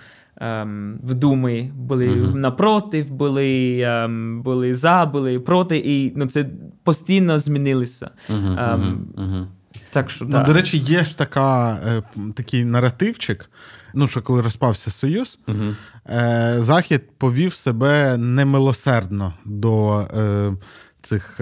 Um, 0.42 0.98
в 1.04 1.14
Думі 1.14 1.72
були 1.76 2.10
uh-huh. 2.10 2.36
напротив, 2.36 3.12
були 3.12 3.78
um, 3.78 4.42
були 4.42 4.74
за, 4.74 5.06
були 5.06 5.40
проти, 5.40 5.78
і 5.78 6.14
ну, 6.16 6.28
це 6.28 6.46
постійно 6.84 7.40
змінилося. 7.40 8.12
Uh-huh, 8.30 8.56
um, 8.56 8.98
uh-huh. 9.18 9.46
Так 9.90 10.10
що, 10.10 10.26
ну, 10.26 10.32
да. 10.32 10.44
До 10.44 10.54
речі, 10.54 10.78
є 10.78 11.04
ж 11.04 11.18
така, 11.18 11.74
е, 11.74 12.04
такий 12.36 12.66
наративчик. 12.66 13.50
Ну, 13.94 14.08
що 14.08 14.22
коли 14.22 14.42
розпався 14.42 14.92
Союз, 14.92 15.40
uh-huh. 15.48 15.76
е, 16.10 16.56
Захід 16.60 17.02
повів 17.18 17.54
себе 17.54 18.18
немилосердно 18.18 19.34
до 19.46 20.00
е, 20.00 20.54
цих 21.02 21.40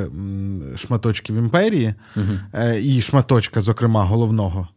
шматочків 0.77 1.35
імперії 1.35 1.93
uh-huh. 2.15 2.79
і 2.79 3.01
шматочка, 3.01 3.61
зокрема, 3.61 4.03
головного. 4.03 4.67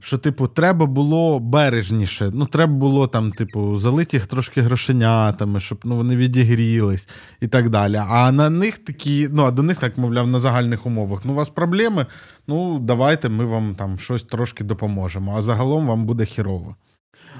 Що, 0.00 0.18
типу, 0.18 0.48
треба 0.48 0.86
було 0.86 1.40
бережніше. 1.40 2.30
Ну, 2.34 2.46
треба 2.46 2.72
було 2.72 3.06
там, 3.06 3.32
типу, 3.32 3.78
залити 3.78 4.16
їх 4.16 4.26
трошки 4.26 4.60
грошенятами, 4.60 5.60
щоб 5.60 5.78
ну, 5.84 5.96
вони 5.96 6.16
відігрілись 6.16 7.08
і 7.40 7.48
так 7.48 7.70
далі. 7.70 8.02
А 8.08 8.32
на 8.32 8.50
них 8.50 8.78
такі, 8.78 9.28
ну 9.32 9.44
а 9.44 9.50
до 9.50 9.62
них 9.62 9.76
так, 9.76 9.98
мовляв, 9.98 10.28
на 10.28 10.40
загальних 10.40 10.86
умовах. 10.86 11.24
Ну, 11.24 11.32
у 11.32 11.36
вас 11.36 11.50
проблеми, 11.50 12.06
ну 12.46 12.78
давайте 12.78 13.28
ми 13.28 13.44
вам 13.44 13.74
там 13.74 13.98
щось 13.98 14.22
трошки 14.22 14.64
допоможемо. 14.64 15.36
А 15.38 15.42
загалом 15.42 15.86
вам 15.86 16.04
буде 16.04 16.24
хірово. 16.24 16.76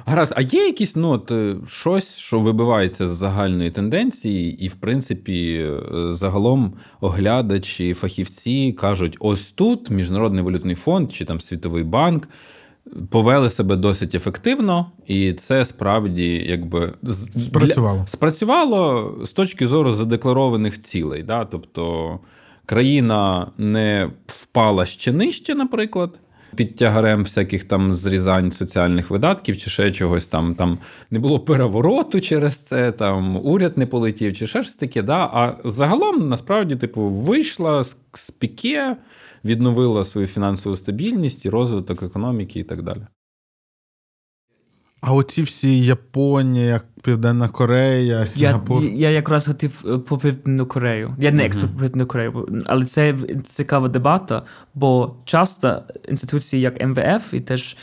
Гаразд, 0.08 0.32
а 0.36 0.40
є 0.40 0.66
якісь 0.66 0.96
ну, 0.96 1.10
от, 1.10 1.32
щось, 1.68 2.16
що 2.16 2.40
вибивається 2.40 3.08
з 3.08 3.16
загальної 3.16 3.70
тенденції, 3.70 4.64
і, 4.64 4.68
в 4.68 4.74
принципі, 4.74 5.70
загалом 6.10 6.72
оглядачі, 7.00 7.94
фахівці 7.94 8.72
кажуть: 8.72 9.16
ось 9.20 9.52
тут 9.52 9.90
Міжнародний 9.90 10.44
валютний 10.44 10.74
фонд 10.74 11.12
чи 11.12 11.24
там 11.24 11.40
Світовий 11.40 11.84
банк 11.84 12.28
повели 13.10 13.48
себе 13.48 13.76
досить 13.76 14.14
ефективно, 14.14 14.90
і 15.06 15.32
це 15.32 15.64
справді 15.64 16.46
якби 16.48 16.94
спрацювало. 17.36 17.98
Для... 17.98 18.06
спрацювало 18.06 19.14
з 19.24 19.30
точки 19.30 19.66
зору 19.66 19.92
задекларованих 19.92 20.80
цілей. 20.80 21.22
Да? 21.22 21.44
Тобто 21.44 22.18
країна 22.66 23.50
не 23.58 24.10
впала 24.26 24.86
ще 24.86 25.12
нижче, 25.12 25.54
наприклад 25.54 26.10
під 26.54 26.76
тягарем 26.76 27.22
всяких 27.22 27.64
там 27.64 27.94
зрізань 27.94 28.52
соціальних 28.52 29.10
видатків 29.10 29.56
чи 29.56 29.70
ще 29.70 29.92
чогось 29.92 30.26
там. 30.26 30.54
Там 30.54 30.78
не 31.10 31.18
було 31.18 31.40
перевороту 31.40 32.20
через 32.20 32.56
це, 32.56 32.92
там 32.92 33.36
уряд 33.36 33.78
не 33.78 33.86
полетів, 33.86 34.36
чи 34.36 34.46
ще 34.46 34.62
щось 34.62 34.74
таке. 34.74 35.02
Да? 35.02 35.30
А 35.32 35.56
загалом, 35.64 36.28
насправді, 36.28 36.76
типу, 36.76 37.02
вийшла 37.02 37.84
з 38.14 38.30
піке, 38.38 38.96
відновила 39.44 40.04
свою 40.04 40.26
фінансову 40.26 40.76
стабільність 40.76 41.46
і 41.46 41.50
розвиток 41.50 42.02
економіки 42.02 42.60
і 42.60 42.64
так 42.64 42.82
далі. 42.82 43.06
А 45.00 45.12
оці 45.12 45.42
всі 45.42 45.84
Японія, 45.84 46.80
Південна 47.02 47.48
Корея, 47.48 48.26
Сінгапур. 48.26 48.84
Я 48.84 48.90
я 48.90 49.10
якраз 49.10 49.46
хотів 49.46 50.04
по 50.08 50.18
Південну 50.18 50.66
Корею. 50.66 51.14
Я 51.18 51.30
не 51.30 51.46
експерт 51.46 51.72
по 51.72 51.80
Південну 51.80 52.06
Корею, 52.06 52.62
але 52.66 52.84
це 52.84 53.14
цікава 53.44 53.88
дебата, 53.88 54.42
бо 54.74 55.16
часто 55.24 55.82
інституції, 56.08 56.62
як 56.62 56.84
МВФ, 56.86 57.34
і 57.34 57.40
теж 57.40 57.76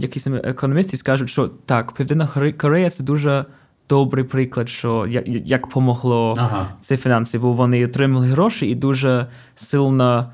якісь 0.00 0.26
економісти 0.26 0.96
скажуть, 0.96 1.30
що 1.30 1.48
так, 1.48 1.92
Південна 1.92 2.28
Корея 2.58 2.90
це 2.90 3.02
дуже. 3.02 3.44
Добрий 3.88 4.24
приклад, 4.24 4.68
що 4.68 5.06
як 5.06 5.24
як 5.26 5.68
помогло 5.68 6.34
ага. 6.38 6.68
ці 6.80 6.96
фінанси, 6.96 7.38
бо 7.38 7.52
вони 7.52 7.86
отримали 7.86 8.26
гроші 8.26 8.66
і 8.66 8.74
дуже 8.74 9.26
сильно 9.54 10.32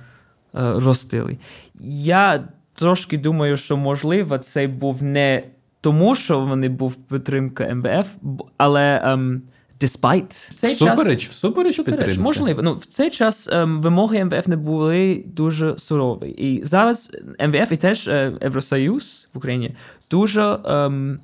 е, 0.54 0.72
ростили. 0.72 1.38
Я 1.80 2.44
трошки 2.74 3.18
думаю, 3.18 3.56
що 3.56 3.76
можливо 3.76 4.38
це 4.38 4.66
був 4.66 5.02
не 5.02 5.42
тому, 5.80 6.14
що 6.14 6.40
вони 6.40 6.68
був 6.68 6.94
підтримка 6.94 7.74
МВФ, 7.74 8.16
але 8.56 9.02
um, 9.06 9.40
despite 9.80 10.54
цей 10.54 10.74
всупереч, 10.74 11.22
час 11.22 11.36
всупереч, 11.36 11.72
всупереч 11.72 12.18
можливо. 12.18 12.62
Ну 12.62 12.74
в 12.74 12.84
цей 12.84 13.10
час 13.10 13.48
um, 13.48 13.80
вимоги 13.80 14.24
МВФ 14.24 14.48
не 14.48 14.56
були 14.56 15.24
дуже 15.26 15.78
сурові. 15.78 16.28
І 16.28 16.64
зараз 16.64 17.12
МВФ 17.40 17.72
і 17.72 17.76
теж 17.76 18.08
uh, 18.08 18.42
Євросоюз 18.42 19.28
в 19.34 19.38
Україні 19.38 19.74
дуже 20.10 20.42
um, 20.42 21.18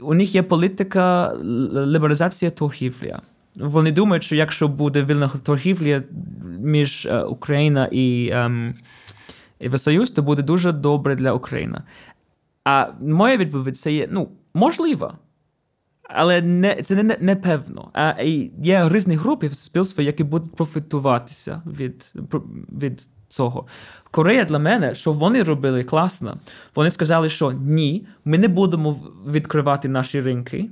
у 0.00 0.14
них 0.14 0.34
є 0.34 0.42
політика 0.42 1.34
лібералізації 1.86 2.50
торгівлі. 2.50 3.16
Вони 3.56 3.92
думають, 3.92 4.24
що 4.24 4.36
якщо 4.36 4.68
буде 4.68 5.02
вільна 5.02 5.30
торгівля 5.42 6.02
між 6.60 7.06
uh, 7.06 7.24
Україною 7.24 7.88
і 7.90 8.30
um, 8.32 8.74
Євросоюз, 9.60 10.10
то 10.10 10.22
буде 10.22 10.42
дуже 10.42 10.72
добре 10.72 11.14
для 11.14 11.32
України. 11.32 11.82
А 12.64 12.86
моя 13.00 13.36
відповідь 13.36 13.78
це 13.78 13.92
є 13.92 14.08
ну, 14.10 14.28
можливо. 14.54 15.14
Але 16.02 16.42
не, 16.42 16.82
це 16.82 17.02
не, 17.02 17.16
не 17.20 17.36
певно. 17.36 17.90
А 17.92 18.22
є 18.62 18.88
різні 18.88 19.16
групи 19.16 19.48
в 19.48 19.54
суспільстві, 19.54 20.04
які 20.04 20.24
будуть 20.24 20.56
профітуватися 20.56 21.62
від 21.66 22.12
від 22.82 23.08
цього. 23.28 23.66
Корея 24.10 24.44
для 24.44 24.58
мене, 24.58 24.94
що 24.94 25.12
вони 25.12 25.42
робили 25.42 25.84
класно, 25.84 26.36
вони 26.74 26.90
сказали, 26.90 27.28
що 27.28 27.52
ні, 27.52 28.06
ми 28.24 28.38
не 28.38 28.48
будемо 28.48 28.96
відкривати 29.26 29.88
наші 29.88 30.20
ринки 30.20 30.70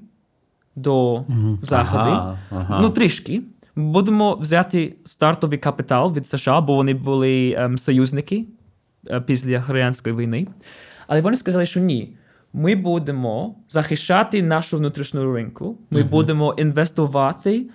до 0.77 1.25
заходу. 1.63 2.11
Ага, 2.11 2.39
ага. 2.51 2.79
Ну, 2.83 2.91
трішки. 2.91 3.43
Будемо 3.77 4.35
взяти 4.35 4.97
стартовий 5.05 5.59
капітал 5.59 6.13
від 6.13 6.27
США, 6.27 6.61
бо 6.61 6.75
вони 6.75 6.95
були 6.95 7.55
ем, 7.59 7.79
союзники 7.79 8.47
після 9.27 9.63
Кореянської 9.63 10.17
війни. 10.17 10.47
Але 11.07 11.21
вони 11.21 11.37
сказали, 11.37 11.67
що 11.67 11.81
ні. 11.81 12.17
Ми 12.53 12.75
будемо 12.75 13.57
захищати 13.69 14.43
нашу 14.43 14.79
внутрішню 14.79 15.33
ринку, 15.35 15.79
ми 15.91 16.03
uh-huh. 16.03 16.09
будемо 16.09 16.55
інвестувати 16.59 17.67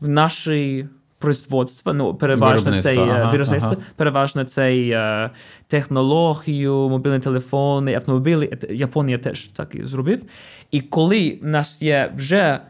в 0.00 0.08
наші 0.08 0.88
производства, 1.24 1.92
ну, 1.92 2.14
переважно 2.14 2.76
це 2.76 2.98
ага, 2.98 3.30
виробництво, 3.30 3.72
ага. 3.72 3.82
переважно 3.96 4.44
це 4.44 4.76
е, 4.76 5.30
технологію, 5.66 6.88
мобільні 6.88 7.18
телефони, 7.18 7.94
автомобілі. 7.94 8.58
Японія 8.70 9.18
теж 9.18 9.44
так 9.44 9.74
і 9.74 9.84
зробив. 9.84 10.24
І 10.70 10.80
коли 10.80 11.38
в 11.42 11.46
нас 11.46 11.82
є 11.82 12.12
вже 12.16 12.60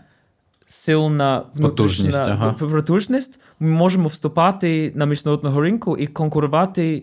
сильна 0.66 1.44
внутрішня 1.54 1.68
потужність, 1.68 2.28
ага. 2.28 2.52
потужність, 2.52 3.40
ми 3.60 3.70
можемо 3.70 4.08
вступати 4.08 4.92
на 4.94 5.06
міжнародного 5.06 5.60
ринку 5.60 5.96
і 5.96 6.06
конкурувати 6.06 7.02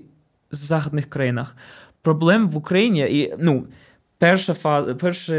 західних 0.51 1.09
країнах. 1.09 1.55
Проблем 2.01 2.49
в 2.49 2.57
Україні 2.57 2.99
і 2.99 3.33
ну. 3.39 3.67
Перша 4.17 4.53
фаза, 4.53 4.95
перша 4.95 5.33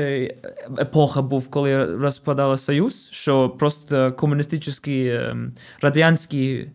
епоха 0.79 1.23
був, 1.23 1.51
коли 1.51 1.85
розпадала 1.85 2.57
Союз, 2.57 3.09
що 3.13 3.49
просто 3.49 4.13
комуністичні 4.13 5.09
ем, 5.09 5.53
радянські 5.81 6.71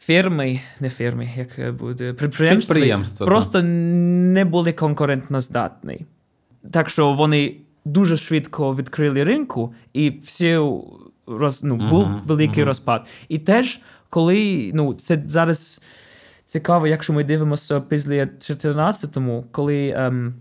фірми, 0.00 0.60
не 0.80 0.90
фірми, 0.90 1.30
як 1.36 1.76
буде, 1.76 2.12
підприємства, 2.12 2.74
підприємства 2.74 3.26
просто 3.26 3.52
так. 3.52 3.64
не 3.66 4.44
були 4.44 4.72
конкурентно 4.72 5.40
здатні. 5.40 6.06
Так 6.70 6.88
що 6.88 7.12
вони 7.12 7.56
дуже 7.84 8.16
швидко 8.16 8.74
відкрили 8.74 9.24
ринку, 9.24 9.74
і 9.92 10.10
всі 10.10 10.58
роз, 11.26 11.64
ну, 11.64 11.76
був 11.76 12.04
uh-huh, 12.04 12.22
великий 12.22 12.64
uh-huh. 12.64 12.66
розпад. 12.66 13.08
І 13.28 13.38
теж, 13.38 13.80
коли 14.10 14.70
ну, 14.74 14.94
це 14.94 15.22
зараз 15.26 15.80
цікаво, 16.44 16.86
якщо 16.86 17.12
ми 17.12 17.24
дивимося 17.24 17.80
після 17.80 18.14
14-му, 18.14 19.44
коли. 19.50 19.94
Ем, 19.96 20.34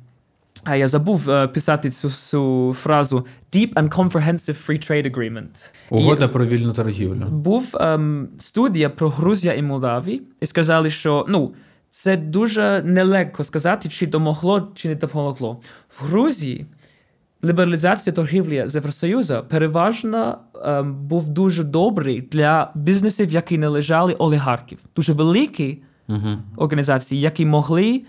а 0.63 0.75
я 0.75 0.87
забув 0.87 1.27
uh, 1.27 1.47
писати 1.47 1.89
цю, 1.89 2.09
цю 2.09 2.73
фразу 2.73 3.25
Deep 3.53 3.73
and 3.73 3.89
Comprehensive 3.89 4.67
Free 4.67 4.91
Trade 4.91 5.15
Agreement. 5.15 5.71
Угода 5.89 6.25
і, 6.25 6.27
про 6.27 6.45
вільну 6.45 6.73
торгівлю. 6.73 7.25
Був 7.29 7.69
um, 7.73 8.25
студія 8.37 8.89
про 8.89 9.09
Грузія 9.09 9.53
і 9.53 9.61
Молдавію, 9.61 10.21
і 10.41 10.45
сказали, 10.45 10.89
що 10.89 11.25
ну, 11.29 11.53
це 11.89 12.17
дуже 12.17 12.81
нелегко 12.85 13.43
сказати, 13.43 13.89
чи 13.89 14.07
домогло, 14.07 14.71
чи 14.75 14.89
не 14.89 14.95
допомогло. 14.95 15.61
В 15.89 16.05
Грузії 16.05 16.65
лібералізація 17.43 18.13
торгівлі 18.13 18.63
з 18.65 18.75
Євросоюзу 18.75 19.43
переважно 19.49 20.37
ем, 20.63 20.95
був 20.95 21.27
дуже 21.27 21.63
добрий 21.63 22.21
для 22.21 22.71
бізнесів, 22.75 23.31
які 23.31 23.57
належали 23.57 24.13
олігархів. 24.13 24.79
Дуже 24.95 25.13
великі 25.13 25.81
uh 26.09 26.37
організації, 26.57 27.21
які 27.21 27.45
могли 27.45 28.01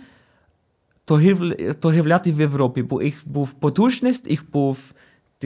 торгівляти 1.80 2.32
в 2.32 2.40
Європі, 2.40 2.82
бо 2.82 3.03
їх 3.03 3.22
був 3.26 3.53
потужність, 3.53 4.30
їх 4.30 4.51
був 4.53 4.92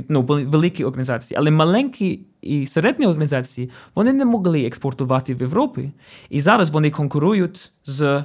ну, 0.08 0.22
великі 0.22 0.84
організації. 0.84 1.38
Але 1.38 1.50
маленькі 1.50 2.20
і 2.42 2.66
середні 2.66 3.06
організації 3.06 3.70
вони 3.94 4.12
не 4.12 4.24
могли 4.24 4.64
експортувати 4.64 5.34
в 5.34 5.40
Європі. 5.40 5.90
І 6.30 6.40
зараз 6.40 6.70
вони 6.70 6.90
конкурують 6.90 7.72
з 7.86 8.24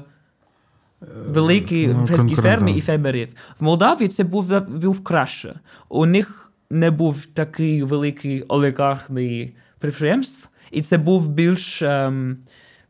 великі 1.27 1.77
європейські 1.77 2.35
ферми 2.35 2.71
і 2.71 2.81
фермерів. 2.81 3.29
В 3.59 3.63
Молдавії 3.63 4.07
це 4.07 4.23
був 4.23 4.61
був 4.61 5.03
краще. 5.03 5.53
У 5.89 6.05
них 6.05 6.51
не 6.69 6.91
був 6.91 7.25
такий 7.25 7.83
великий 7.83 8.41
олігархний 8.41 9.55
підприємств, 9.79 10.49
і 10.71 10.81
це 10.81 10.97
був 10.97 11.27
більш 11.27 11.81
ем, 11.81 12.37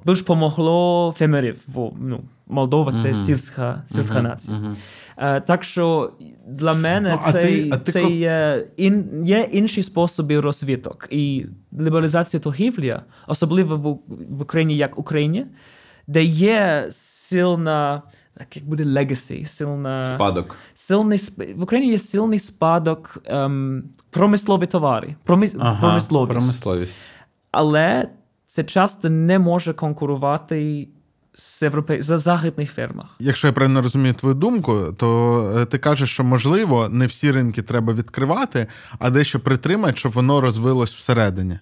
більш 0.05 0.21
помогло 0.21 1.13
фермерів. 1.17 1.67
Ну, 1.99 2.23
Молдова 2.47 2.93
це 2.93 3.09
uh-huh. 3.09 3.25
сільська 3.25 3.83
сільська 3.85 4.17
uh-huh. 4.17 4.21
нація. 4.21 4.57
Uh-huh. 4.57 4.75
Uh, 5.17 5.45
так 5.45 5.63
що 5.63 6.11
для 6.47 6.73
мене 6.73 7.19
ну, 7.25 7.31
це, 7.31 7.41
ти, 7.41 7.69
ти 7.85 7.91
це 7.91 8.03
є, 8.03 8.67
ін, 8.77 9.23
є 9.25 9.49
інші 9.51 9.83
способи 9.83 10.39
розвиток. 10.39 11.07
І 11.09 11.45
лібералізація 11.79 12.39
торгівлі, 12.39 12.99
особливо 13.27 13.77
в, 13.77 13.99
в 14.29 14.41
Україні, 14.41 14.77
як 14.77 14.99
Україні, 14.99 15.45
де 16.07 16.23
є 16.23 16.87
сильна, 16.89 18.01
як 18.39 18.65
буде 18.65 18.83
legacy, 18.83 19.45
сильна... 19.45 20.05
Спадок. 20.05 20.57
Сильний, 20.73 21.19
в 21.55 21.63
Україні 21.63 21.91
є 21.91 21.97
сильний 21.97 22.39
спадок 22.39 23.23
ем, 23.25 23.83
промислові 24.09 24.65
товари. 24.65 25.15
Промис, 25.23 25.55
ага, 25.59 25.81
промисловість. 25.81 26.39
промисловість. 26.39 26.95
Але 27.51 28.09
це 28.53 28.63
часто 28.63 29.09
не 29.09 29.39
може 29.39 29.73
конкурувати 29.73 30.87
з 31.33 31.61
європей... 31.61 32.01
за 32.01 32.17
західних 32.17 32.71
фермах. 32.71 33.05
Якщо 33.19 33.47
я 33.47 33.53
правильно 33.53 33.81
розумію 33.81 34.13
твою 34.13 34.35
думку, 34.35 34.93
то 34.97 35.39
е, 35.57 35.65
ти 35.65 35.77
кажеш, 35.77 36.09
що 36.09 36.23
можливо 36.23 36.89
не 36.89 37.05
всі 37.05 37.31
ринки 37.31 37.61
треба 37.61 37.93
відкривати, 37.93 38.67
а 38.99 39.09
дещо 39.09 39.39
притримати, 39.39 39.97
щоб 39.97 40.11
воно 40.11 40.41
розвилось 40.41 40.93
всередині. 40.93 41.59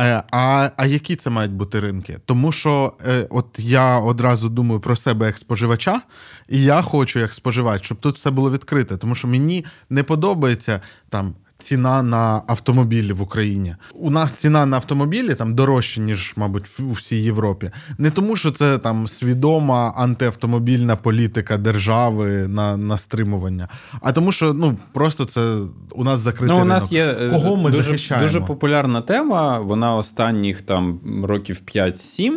Е, 0.00 0.22
а 0.32 0.70
а 0.76 0.86
які 0.86 1.16
це 1.16 1.30
мають 1.30 1.52
бути 1.52 1.80
ринки? 1.80 2.18
Тому 2.24 2.52
що 2.52 2.92
е, 3.06 3.26
от 3.30 3.58
я 3.58 3.98
одразу 3.98 4.48
думаю 4.48 4.80
про 4.80 4.96
себе 4.96 5.26
як 5.26 5.38
споживача, 5.38 6.00
і 6.48 6.62
я 6.62 6.82
хочу 6.82 7.18
як 7.18 7.34
споживач, 7.34 7.84
щоб 7.84 8.00
тут 8.00 8.16
все 8.16 8.30
було 8.30 8.50
відкрите. 8.50 8.96
Тому 8.96 9.14
що 9.14 9.28
мені 9.28 9.64
не 9.90 10.02
подобається 10.02 10.80
там 11.08 11.34
ціна 11.58 12.02
на 12.02 12.42
автомобілі 12.46 13.12
в 13.12 13.22
Україні. 13.22 13.74
У 13.94 14.10
нас 14.10 14.32
ціна 14.32 14.66
на 14.66 14.76
автомобілі 14.76 15.34
там 15.34 15.54
дорожча, 15.54 16.00
ніж, 16.00 16.32
мабуть, 16.36 16.64
у 16.80 16.90
всій 16.90 17.16
Європі. 17.16 17.70
Не 17.98 18.10
тому, 18.10 18.36
що 18.36 18.50
це 18.50 18.78
там 18.78 19.08
свідома 19.08 19.92
антиавтомобільна 19.96 20.96
політика 20.96 21.56
держави 21.56 22.48
на 22.48 22.76
на 22.76 22.98
стримування, 22.98 23.68
а 24.00 24.12
тому, 24.12 24.32
що 24.32 24.54
ну 24.54 24.76
просто 24.92 25.24
це 25.24 25.58
у 25.92 26.04
нас 26.04 26.20
закритий 26.20 26.56
ну, 26.56 26.62
у 26.62 26.64
нас 26.64 26.92
ринок. 26.92 26.92
є 26.92 27.26
е, 27.26 27.30
Кого 27.30 27.56
ми 27.56 27.70
дуже, 27.70 27.82
захищаємо? 27.82 28.26
Дуже 28.26 28.40
популярна 28.40 29.02
тема. 29.02 29.60
Вона 29.60 29.96
останніх 29.96 30.62
там 30.62 31.00
років 31.24 31.62
5-7. 31.74 32.32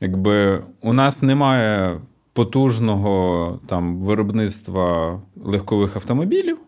Якби 0.00 0.62
у 0.80 0.92
нас 0.92 1.22
немає 1.22 2.00
потужного 2.32 3.60
там 3.66 3.98
виробництва 4.00 5.20
легкових 5.44 5.96
автомобілів. 5.96 6.58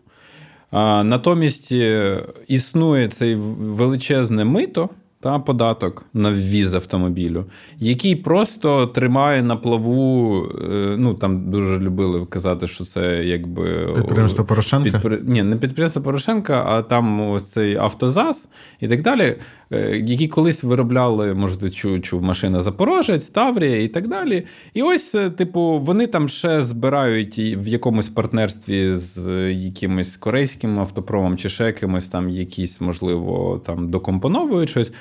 Натомість 1.03 1.71
е, 1.71 2.23
існує 2.47 3.07
цей 3.07 3.35
величезне 3.35 4.45
мито 4.45 4.89
та 5.19 5.39
податок 5.39 6.05
на 6.13 6.31
ввіз 6.31 6.73
автомобілю, 6.73 7.45
який 7.77 8.15
просто 8.15 8.87
тримає 8.87 9.41
на 9.41 9.55
плаву. 9.55 10.43
Е, 10.45 10.95
ну 10.97 11.13
там 11.13 11.51
дуже 11.51 11.79
любили 11.79 12.25
казати, 12.25 12.67
що 12.67 12.85
це 12.85 13.23
якби 13.23 13.93
підприємство 13.95 14.45
Порошенка. 14.45 14.91
Підпри... 14.91 15.19
Ні, 15.23 15.43
не 15.43 15.55
підприємство 15.55 16.01
Порошенка, 16.01 16.63
а 16.67 16.81
там 16.81 17.29
ось 17.29 17.51
цей 17.51 17.75
автозас 17.75 18.49
і 18.79 18.87
так 18.87 19.01
далі. 19.01 19.37
Е, 19.71 20.03
які 20.05 20.27
колись 20.27 20.63
виробляли, 20.63 21.33
можете 21.33 21.69
чув, 22.01 22.21
машина 22.21 22.61
Запорожець, 22.61 23.27
Таврія 23.27 23.81
і 23.81 23.87
так 23.87 24.07
далі. 24.07 24.45
І 24.73 24.81
ось, 24.81 25.15
е, 25.15 25.29
типу, 25.29 25.79
вони 25.79 26.07
там 26.07 26.27
ще 26.27 26.61
збирають 26.61 27.37
в 27.37 27.67
якомусь 27.67 28.09
партнерстві 28.09 28.97
з 28.97 29.51
якимось 29.53 30.17
корейським 30.17 30.79
автопромом 30.79 31.37
чи 31.37 31.49
ще 31.49 31.65
якимось 31.65 32.07
там 32.07 32.29
якісь, 32.29 32.81
можливо, 32.81 33.61
там 33.65 33.89
докомпоновують 33.91 34.69
щось. 34.69 34.91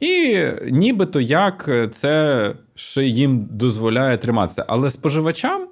І 0.00 0.38
нібито 0.70 1.20
як 1.20 1.70
це 1.90 2.54
ще 2.74 3.04
їм 3.04 3.48
дозволяє 3.50 4.18
триматися. 4.18 4.64
Але 4.68 4.90
споживачам 4.90 5.68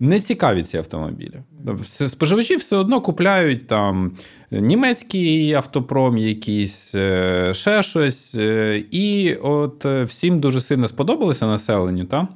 не 0.00 0.20
цікаві 0.20 0.62
ці 0.62 0.78
автомобілі. 0.78 1.42
Споживачі 1.84 2.56
все 2.56 2.76
одно 2.76 3.00
купляють 3.00 3.66
там 3.66 4.12
німецький 4.50 5.52
автопром, 5.52 6.18
якийсь, 6.18 6.94
е, 6.94 7.54
ще 7.54 7.82
щось. 7.82 8.34
Е, 8.34 8.84
і 8.90 9.34
от 9.34 9.84
е, 9.84 10.04
всім 10.04 10.40
дуже 10.40 10.60
сильно 10.60 10.88
сподобалося 10.88 11.46
населенню, 11.46 12.04
та? 12.04 12.28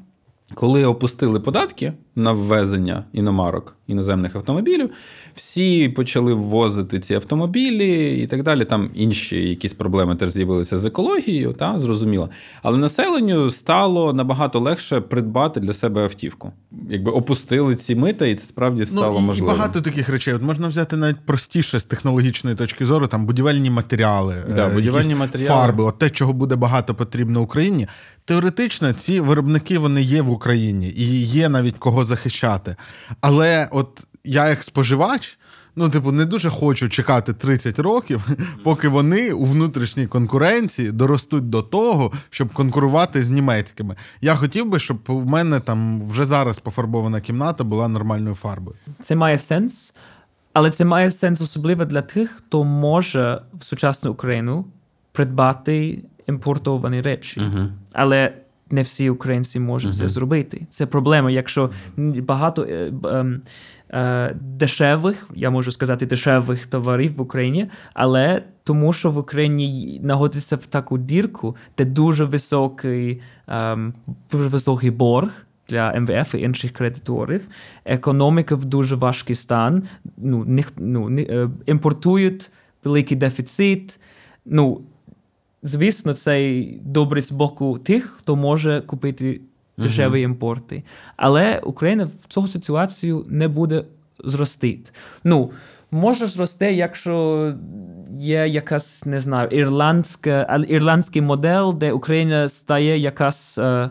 коли 0.55 0.85
опустили 0.85 1.41
податки 1.41 1.93
на 2.17 2.33
ввезення 2.33 3.05
іномарок 3.13 3.77
іноземних 3.87 4.37
автомобілів, 4.37 4.91
всі 5.35 5.89
почали 5.89 6.35
ввозити 6.35 7.01
ці 7.01 7.15
автомобілі 7.15 8.21
і 8.23 8.27
так 8.27 8.43
далі. 8.43 8.65
Там 8.65 8.91
інші 8.95 9.49
якісь 9.49 9.73
проблеми 9.73 10.17
теж 10.17 10.31
з'явилися 10.31 10.79
з 10.79 10.85
екологією, 10.85 11.53
та 11.53 11.79
зрозуміло. 11.79 12.31
Але 12.63 12.79
населенню 12.79 13.51
стало 13.51 14.13
набагато 14.13 14.61
легше 14.61 15.01
придбати 15.01 15.61
для 15.61 15.73
себе 15.73 16.03
автівку. 16.03 16.53
Якби 16.91 17.11
опустили 17.11 17.77
ці 17.77 17.95
мита, 17.95 18.27
і 18.27 18.35
це 18.35 18.47
справді 18.47 18.81
ну, 18.81 18.87
стало 18.87 19.21
ну, 19.21 19.27
можливо. 19.27 19.53
І 19.53 19.57
багато 19.57 19.81
таких 19.81 20.09
речей. 20.09 20.35
От 20.35 20.43
можна 20.43 20.69
взяти 20.69 20.97
навіть 20.97 21.21
простіше 21.27 21.79
з 21.79 21.85
технологічної 21.85 22.57
точки 22.57 22.87
зору, 22.87 23.07
там 23.07 23.27
будівельні 23.27 23.71
матеріали, 23.71 24.35
да, 24.55 24.69
е, 24.69 24.75
будівельні 24.75 25.15
матеріали. 25.15 25.49
фарби, 25.61 25.85
от 25.85 25.99
те, 25.99 26.11
чого 26.11 26.33
буде 26.33 26.57
багато 26.57 26.95
потрібно 26.95 27.41
Україні. 27.41 27.89
Теоретично 28.25 28.93
ці 28.93 29.21
виробники 29.21 29.79
вони 29.79 30.03
є 30.03 30.23
в 30.23 30.31
Україні 30.31 30.89
і 30.97 31.25
є 31.25 31.49
навіть 31.49 31.77
кого 31.79 32.02
захищати. 32.05 32.77
Але 33.21 33.69
от 33.71 34.05
я, 34.25 34.49
як 34.49 34.63
споживач, 34.63 35.39
ну, 35.77 35.91
типу, 35.91 36.13
не 36.13 36.25
дуже 36.25 36.51
хочу 36.51 36.89
чекати 36.89 37.33
30 37.33 37.79
років, 37.79 38.29
поки 38.65 38.89
вони 38.89 39.33
у 39.33 39.45
внутрішній 39.45 40.07
конкуренції 40.07 40.93
доростуть 40.93 41.51
до 41.51 41.63
того, 41.63 42.13
щоб 42.31 42.53
конкурувати 42.53 43.23
з 43.23 43.31
німецькими. 43.31 43.97
Я 44.21 44.35
хотів 44.35 44.69
би, 44.69 44.79
щоб 44.79 44.99
у 45.09 45.21
мене 45.21 45.61
там 45.61 46.09
вже 46.09 46.25
зараз 46.25 46.59
пофарбована 46.59 47.21
кімната 47.21 47.65
була 47.65 47.89
нормальною 47.89 48.35
фарбою. 48.35 48.77
Це 49.03 49.17
має 49.17 49.39
сенс, 49.39 49.95
але 50.53 50.71
це 50.71 50.85
має 50.85 51.11
сенс 51.11 51.41
особливо 51.41 51.85
для 51.85 52.03
тих, 52.03 52.31
хто 52.31 52.65
може 52.65 53.43
в 53.55 53.65
сучасну 53.65 54.11
Україну 54.11 54.65
придбати 55.13 56.05
імпортовані 56.27 57.01
речі. 57.01 57.41
Uh-huh. 57.41 57.69
Але 57.93 58.33
не 58.73 58.83
всі 58.83 59.11
українці 59.11 59.61
можуть 59.61 59.93
uh-huh. 59.93 59.99
це 59.99 60.09
зробити. 60.09 60.67
Це 60.71 60.87
проблема, 60.87 61.31
якщо 61.31 61.71
багато 61.97 62.63
е, 62.63 62.93
е, 63.05 63.41
е, 63.91 64.37
дешевих, 64.41 65.29
я 65.35 65.51
можу 65.51 65.71
сказати, 65.71 66.07
дешевих 66.07 66.67
товарів 66.67 67.17
в 67.17 67.21
Україні, 67.21 67.71
але 67.95 68.43
тому, 68.65 68.93
що 68.93 69.11
в 69.11 69.19
Україні 69.19 70.01
знаходиться 70.03 70.57
в 70.57 70.67
таку 70.67 70.99
дірку, 70.99 71.57
де 71.79 71.85
дуже 71.85 72.25
високий, 72.25 73.23
ем, 73.49 73.95
дуже 74.33 74.49
високий 74.49 74.91
борг. 74.91 75.31
Для 75.69 76.01
МВФ 76.01 76.35
і 76.35 76.41
інших 76.41 76.73
кредиторів, 76.73 77.49
економіка 77.85 78.55
в 78.55 78.65
дуже 78.65 78.97
важкий 78.97 79.37
стан. 79.37 79.83
Ну, 80.17 80.45
не, 80.45 80.65
ну, 80.77 81.09
не, 81.09 81.23
е, 81.23 81.51
імпортують 81.67 82.51
великий 82.85 83.17
дефіцит. 83.17 84.01
Ну, 84.45 84.81
звісно, 85.63 86.15
цей 86.15 86.79
добрий 86.85 87.23
з 87.23 87.33
боку 87.33 87.79
тих, 87.79 88.15
хто 88.19 88.37
може 88.37 88.81
купити 88.81 89.41
дешеві 89.79 90.13
uh-huh. 90.13 90.25
імпорти. 90.25 90.83
Але 91.17 91.59
Україна 91.59 92.05
в 92.05 92.27
цю 92.29 92.47
ситуацію 92.47 93.27
не 93.29 93.49
буде 93.49 93.85
зростити. 94.25 94.91
Ну, 95.25 95.51
може 95.91 96.27
зрости, 96.27 96.73
якщо 96.73 97.55
є 98.19 98.49
якась, 98.49 99.07
не 99.07 99.21
знаю, 99.21 99.49
ірландська, 99.49 100.65
ірландський 100.69 101.23
модель, 101.23 101.73
де 101.73 101.93
Україна 101.93 102.49
стає 102.49 102.99
якась. 102.99 103.59
Е, 103.59 103.91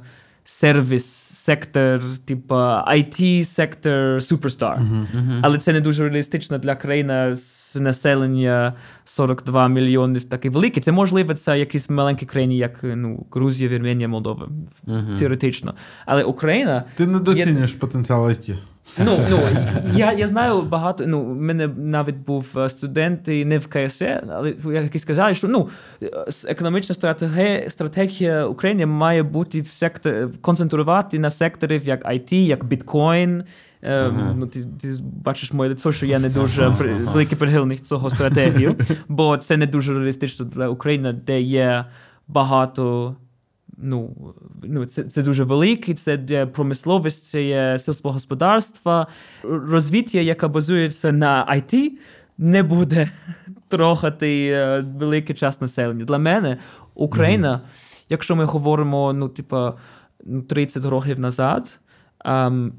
сервіс, 0.51 1.05
сектор, 1.05 2.01
типу 2.25 2.55
IT 2.55 3.43
сектор, 3.43 4.23
суперстар. 4.23 4.77
Uh-huh. 4.79 5.39
Але 5.41 5.57
це 5.57 5.73
не 5.73 5.81
дуже 5.81 6.03
реалістично 6.03 6.57
для 6.57 6.75
країни 6.75 7.35
з 7.35 7.75
населення 7.75 8.73
42 9.05 9.67
мільйони 9.67 10.19
такі 10.19 10.49
великі. 10.49 10.81
Це 10.81 10.91
можливо, 10.91 11.33
це 11.33 11.59
якісь 11.59 11.89
маленькі 11.89 12.25
країни, 12.25 12.55
як 12.55 12.79
ну, 12.83 13.25
Грузія, 13.31 13.69
Вірменія, 13.69 14.07
Молдова. 14.07 14.49
Теоретично. 15.19 15.73
Але 16.05 16.23
Україна. 16.23 16.83
Ти 16.95 17.07
недоцінюєш 17.07 17.73
є... 17.73 17.79
потенціал 17.79 18.25
IT. 18.25 18.57
Ну, 18.97 19.25
ну, 19.29 19.39
Я 19.95 20.13
я 20.13 20.27
знаю 20.27 20.61
багато. 20.61 21.03
Ну, 21.07 21.23
в 21.25 21.35
мене 21.35 21.67
навіть 21.67 22.15
був 22.15 22.53
е, 22.57 22.69
студент 22.69 23.27
і 23.27 23.45
не 23.45 23.57
в 23.57 23.67
КСЕ, 23.67 24.23
але 24.29 24.55
які 24.65 24.99
сказали, 24.99 25.33
що 25.33 25.47
ну, 25.47 25.69
економічна 26.47 26.95
стратегія 26.95 27.69
стратегія 27.69 28.45
України 28.45 28.85
має 28.85 29.23
бути 29.23 29.61
в 29.61 29.67
сектор, 29.67 30.29
концентрувати 30.41 31.19
на 31.19 31.29
секторів 31.29 31.87
як 31.87 32.05
IT, 32.05 32.33
як 32.33 32.65
біткоін. 32.65 33.43
Uh-huh. 33.83 34.33
Ну, 34.35 34.47
Ти 34.47 34.63
ти 34.81 34.87
бачиш 35.25 35.53
моє 35.53 35.69
лицо, 35.69 35.91
що 35.91 36.05
я 36.05 36.19
не 36.19 36.29
дуже 36.29 36.67
uh-huh. 36.67 37.11
великий 37.11 37.37
прихильник 37.37 37.81
цього 37.81 38.09
стратегію, 38.09 38.75
бо 39.07 39.37
це 39.37 39.57
не 39.57 39.67
дуже 39.67 39.93
реалістично 39.93 40.45
для 40.45 40.67
України, 40.67 41.13
де 41.13 41.41
є 41.41 41.85
багато 42.27 43.15
ну, 43.78 44.15
ну, 44.63 44.86
це 44.86 45.03
це 45.03 45.24
дуже 45.24 45.43
великий, 45.43 45.95
це 45.95 46.26
є 46.30 46.45
промисловість, 46.45 47.26
це 47.26 47.43
є 47.43 47.80
сільського 47.80 48.13
господарства. 48.13 49.07
Розвиття, 49.43 50.19
яке 50.19 50.47
базується 50.47 51.11
на 51.11 51.47
IT, 51.55 51.91
не 52.38 52.63
буде 52.63 53.11
трохати 53.67 54.47
е, 54.47 54.86
великий 54.97 55.36
час 55.36 55.61
населення. 55.61 56.05
Для 56.05 56.17
мене 56.17 56.57
Україна, 56.93 57.53
mm-hmm. 57.53 58.05
якщо 58.09 58.36
ми 58.36 58.45
говоримо 58.45 59.13
ну, 59.13 59.30
типа, 59.30 59.74
30 60.49 60.86
років 60.86 61.19
назад, 61.19 61.80
ем, 62.26 62.74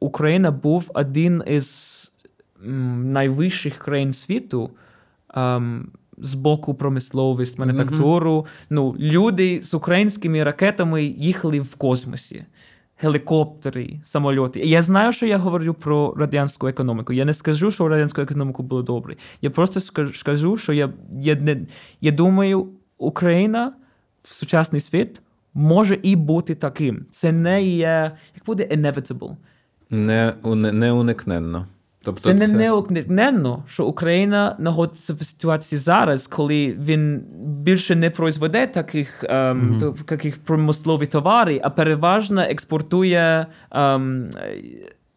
Україна 0.00 0.50
був 0.50 0.90
один 0.94 1.42
із 1.46 1.96
найвищих 2.62 3.76
країн 3.76 4.12
світу. 4.12 4.70
Ем, 5.34 5.90
з 6.22 6.34
боку 6.34 6.74
промисловість, 6.74 7.58
мануфактуру. 7.58 8.36
Mm-hmm. 8.36 8.66
Ну, 8.70 8.96
Люди 8.98 9.62
з 9.62 9.74
українськими 9.74 10.44
ракетами 10.44 11.04
їхали 11.04 11.60
в 11.60 11.74
космосі. 11.74 12.44
Гелікоптери, 13.02 14.00
самольоти. 14.02 14.60
Я 14.60 14.82
знаю, 14.82 15.12
що 15.12 15.26
я 15.26 15.38
говорю 15.38 15.74
про 15.74 16.14
радянську 16.16 16.68
економіку. 16.68 17.12
Я 17.12 17.24
не 17.24 17.32
скажу, 17.32 17.70
що 17.70 17.88
радянську 17.88 18.20
економіку 18.20 18.62
було 18.62 18.82
добре. 18.82 19.16
Я 19.42 19.50
просто 19.50 19.80
скажу, 20.12 20.56
що 20.56 20.72
я 20.72 20.92
я, 21.20 21.34
не, 21.34 21.60
я 22.00 22.12
думаю, 22.12 22.68
Україна 22.98 23.72
в 24.22 24.32
сучасний 24.32 24.80
світ 24.80 25.22
може 25.54 25.98
і 26.02 26.16
бути 26.16 26.54
таким. 26.54 27.06
Це 27.10 27.32
не 27.32 27.62
є, 27.62 28.12
як 28.36 28.44
буде 28.46 28.64
inevitable. 28.64 29.36
Не, 29.90 30.34
не 30.72 30.92
уникненно. 30.92 31.66
Тобто 32.02 32.20
це, 32.20 32.34
це 32.34 32.48
не 32.48 32.58
неуникненно, 32.58 33.64
що 33.66 33.86
Україна 33.86 34.56
знаходиться 34.58 35.14
в 35.14 35.22
ситуації 35.22 35.78
зараз, 35.78 36.26
коли 36.26 36.76
він 36.78 37.22
більше 37.44 37.96
не 37.96 38.10
произведе 38.10 38.66
таких 38.66 39.24
ем, 39.24 39.78
mm-hmm. 39.80 40.04
таких 40.04 40.38
промислових 40.44 41.08
товарів, 41.08 41.60
а 41.64 41.70
переважно 41.70 42.40
експортує. 42.40 43.46
Ем, 43.70 44.30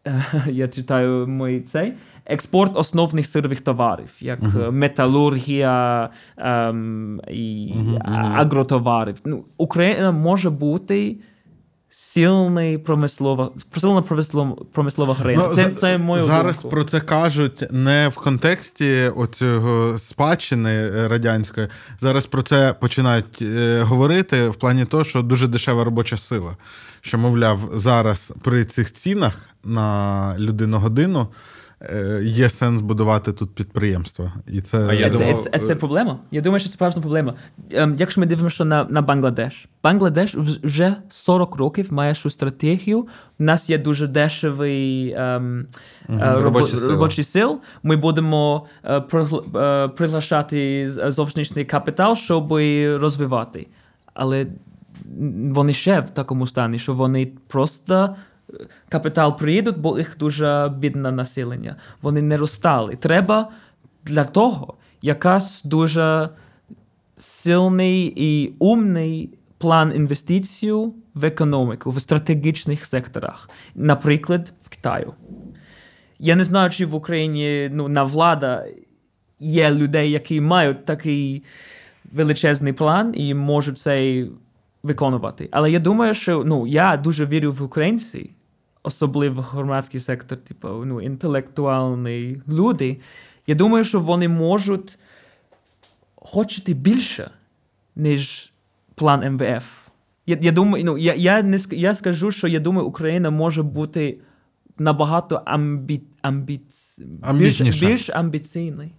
я 0.46 0.68
читаю 0.68 1.26
мій 1.26 1.60
цей 1.60 1.92
експорт 2.26 2.76
основних 2.76 3.26
сирових 3.26 3.60
товарів, 3.60 4.16
як 4.20 4.40
uh-huh. 4.40 4.72
металургія 4.72 6.10
ем, 6.36 7.20
і 7.28 7.74
uh-huh. 7.76 8.00
агротоварів. 8.36 9.16
Ну, 9.24 9.44
Україна 9.56 10.12
може 10.12 10.50
бути 10.50 11.16
сильний 12.14 12.78
промислова 12.78 13.50
сильна 13.76 14.02
промислова, 14.02 14.56
промислова 14.72 15.14
країна. 15.14 15.46
Ну, 15.48 15.54
це, 15.54 15.68
це 15.68 15.98
моє 15.98 16.22
зараз 16.22 16.56
думку. 16.56 16.68
про 16.68 16.84
це 16.84 17.00
кажуть 17.00 17.64
не 17.70 18.08
в 18.08 18.14
контексті 18.14 19.08
оцього 19.16 19.98
спадщини 19.98 20.90
радянської. 21.08 21.68
Зараз 22.00 22.26
про 22.26 22.42
це 22.42 22.74
починають 22.80 23.42
е, 23.42 23.80
говорити 23.82 24.48
в 24.48 24.54
плані 24.54 24.84
того, 24.84 25.04
що 25.04 25.22
дуже 25.22 25.48
дешева 25.48 25.84
робоча 25.84 26.16
сила. 26.16 26.56
Що, 27.00 27.18
мовляв, 27.18 27.70
зараз 27.74 28.32
при 28.42 28.64
цих 28.64 28.92
цінах 28.92 29.34
на 29.64 30.34
людину 30.38 30.78
годину. 30.78 31.28
Е, 31.90 32.20
є 32.22 32.48
сенс 32.48 32.80
будувати 32.80 33.32
тут 33.32 33.54
підприємства. 33.54 34.32
І 34.46 34.60
це 34.60 34.86
а 34.88 34.92
я 34.92 35.08
думав... 35.08 35.38
це, 35.38 35.50
це, 35.50 35.58
це 35.58 35.74
проблема. 35.74 36.18
Я 36.30 36.40
думаю, 36.40 36.60
що 36.60 36.68
це 36.68 36.72
справжня 36.72 37.02
проблема. 37.02 37.34
Ем, 37.70 37.96
якщо 37.98 38.20
ми 38.20 38.26
дивимося 38.26 38.64
на 38.64 38.84
на 38.84 39.02
Бангладеш, 39.02 39.68
Бангладеш 39.82 40.34
вже 40.34 40.96
40 41.08 41.56
років 41.56 41.92
має 41.92 42.14
свою 42.14 42.30
стратегію. 42.30 43.00
У 43.38 43.44
нас 43.44 43.70
є 43.70 43.78
дуже 43.78 44.06
дешевий 44.06 45.14
ем, 45.16 45.66
угу. 46.08 46.18
робочий, 46.22 46.78
сил. 46.78 46.90
робочий 46.90 47.24
сил. 47.24 47.60
Ми 47.82 47.96
будемо 47.96 48.66
е, 48.84 49.02
е, 49.56 49.88
приглашати 49.88 50.88
зовнішній 50.88 51.64
капітал, 51.64 52.14
щоб 52.14 52.52
розвивати. 53.00 53.66
Але 54.14 54.46
вони 55.50 55.72
ще 55.72 56.00
в 56.00 56.10
такому 56.10 56.46
стані, 56.46 56.78
що 56.78 56.94
вони 56.94 57.32
просто 57.48 58.16
капітал 58.88 59.38
приїдуть, 59.38 59.78
бо 59.78 59.98
їх 59.98 60.16
дуже 60.18 60.72
бідне 60.78 61.12
населення. 61.12 61.76
Вони 62.02 62.22
не 62.22 62.36
розстали. 62.36 62.96
Треба 62.96 63.50
для 64.04 64.24
того 64.24 64.74
якась 65.02 65.62
дуже 65.64 66.28
сильний 67.16 68.12
і 68.16 68.54
умний 68.58 69.30
план 69.58 69.92
інвестицій 69.96 70.72
в 71.14 71.24
економіку, 71.24 71.90
в 71.90 72.00
стратегічних 72.00 72.86
секторах, 72.86 73.50
наприклад, 73.74 74.52
в 74.62 74.68
Китаю. 74.68 75.14
Я 76.18 76.36
не 76.36 76.44
знаю, 76.44 76.70
чи 76.70 76.86
в 76.86 76.94
Україні 76.94 77.70
ну, 77.72 77.88
на 77.88 78.02
влада 78.02 78.66
є 79.40 79.70
людей, 79.70 80.10
які 80.10 80.40
мають 80.40 80.84
такий 80.84 81.44
величезний 82.12 82.72
план 82.72 83.14
і 83.16 83.34
можуть 83.34 83.78
це 83.78 84.26
виконувати. 84.84 85.48
Але 85.52 85.70
я 85.70 85.78
думаю, 85.78 86.14
що 86.14 86.44
ну, 86.44 86.66
я 86.66 86.96
дуже 86.96 87.26
вірю 87.26 87.52
в 87.52 87.62
українців, 87.62 88.30
особливо 88.82 89.42
громадський 89.42 90.00
сектор, 90.00 90.38
типу, 90.38 90.68
ну, 90.68 91.00
інтелектуальні 91.00 92.42
люди. 92.48 93.00
Я 93.46 93.54
думаю, 93.54 93.84
що 93.84 94.00
вони 94.00 94.28
можуть 94.28 94.98
хочете 96.14 96.72
більше, 96.72 97.30
ніж 97.96 98.52
план 98.94 99.34
МВФ. 99.34 99.80
Я 100.26 100.38
я 100.40 100.52
думаю, 100.52 100.84
ну, 100.84 100.98
я 100.98 101.14
я, 101.14 101.42
не 101.42 101.58
я 101.70 101.94
скажу, 101.94 102.30
що 102.30 102.48
я 102.48 102.60
думаю, 102.60 102.86
Україна 102.86 103.30
може 103.30 103.62
бути 103.62 104.18
набагато 104.78 105.42
амбі, 105.44 106.02
амбі, 106.22 106.60
більш, 107.34 107.60
більш 107.60 108.10
амбіційний. 108.10 108.92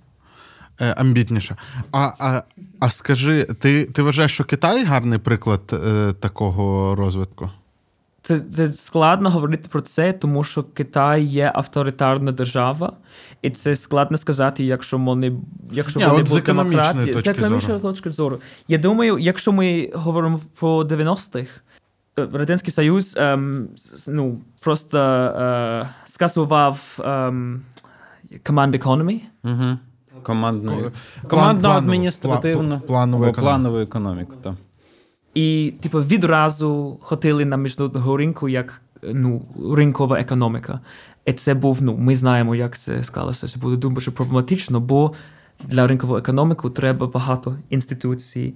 Е, 0.82 0.94
амбітніша. 0.98 1.56
А 1.92 2.12
а, 2.20 2.42
а 2.80 2.90
скажи, 2.90 3.44
ти 3.44 3.86
ти 3.86 4.02
вважаєш, 4.02 4.34
що 4.34 4.44
Китай 4.44 4.84
гарний 4.84 5.20
приклад 5.20 5.62
е, 5.74 6.14
такого 6.14 6.96
розвитку? 6.96 7.50
Це 8.22 8.40
це 8.40 8.74
складно 8.74 9.30
говорити 9.30 9.68
про 9.72 9.82
це, 9.82 10.14
тому 10.14 10.44
що 10.44 10.64
Китай 10.64 11.24
є 11.24 11.52
авторитарна 11.56 12.32
держава, 12.32 12.94
і 13.42 13.50
це 13.50 13.76
складно 13.76 14.18
сказати, 14.18 14.64
якщо 14.64 14.98
вони 14.98 15.34
якщо 15.72 16.00
вони 16.00 16.24
будуть 16.24 16.44
демократії. 16.44 17.14
З 17.18 17.28
економічної 17.28 17.80
точки 17.80 18.12
зору. 18.12 18.40
Я 18.68 18.78
думаю, 18.78 19.20
якщо 19.20 19.52
ми 19.52 19.92
говоримо 19.94 20.40
про 20.60 20.84
90-х, 20.84 21.50
е, 22.20 22.28
Радянський 22.34 22.74
Союз 22.74 23.16
ем, 23.18 23.68
ну, 24.08 24.42
просто 24.60 24.98
е, 24.98 25.90
скасував 26.06 27.00
ем, 27.00 27.62
command 28.44 28.84
economy. 28.84 29.22
Угу. 29.44 29.78
Командну 30.26 30.92
командну 31.28 31.70
адміністративну 31.70 32.80
планову, 32.80 33.32
планову 33.32 33.78
економіку. 33.78 34.34
Так. 34.42 34.54
І, 35.34 35.74
типу, 35.82 36.00
відразу 36.00 36.98
хотіли 37.02 37.46
на 37.46 37.58
міжнародного 37.58 38.18
ринку 38.18 38.50
як 38.50 38.82
ну, 39.04 39.42
ринкова 39.76 40.20
економіка. 40.20 40.80
І 41.26 41.34
це 41.34 41.54
був, 41.54 41.82
ну, 41.82 41.98
ми 41.98 42.16
знаємо, 42.16 42.56
як 42.56 42.78
це 42.78 43.04
склалося. 43.04 43.48
Це 43.48 43.60
буде 43.60 43.90
дуже 43.90 44.12
проблематично, 44.12 44.80
бо 44.80 45.14
для 45.64 45.88
ринкової 45.88 46.20
економіки 46.20 46.70
треба 46.70 47.08
багато 47.08 47.56
інституцій, 47.70 48.54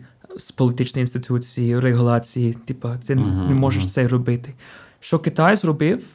політичні 0.55 1.01
інституції, 1.01 1.79
регуляції. 1.79 2.53
Типу, 2.53 2.89
це 3.01 3.15
uh-huh, 3.15 3.47
не 3.47 3.55
можеш 3.55 3.83
uh-huh. 3.83 3.89
це 3.89 4.07
робити. 4.07 4.53
Що 4.99 5.19
Китай 5.19 5.55
зробив? 5.55 6.05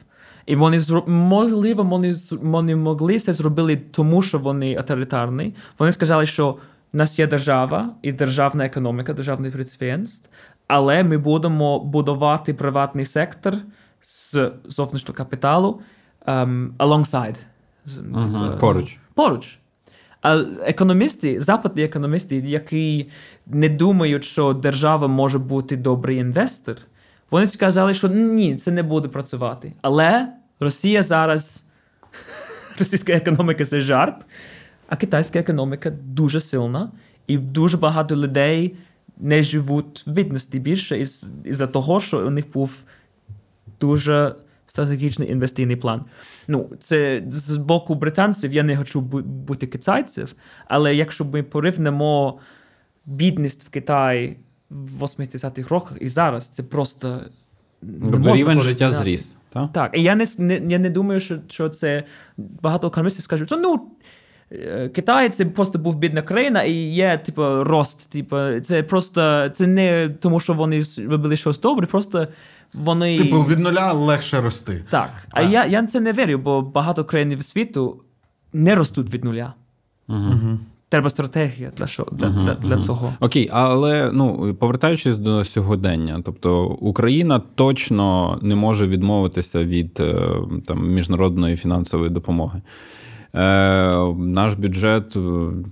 І 0.45 0.55
вони 0.55 0.79
можливо, 1.07 1.83
вони, 1.83 2.13
вони 2.31 2.75
могли 2.75 3.19
це 3.19 3.33
зробити, 3.33 3.81
тому 3.91 4.21
що 4.21 4.39
вони 4.39 4.75
авторитарні. 4.75 5.55
Вони 5.79 5.91
сказали, 5.91 6.25
що 6.25 6.51
в 6.93 6.97
нас 6.97 7.19
є 7.19 7.27
держава 7.27 7.95
і 8.01 8.11
державна 8.11 8.65
економіка, 8.65 9.13
державне 9.13 9.51
підприємство, 9.51 10.31
але 10.67 11.03
ми 11.03 11.17
будемо 11.17 11.79
будувати 11.79 12.53
приватний 12.53 13.05
сектор 13.05 13.55
з 14.01 14.51
зовнішнього 14.65 15.17
капіталу 15.17 15.81
um, 16.27 16.69
alongside. 16.77 17.37
Ага, 18.13 18.57
поруч. 18.57 18.97
Поруч. 19.13 19.59
А 20.21 20.37
економісти, 20.65 21.41
западні 21.41 21.83
економісти, 21.83 22.35
які 22.35 23.09
не 23.47 23.69
думають, 23.69 24.23
що 24.23 24.53
держава 24.53 25.07
може 25.07 25.39
бути 25.39 25.77
добрий 25.77 26.17
інвестор, 26.17 26.77
Вони 27.31 27.47
сказали, 27.47 27.93
що 27.93 28.07
ні, 28.07 28.55
це 28.55 28.71
не 28.71 28.83
буде 28.83 29.07
працювати. 29.07 29.73
Але 29.81 30.27
Росія 30.59 31.03
зараз, 31.03 31.63
російська 32.79 33.13
економіка 33.13 33.65
це 33.65 33.81
жарт, 33.81 34.25
а 34.87 34.95
китайська 34.95 35.39
економіка 35.39 35.89
дуже 35.89 36.39
сильна, 36.39 36.91
і 37.27 37.37
дуже 37.37 37.77
багато 37.77 38.15
людей 38.15 38.77
не 39.17 39.43
живуть 39.43 40.07
в 40.07 40.11
бідності 40.11 40.59
більше 40.59 40.99
із, 40.99 41.25
із-за 41.43 41.67
того, 41.67 41.99
що 41.99 42.27
у 42.27 42.29
них 42.29 42.51
був 42.51 42.83
дуже 43.81 44.35
стратегічний 44.67 45.31
інвестиційний 45.31 45.75
план. 45.75 46.05
Ну, 46.47 46.69
це 46.79 47.23
з 47.27 47.55
боку 47.57 47.95
британців 47.95 48.53
я 48.53 48.63
не 48.63 48.77
хочу 48.77 49.01
бути 49.01 49.67
китайців, 49.67 50.35
але 50.67 50.95
якщо 50.95 51.25
ми 51.25 51.43
порівнемо 51.43 52.39
бідність 53.05 53.63
в 53.63 53.69
Китаї 53.69 54.37
в 54.75 55.03
80-х 55.03 55.69
роках 55.69 55.97
і 56.01 56.09
зараз, 56.09 56.49
це 56.49 56.63
просто. 56.63 57.21
Тобто 58.11 58.35
рівень 58.35 58.59
життя 58.59 58.91
зріс. 58.91 59.37
Так, 59.49 59.73
так. 59.73 59.91
І 59.97 60.03
я 60.03 60.15
не, 60.15 60.25
не 60.37 60.61
я 60.67 60.79
не 60.79 60.89
думаю, 60.89 61.19
що 61.19 61.37
що 61.47 61.69
це 61.69 62.03
багато 62.37 62.87
економістів 62.87 63.23
скажуть, 63.23 63.49
що 63.49 63.57
ну. 63.57 63.91
Е, 64.51 64.89
Китай 64.89 65.29
це 65.29 65.45
просто 65.45 65.79
був 65.79 65.95
бідна 65.95 66.21
країна, 66.21 66.63
і 66.63 66.73
є, 66.73 67.17
типу, 67.17 67.63
рост. 67.63 68.09
Типу, 68.09 68.59
це 68.63 68.83
просто 68.83 69.49
це 69.49 69.67
не 69.67 70.09
тому, 70.09 70.39
що 70.39 70.53
вони 70.53 70.81
робили 71.09 71.35
щось 71.35 71.59
добре, 71.59 71.87
просто 71.87 72.27
вони. 72.73 73.17
Типу, 73.17 73.43
від 73.43 73.59
нуля 73.59 73.93
легше 73.93 74.41
рости. 74.41 74.83
Так. 74.89 75.09
А, 75.29 75.39
а 75.39 75.41
я 75.41 75.65
я 75.65 75.87
це 75.87 75.99
не 75.99 76.11
вірю, 76.11 76.37
бо 76.37 76.61
багато 76.61 77.05
країн 77.05 77.41
світу 77.41 78.03
не 78.53 78.75
ростуть 78.75 79.13
від 79.13 79.23
нуля. 79.23 79.53
Угу. 80.07 80.59
Треба 80.89 81.09
стратегія 81.09 81.71
для 81.77 81.87
що, 81.87 82.07
для, 82.11 82.27
uh-huh, 82.27 82.43
для, 82.43 82.53
для 82.53 82.77
цього. 82.77 83.13
Окей, 83.19 83.49
але 83.51 84.11
ну 84.13 84.55
повертаючись 84.59 85.17
до 85.17 85.45
сьогодення, 85.45 86.21
тобто 86.25 86.65
Україна 86.65 87.41
точно 87.55 88.39
не 88.41 88.55
може 88.55 88.87
відмовитися 88.87 89.63
від 89.63 89.99
е, 89.99 90.15
там 90.65 90.93
міжнародної 90.93 91.55
фінансової 91.55 92.09
допомоги. 92.09 92.61
Е, 93.35 94.13
Наш 94.17 94.53
бюджет 94.53 95.15
е, 95.15 95.19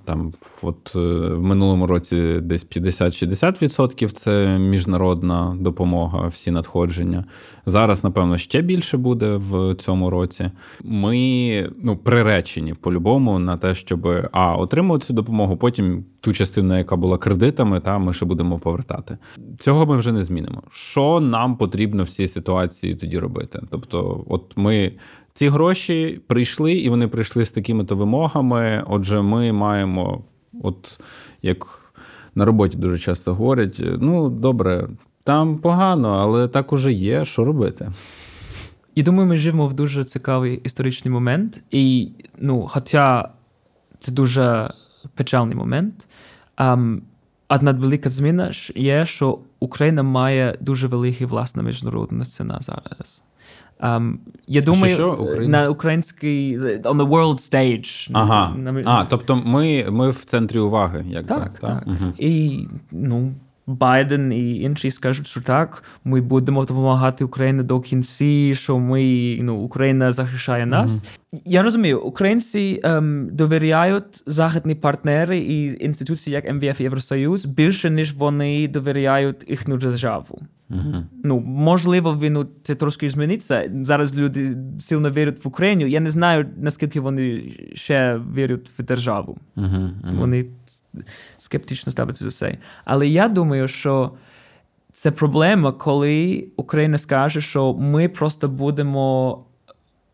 там, 0.05 0.31
от 0.61 0.91
е, 0.95 0.99
в 1.35 1.41
минулому 1.41 1.87
році 1.87 2.39
десь 2.41 2.67
50-60% 2.67 4.09
це 4.11 4.59
міжнародна 4.59 5.57
допомога, 5.59 6.27
всі 6.27 6.51
надходження. 6.51 7.25
Зараз, 7.65 8.03
напевно, 8.03 8.37
ще 8.37 8.61
більше 8.61 8.97
буде 8.97 9.35
в 9.35 9.75
цьому 9.75 10.09
році. 10.09 10.51
Ми 10.83 11.69
ну, 11.83 11.97
приречені 11.97 12.73
по-любому 12.73 13.39
на 13.39 13.57
те, 13.57 13.75
щоб 13.75 14.09
а 14.31 14.55
отримувати 14.55 15.05
цю 15.05 15.13
допомогу, 15.13 15.57
потім 15.57 16.05
ту 16.19 16.33
частину, 16.33 16.77
яка 16.77 16.95
була 16.95 17.17
кредитами, 17.17 17.79
та 17.79 17.99
ми 17.99 18.13
ще 18.13 18.25
будемо 18.25 18.59
повертати. 18.59 19.17
Цього 19.59 19.85
ми 19.85 19.97
вже 19.97 20.11
не 20.11 20.23
змінимо. 20.23 20.63
Що 20.69 21.19
нам 21.19 21.57
потрібно 21.57 22.03
в 22.03 22.09
цій 22.09 22.27
ситуації 22.27 22.95
тоді 22.95 23.19
робити? 23.19 23.61
Тобто, 23.69 24.23
от 24.27 24.53
ми. 24.55 24.91
Ці 25.33 25.49
гроші 25.49 26.21
прийшли, 26.27 26.73
і 26.73 26.89
вони 26.89 27.07
прийшли 27.07 27.45
з 27.45 27.51
такими-то 27.51 27.95
вимогами. 27.95 28.83
Отже, 28.87 29.21
ми 29.21 29.51
маємо, 29.51 30.23
от 30.61 30.99
як 31.41 31.79
на 32.35 32.45
роботі 32.45 32.77
дуже 32.77 32.97
часто 32.97 33.33
говорять: 33.35 33.81
ну, 33.99 34.29
добре, 34.29 34.87
там 35.23 35.57
погано, 35.57 36.09
але 36.09 36.47
так 36.47 36.73
уже 36.73 36.91
є, 36.91 37.25
що 37.25 37.45
робити. 37.45 37.91
І 38.95 39.03
думаю, 39.03 39.27
ми 39.27 39.37
живемо 39.37 39.67
в 39.67 39.73
дуже 39.73 40.05
цікавий 40.05 40.61
історичний 40.63 41.11
момент. 41.11 41.63
І, 41.71 42.11
ну, 42.39 42.67
хоча 42.67 43.29
це 43.99 44.11
дуже 44.11 44.73
печальний 45.15 45.55
момент. 45.55 46.07
Um, 46.57 47.01
одна 47.49 47.71
велика 47.71 48.09
зміна 48.09 48.51
є, 48.75 49.05
що 49.05 49.39
Україна 49.59 50.03
має 50.03 50.57
дуже 50.61 50.87
великий 50.87 51.27
власна 51.27 51.63
міжнародна 51.63 52.25
ціна 52.25 52.59
зараз. 52.61 53.23
Um, 53.83 54.13
я 54.47 54.61
думаю, 54.61 54.93
що, 54.93 55.29
що? 55.31 55.47
на 55.47 55.69
український 55.69 56.59
on 56.59 56.81
the 56.81 57.09
world 57.09 57.53
stage. 57.53 58.09
Ага. 58.13 58.55
На, 58.57 58.81
а, 58.85 59.05
тобто 59.05 59.35
ми 59.35 59.85
ми 59.89 60.09
в 60.09 60.25
центрі 60.25 60.59
уваги. 60.59 61.05
як 61.07 61.27
Так, 61.27 61.59
так. 61.59 61.59
так. 61.59 61.87
Угу. 61.87 62.13
І 62.17 62.65
ну, 62.91 63.33
Байден 63.67 64.33
і 64.33 64.59
інші 64.59 64.91
скажуть, 64.91 65.27
що 65.27 65.41
так, 65.41 65.83
ми 66.03 66.21
будемо 66.21 66.65
допомагати 66.65 67.25
Україні 67.25 67.63
до 67.63 67.79
кінці, 67.79 68.55
що 68.55 68.79
ми 68.79 69.37
ну, 69.41 69.55
Україна 69.55 70.11
захищає 70.11 70.65
нас. 70.65 70.91
Mm-hmm. 70.91 71.19
Я 71.45 71.61
розумію, 71.61 72.01
українці 72.01 72.81
ем, 72.83 73.29
довіряють 73.31 74.23
західні 74.25 74.75
партнери 74.75 75.39
і 75.39 75.85
інституції, 75.85 76.33
як 76.33 76.53
МВФ 76.53 76.81
і 76.81 76.83
Євросоюз, 76.83 77.45
більше 77.45 77.89
ніж 77.89 78.13
вони 78.13 78.67
довіряють 78.67 79.49
їхню 79.49 79.77
державу. 79.77 80.41
Uh-huh. 80.69 81.03
Ну, 81.23 81.39
можливо, 81.39 82.19
він 82.21 82.47
це 82.63 82.75
трошки 82.75 83.09
зміниться. 83.09 83.71
Зараз 83.81 84.17
люди 84.17 84.57
сильно 84.79 85.09
вірять 85.09 85.45
в 85.45 85.47
Україну. 85.47 85.87
Я 85.87 85.99
не 85.99 86.09
знаю, 86.09 86.49
наскільки 86.57 86.99
вони 86.99 87.53
ще 87.73 88.21
вірять 88.35 88.69
в 88.79 88.83
державу. 88.83 89.37
Uh-huh. 89.57 90.17
Вони 90.19 90.45
скептично 91.37 91.91
ставляться 91.91 92.25
до 92.25 92.31
це. 92.31 92.57
Але 92.85 93.07
я 93.07 93.27
думаю, 93.27 93.67
що 93.67 94.11
це 94.91 95.11
проблема, 95.11 95.71
коли 95.71 96.47
Україна 96.55 96.97
скаже, 96.97 97.41
що 97.41 97.73
ми 97.73 98.09
просто 98.09 98.49
будемо. 98.49 99.45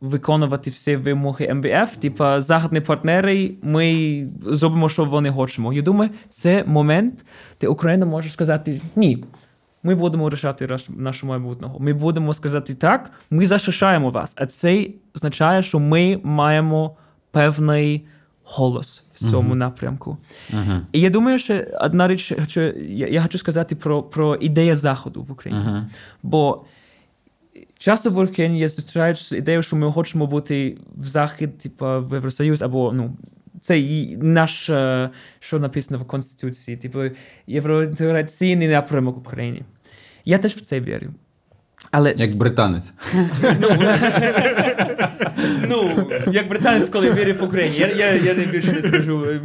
Виконувати 0.02 0.70
всі 0.70 0.96
вимоги 0.96 1.54
МВФ, 1.54 1.98
типа 1.98 2.42
західні 2.42 2.82
партнери, 2.82 3.52
ми 3.62 4.28
зробимо, 4.46 4.90
що 4.90 5.06
вони 5.06 5.32
хочемо. 5.32 5.74
Я 5.74 5.82
думаю, 5.82 6.12
це 6.30 6.64
момент, 6.64 7.26
де 7.62 7.68
Україна 7.68 8.06
може 8.06 8.30
сказати 8.30 8.82
ні. 8.96 9.24
Ми 9.84 9.96
будемо 9.96 10.24
вирішати 10.24 10.78
нашу 10.90 11.28
майбутнього. 11.28 11.80
Ми 11.80 11.94
будемо 11.94 12.34
сказати 12.34 12.74
так, 12.76 13.12
ми 13.32 13.46
захищаємо 13.46 14.10
вас. 14.10 14.34
А 14.38 14.46
це 14.46 14.88
означає, 15.16 15.62
що 15.62 15.80
ми 15.80 16.20
маємо 16.24 16.96
певний 17.32 18.06
голос 18.44 19.04
в 19.14 19.30
цьому 19.32 19.54
uh-huh. 19.54 19.58
напрямку. 19.58 20.18
Uh-huh. 20.54 20.82
І 20.92 21.00
я 21.02 21.10
думаю, 21.10 21.40
що 21.40 21.64
одна 21.82 22.08
річ, 22.08 22.34
що 22.48 22.62
я, 22.62 23.08
я 23.08 23.22
хочу 23.22 23.38
сказати 23.38 23.76
про 23.76 24.04
про 24.04 24.36
ідею 24.36 24.76
Заходу 24.76 25.22
в 25.24 25.32
Україні. 25.32 25.62
Uh-huh. 25.62 25.86
Бо 26.24 26.66
часто 27.78 28.10
в 28.10 28.18
Україні 28.18 28.60
я 28.60 28.68
зустрічаю 28.68 29.16
ідею, 29.32 29.62
що 29.62 29.76
ми 29.76 29.92
хочемо 29.92 30.28
бути 30.28 30.78
в 30.96 31.04
Захід, 31.04 31.58
типу 31.58 31.86
в 31.86 32.14
Євросоюз, 32.14 32.62
або 32.62 32.94
ну. 32.94 33.18
Це 33.62 33.80
і 33.80 34.18
наш, 34.18 34.70
е, 34.70 35.10
що 35.40 35.60
написано 35.60 36.00
в 36.00 36.08
Конституції, 36.08 36.78
типу 36.78 37.00
євроінтеграційний 37.48 38.68
напрямок 38.68 39.18
України. 39.18 39.62
Я 40.26 40.38
теж 40.38 40.56
в 40.56 40.62
це 40.62 40.80
вірю. 40.80 41.14
Але... 41.92 42.14
Як 42.18 42.36
британець. 42.36 42.92
Ну, 45.70 46.08
як 46.32 46.50
британець, 46.50 46.90
коли 46.90 47.12
вірив 47.12 47.38
в 47.40 47.44
Україні. 47.44 47.78
Я 47.78 47.88
я, 47.88 48.14
я 48.14 48.34
не 48.34 48.46
більше 48.46 48.72
не 48.72 48.82
скажу 48.82 49.26
е, 49.30 49.42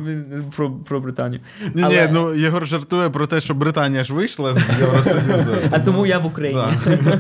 про 0.57 0.71
про 0.71 1.01
Британію. 1.01 1.41
Ні, 1.75 1.83
Але... 1.83 2.07
ні, 2.07 2.13
ну 2.13 2.35
Єгор 2.35 2.67
жартує 2.67 3.11
про 3.11 3.27
те, 3.27 3.41
що 3.41 3.55
Британія 3.55 4.05
ж 4.05 4.15
вийшла 4.15 4.55
з 4.55 4.81
Євросоюзу. 4.81 5.57
А 5.71 5.81
тому 5.81 6.07
я 6.07 6.19
в 6.19 6.27
Україні. 6.27 6.63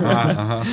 Ага, 0.04 0.34
ага. 0.36 0.64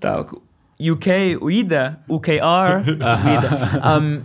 Так. 0.00 0.34
UK 0.80 1.36
уїде, 1.36 1.96
UKR 2.08 2.82
уїде. 2.84 3.50
Um, 3.74 4.20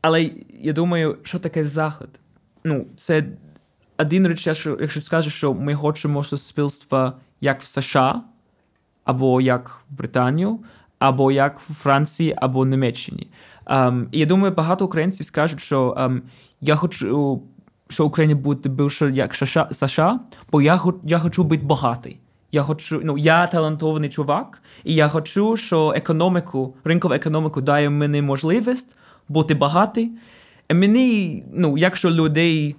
але 0.00 0.30
я 0.60 0.72
думаю, 0.72 1.16
що 1.22 1.38
таке 1.38 1.64
Захід? 1.64 2.08
Ну, 2.64 2.86
це 2.96 3.24
один 3.98 4.28
річ, 4.28 4.46
якщо, 4.46 4.78
якщо 4.80 5.02
скажеш, 5.02 5.34
що 5.34 5.54
ми 5.54 5.74
хочемо 5.74 6.24
суспільства 6.24 7.12
як 7.40 7.62
в 7.62 7.66
США, 7.66 8.22
або 9.08 9.40
як 9.40 9.80
в 9.90 9.96
Британію, 9.96 10.58
або 10.98 11.32
як 11.32 11.60
в 11.60 11.74
Франції, 11.74 12.34
або 12.36 12.66
Німеччині. 12.66 13.28
Um, 13.66 14.06
і 14.12 14.18
я 14.18 14.26
думаю, 14.26 14.54
багато 14.54 14.84
українців 14.84 15.26
скажуть, 15.26 15.60
що 15.60 15.94
um, 15.98 16.20
я 16.60 16.74
хочу, 16.76 17.42
що 17.88 18.06
Україна 18.06 18.34
буде 18.34 18.68
більше 18.68 19.10
як 19.10 19.34
США 19.70 20.20
бо 20.52 20.62
я, 20.62 20.80
я 21.04 21.18
хочу 21.18 21.44
бути 21.44 21.62
багатий. 21.66 22.20
Я 22.52 22.62
хочу, 22.62 23.00
ну, 23.04 23.18
я 23.18 23.46
талантований 23.46 24.10
чувак, 24.10 24.62
і 24.84 24.94
я 24.94 25.08
хочу, 25.08 25.56
що 25.56 25.92
економіку, 25.96 26.74
ринкову 26.84 27.14
економіку 27.14 27.60
дає 27.60 27.90
мені 27.90 28.22
можливість 28.22 28.96
бути 29.28 29.54
багатий. 29.54 30.10
І 30.70 30.74
мені, 30.74 31.44
ну, 31.52 31.78
якщо 31.78 32.10
людей 32.10 32.76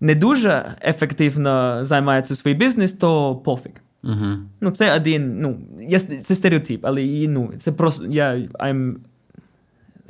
не 0.00 0.14
дуже 0.14 0.74
ефективно 0.82 1.84
займаються 1.84 2.34
свій 2.34 2.54
бізнес, 2.54 2.92
то 2.92 3.36
пофіг. 3.36 3.83
Uh-huh. 4.04 4.38
Ну, 4.60 4.70
це 4.70 4.96
один, 4.96 5.40
ну, 5.40 5.58
є, 5.88 5.98
це 5.98 6.34
стереотип, 6.34 6.84
але 6.84 7.26
ну, 7.28 7.52
це 7.58 7.72
просто 7.72 8.06
я 8.06 8.34
I'm 8.34 8.94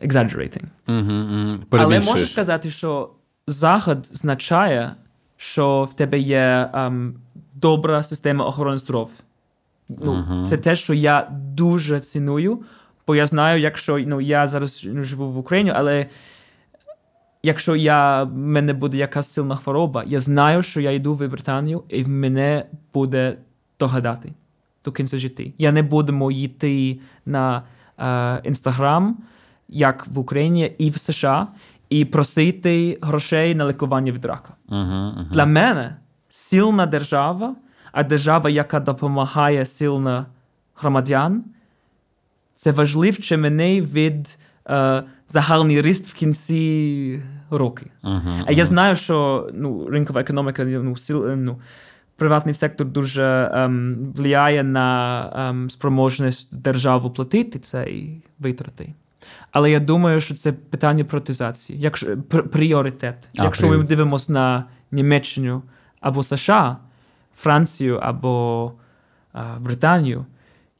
exaggerating. 0.03 0.65
Uh-huh, 0.87 1.09
uh-huh. 1.09 1.59
Але 1.71 2.01
можу 2.01 2.27
сказати, 2.27 2.71
що 2.71 3.11
захід 3.47 3.99
означає, 4.13 4.95
що 5.37 5.89
в 5.91 5.97
тебе 5.97 6.19
є 6.19 6.71
um, 6.75 7.13
добра 7.55 8.03
система 8.03 8.45
охорони 8.47 8.79
здоров'я. 8.79 9.15
Ну, 9.89 10.45
Це 10.47 10.57
те, 10.57 10.77
що 10.77 10.95
я 10.95 11.29
дуже 11.31 12.01
ціную, 12.01 12.63
бо 13.07 13.17
я 13.17 13.27
знаю, 13.27 13.61
якщо 13.61 13.99
ну, 13.99 14.21
я 14.21 14.47
зараз 14.47 14.81
живу 14.81 15.31
в 15.31 15.39
Україні, 15.39 15.73
але 15.75 16.07
якщо 17.43 17.77
я, 17.77 18.23
в 18.23 18.37
мене 18.37 18.73
буде 18.73 18.97
якась 18.97 19.33
сильна 19.33 19.57
хвороба, 19.57 20.05
я 20.07 20.21
знаю, 20.21 20.63
що 20.63 20.81
я 20.81 20.91
йду 20.91 21.15
в 21.15 21.29
Британію, 21.29 21.83
і 21.89 22.03
в 22.03 22.09
мене 22.09 22.67
буде 22.95 23.37
догадати. 23.85 24.33
до 24.85 24.93
кінця 24.93 25.19
життя. 25.19 25.45
Я 25.59 25.73
не 25.73 25.83
будемо 25.83 26.31
йти 26.31 26.99
на 27.27 27.63
Інстаграм, 28.45 29.17
е, 29.19 29.23
як 29.69 30.07
в 30.07 30.19
Україні 30.19 30.75
і 30.79 30.91
в 30.91 30.97
США, 30.97 31.49
і 31.89 32.05
просити 32.05 32.99
грошей 33.03 33.55
на 33.55 33.69
лікування 33.69 34.13
від 34.13 34.25
рака. 34.25 34.53
Uh-huh, 34.69 34.79
uh-huh. 34.79 35.31
Для 35.31 35.47
мене 35.47 35.97
сильна 36.31 36.87
держава, 36.87 37.55
а 37.93 38.03
держава, 38.03 38.51
яка 38.51 38.81
допомагає 38.81 39.65
сильно 39.65 40.27
громадян, 40.77 41.45
це 42.55 42.73
важливше 42.73 43.37
мене 43.37 43.81
від 43.81 44.39
е, 44.69 45.05
загальний 45.29 45.83
ріст 45.83 46.09
в 46.09 46.15
кінці 46.15 47.23
року. 47.51 47.83
Uh-huh, 48.03 48.45
а 48.47 48.53
я 48.53 48.65
знаю, 48.65 48.97
що 48.97 49.49
ну, 49.55 49.87
ринкова 49.89 50.21
економіка, 50.21 50.65
ну, 50.65 50.97
сил, 50.97 51.27
ну, 51.37 51.59
приватний 52.17 52.55
сектор 52.55 52.87
дуже 52.87 53.51
ем, 53.55 54.09
впливає 54.13 54.63
на 54.63 55.31
ем, 55.37 55.71
спроможність 55.71 56.57
держави 56.57 57.11
платити 57.11 57.59
цей 57.59 58.23
витрати. 58.39 58.95
Але 59.51 59.71
я 59.71 59.81
думаю, 59.81 60.21
що 60.21 60.35
це 60.35 60.53
питання 60.53 61.05
протизації, 61.05 61.81
якщо 61.81 62.07
пр- 62.07 62.49
пріоритет. 62.49 63.29
А, 63.39 63.45
якщо 63.45 63.63
пріоритет. 63.63 63.91
ми 63.91 63.97
дивимося 63.97 64.33
на 64.33 64.65
Німеччину 64.93 65.63
або 66.01 66.23
США, 66.23 66.77
Францію 67.37 67.99
або 68.03 68.73
а, 69.33 69.59
Британію, 69.61 70.27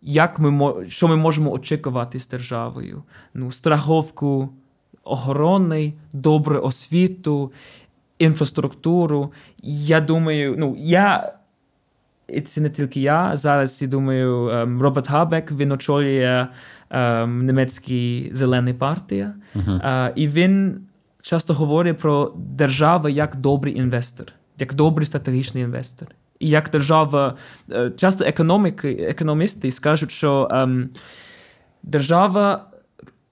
як 0.03 0.39
ми 0.39 0.75
що 0.89 1.09
ми 1.09 1.17
можемо 1.17 1.53
очікувати 1.53 2.19
з 2.19 2.29
державою? 2.29 3.03
Ну, 3.35 3.53
страховку 3.53 4.51
охорони, 5.05 5.95
добру 6.13 6.61
освіту, 6.61 7.53
інфраструктуру. 8.25 9.33
Я 9.63 10.01
думаю, 10.01 10.55
ну 10.59 10.75
я. 10.79 11.33
І 12.29 12.41
це 12.41 12.61
не 12.61 12.71
тільки 12.71 13.01
я. 13.01 13.37
Зараз 13.37 13.83
я 13.83 13.89
думаю, 13.89 14.49
ем, 14.49 14.83
Роберт 14.83 15.11
Габек 15.11 15.53
він 15.53 15.73
очолює 15.73 16.47
ем, 16.91 17.47
німецький 17.47 18.31
зелений 18.35 18.75
партія, 18.75 19.35
Е, 19.85 20.13
і 20.17 20.29
він 20.29 20.87
часто 21.23 21.55
говорить 21.55 21.99
про 21.99 22.33
державу 22.37 23.09
як 23.09 23.37
добрий 23.37 23.77
інвестор, 23.79 24.27
як 24.59 24.75
добрий 24.75 25.07
стратегічний 25.07 25.63
інвестор. 25.63 26.09
І 26.39 26.49
як 26.49 26.71
держава, 26.71 27.35
е, 27.73 27.91
часто 27.91 28.25
економіки, 28.25 28.97
економісти 29.01 29.71
скажуть, 29.71 30.11
що 30.11 30.49
ем, 30.51 30.89
держава 31.83 32.67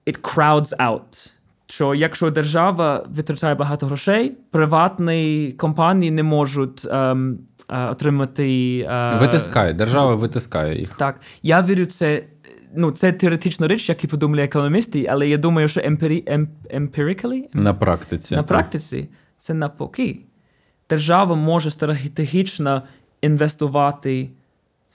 it 0.07 0.21
crowds 0.21 0.77
out. 0.79 1.32
Що 1.73 1.95
якщо 1.95 2.31
держава 2.31 3.05
витрачає 3.09 3.55
багато 3.55 3.85
грошей, 3.85 4.37
приватні 4.51 5.51
компанії 5.57 6.11
не 6.11 6.23
можуть 6.23 6.87
ем, 6.91 7.39
е, 7.69 7.85
отримати. 7.85 8.79
е, 8.79 9.15
Витискає, 9.19 9.73
держава 9.73 10.15
витискає 10.15 10.79
їх. 10.79 10.95
Так, 10.95 11.21
я 11.43 11.61
вірю, 11.61 11.85
це. 11.85 12.23
Ну, 12.75 12.91
це 12.91 13.11
теоретична 13.11 13.67
річ, 13.67 13.89
як 13.89 14.03
і 14.03 14.07
подумали 14.07 14.43
економісти, 14.43 15.05
але 15.09 15.27
я 15.29 15.37
думаю, 15.37 15.67
що 15.67 15.81
емпірі, 15.83 16.23
ем, 16.27 16.47
empirically, 16.75 17.41
На 17.53 17.73
практиці. 17.73 18.35
на 18.35 18.43
практиці 18.43 19.09
це 19.37 19.53
навпаки. 19.53 20.19
Держава 20.89 21.35
може 21.35 21.69
стратегічно 21.71 22.83
інвестувати 23.21 24.29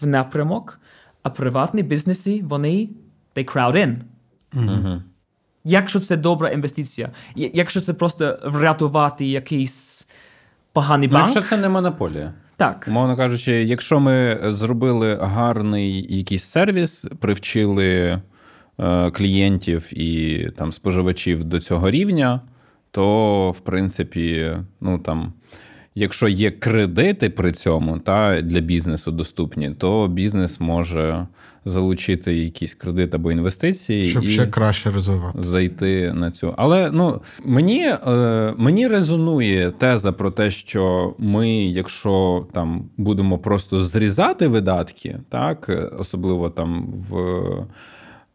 в 0.01 0.07
напрямок, 0.07 0.81
а 1.23 1.31
приватні 1.31 1.83
бізнеси, 1.83 2.41
вони 2.45 2.89
they 3.37 3.55
crowd 3.55 3.77
in. 3.77 3.97
Мгм. 4.53 5.03
Якщо 5.69 6.01
це 6.01 6.17
добра 6.17 6.49
інвестиція, 6.49 7.11
якщо 7.37 7.81
це 7.81 7.93
просто 7.95 8.39
врятувати 8.45 9.27
якийсь 9.27 10.09
поганий 10.73 11.09
Ну, 11.09 11.15
банк, 11.15 11.29
якщо 11.37 11.57
це 11.57 11.63
не 11.63 11.69
монополія. 11.69 12.33
так. 12.57 12.85
Умовно 12.89 13.17
кажучи, 13.17 13.53
якщо 13.53 14.01
ми 14.01 14.39
зробили 14.43 15.19
гарний 15.23 16.17
якийсь 16.19 16.45
сервіс, 16.45 17.07
привчили 17.21 18.21
е, 18.81 19.11
клієнтів 19.11 19.99
і 20.01 20.47
там 20.57 20.73
споживачів 20.73 21.45
до 21.45 21.61
цього 21.61 21.91
рівня, 21.91 22.41
то 22.91 23.51
в 23.51 23.61
принципі, 23.61 24.53
ну 24.81 24.99
там. 24.99 25.33
Якщо 25.95 26.29
є 26.29 26.51
кредити 26.51 27.31
при 27.31 27.53
цьому 27.53 27.99
та 27.99 28.41
для 28.43 28.61
бізнесу 28.61 29.11
доступні, 29.11 29.71
то 29.71 30.09
бізнес 30.09 30.61
може 30.61 31.27
залучити 31.69 32.35
якийсь 32.35 32.75
кредит 32.75 33.15
або 33.15 33.33
інвестиції 33.33 34.05
Щоб 34.05 34.25
і 34.25 34.27
ще 34.27 34.47
краще 34.47 34.91
розвивати. 34.91 35.43
зайти 35.43 36.13
на 36.13 36.31
цю. 36.31 36.55
Але 36.57 36.91
ну 36.93 37.21
мені, 37.45 37.85
е, 38.07 38.55
мені 38.57 38.89
резонує 38.89 39.71
теза 39.71 40.13
про 40.13 40.31
те, 40.31 40.51
що 40.51 41.15
ми, 41.19 41.51
якщо 41.51 42.47
там 42.53 42.85
будемо 42.97 43.39
просто 43.39 43.83
зрізати 43.83 44.49
видатки, 44.49 45.19
так 45.29 45.91
особливо 45.99 46.51
там 46.51 46.87
в. 46.93 47.17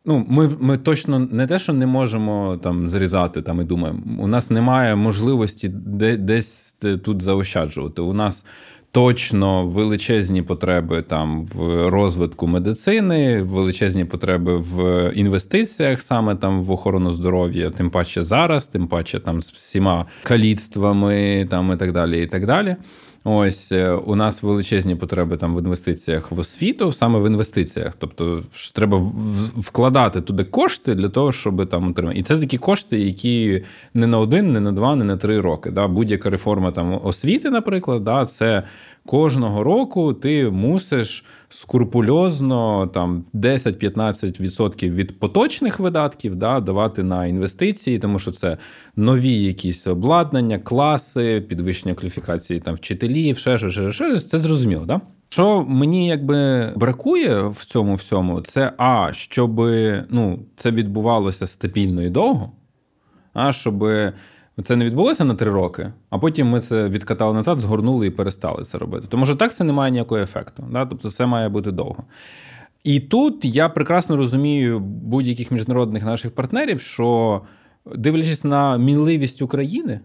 Ну, 0.06 0.26
ми, 0.30 0.50
ми 0.60 0.78
точно 0.78 1.20
не 1.20 1.48
те, 1.48 1.60
що 1.60 1.74
не 1.74 1.86
можемо 1.88 2.60
там 2.64 2.90
зрізати 2.90 3.42
там 3.42 3.62
і 3.62 3.64
думаємо. 3.64 4.00
У 4.20 4.28
нас 4.28 4.52
немає 4.52 4.96
можливості 4.96 5.70
де, 5.70 6.18
десь 6.18 6.76
тут 7.04 7.22
заощаджувати. 7.22 8.02
У 8.02 8.14
нас 8.14 8.46
точно 8.94 9.66
величезні 9.66 10.42
потреби 10.42 11.02
там 11.02 11.46
в 11.46 11.90
розвитку 11.90 12.48
медицини, 12.48 13.42
величезні 13.42 14.06
потреби 14.06 14.58
в 14.58 15.12
інвестиціях, 15.16 16.02
саме 16.02 16.36
там 16.36 16.64
в 16.64 16.72
охорону 16.72 17.14
здоров'я, 17.14 17.70
тим 17.70 17.90
паче 17.90 18.24
зараз, 18.24 18.68
тим 18.68 18.88
паче 18.88 19.20
там 19.20 19.42
з 19.42 19.52
всіма 19.52 20.06
каліцтвами, 20.24 21.48
там 21.50 21.72
і 21.72 21.76
так 21.76 21.92
далі. 21.92 22.24
і 22.24 22.28
так 22.28 22.46
далі. 22.46 22.76
Ось 23.26 23.72
е, 23.72 23.92
у 23.92 24.16
нас 24.16 24.44
величезні 24.44 24.96
потреби 24.96 25.38
там 25.38 25.56
в 25.56 25.60
інвестиціях 25.60 26.32
в 26.32 26.40
освіту, 26.40 26.92
саме 26.92 27.20
в 27.20 27.28
інвестиціях. 27.28 27.94
Тобто 28.00 28.44
треба 28.74 29.12
вкладати 29.58 30.22
туди 30.22 30.44
кошти 30.44 30.96
для 30.96 31.10
того, 31.10 31.32
щоб 31.32 31.70
там 31.70 31.92
отримати. 31.92 32.20
І 32.20 32.24
це 32.24 32.38
такі 32.38 32.58
кошти, 32.58 33.00
які 33.00 33.64
не 33.94 34.08
на 34.08 34.20
один, 34.20 34.54
не 34.54 34.60
на 34.60 34.72
два, 34.72 34.96
не 34.96 35.06
на 35.06 35.18
три 35.18 35.42
роки. 35.42 35.72
Да? 35.72 35.88
Будь-яка 35.88 36.30
реформа 36.30 36.72
там 36.72 37.00
освіти, 37.04 37.50
наприклад, 37.50 38.04
да, 38.04 38.26
це 38.26 38.64
кожного 39.06 39.64
року 39.64 40.14
ти 40.14 40.50
мусиш 40.50 41.26
скрупульозно 41.50 42.88
там 42.88 43.26
10-15% 43.34 44.90
від 44.90 45.20
поточних 45.20 45.80
видатків 45.80 46.36
да, 46.36 46.60
давати 46.60 47.04
на 47.04 47.26
інвестиції, 47.26 48.00
тому 48.00 48.20
що 48.20 48.32
це 48.32 48.58
нові 48.96 49.34
якісь 49.34 49.88
обладнання, 49.88 50.60
класи, 50.60 51.46
підвищення 51.50 51.96
кваліфікації 51.96 52.60
там 52.60 52.76
вчителів, 52.76 53.38
ще 53.38 53.58
щось, 53.58 53.74
ще 53.74 53.92
щось. 53.92 54.26
Це 54.26 54.38
зрозуміло, 54.38 54.86
да? 54.86 55.02
Що 55.30 55.66
мені 55.68 56.08
якби 56.08 56.72
бракує 56.76 57.48
в 57.48 57.66
цьому 57.66 57.96
всьому, 57.96 58.42
це 58.42 58.74
а, 58.78 59.10
щоб 59.14 59.60
ну, 60.10 60.40
це 60.56 60.72
відбувалося 60.72 61.46
стабільно 61.46 62.04
і 62.04 62.10
довго, 62.10 62.52
а 63.34 63.52
щоб 63.52 63.86
це 64.64 64.76
не 64.76 64.86
відбулося 64.86 65.26
на 65.26 65.36
три 65.36 65.52
роки, 65.52 65.94
а 66.10 66.18
потім 66.18 66.50
ми 66.50 66.62
це 66.62 66.90
відкатали 66.90 67.34
назад, 67.34 67.60
згорнули 67.60 68.08
і 68.08 68.10
перестали 68.10 68.64
це 68.64 68.78
робити. 68.78 69.08
Тому 69.10 69.26
що 69.26 69.36
так 69.36 69.54
це 69.54 69.64
не 69.64 69.74
має 69.74 69.92
ніякого 69.92 70.22
ефекту. 70.22 70.64
Да? 70.72 70.86
Тобто 70.86 71.10
це 71.10 71.26
має 71.26 71.50
бути 71.50 71.72
довго. 71.72 72.04
І 72.84 73.00
тут 73.00 73.46
я 73.46 73.70
прекрасно 73.70 74.18
розумію 74.18 74.80
будь-яких 74.80 75.52
міжнародних 75.52 76.04
наших 76.04 76.36
партнерів, 76.36 76.82
що 76.82 77.42
дивлячись 77.96 78.44
на 78.44 78.78
мінливість 78.78 79.42
України 79.42 80.00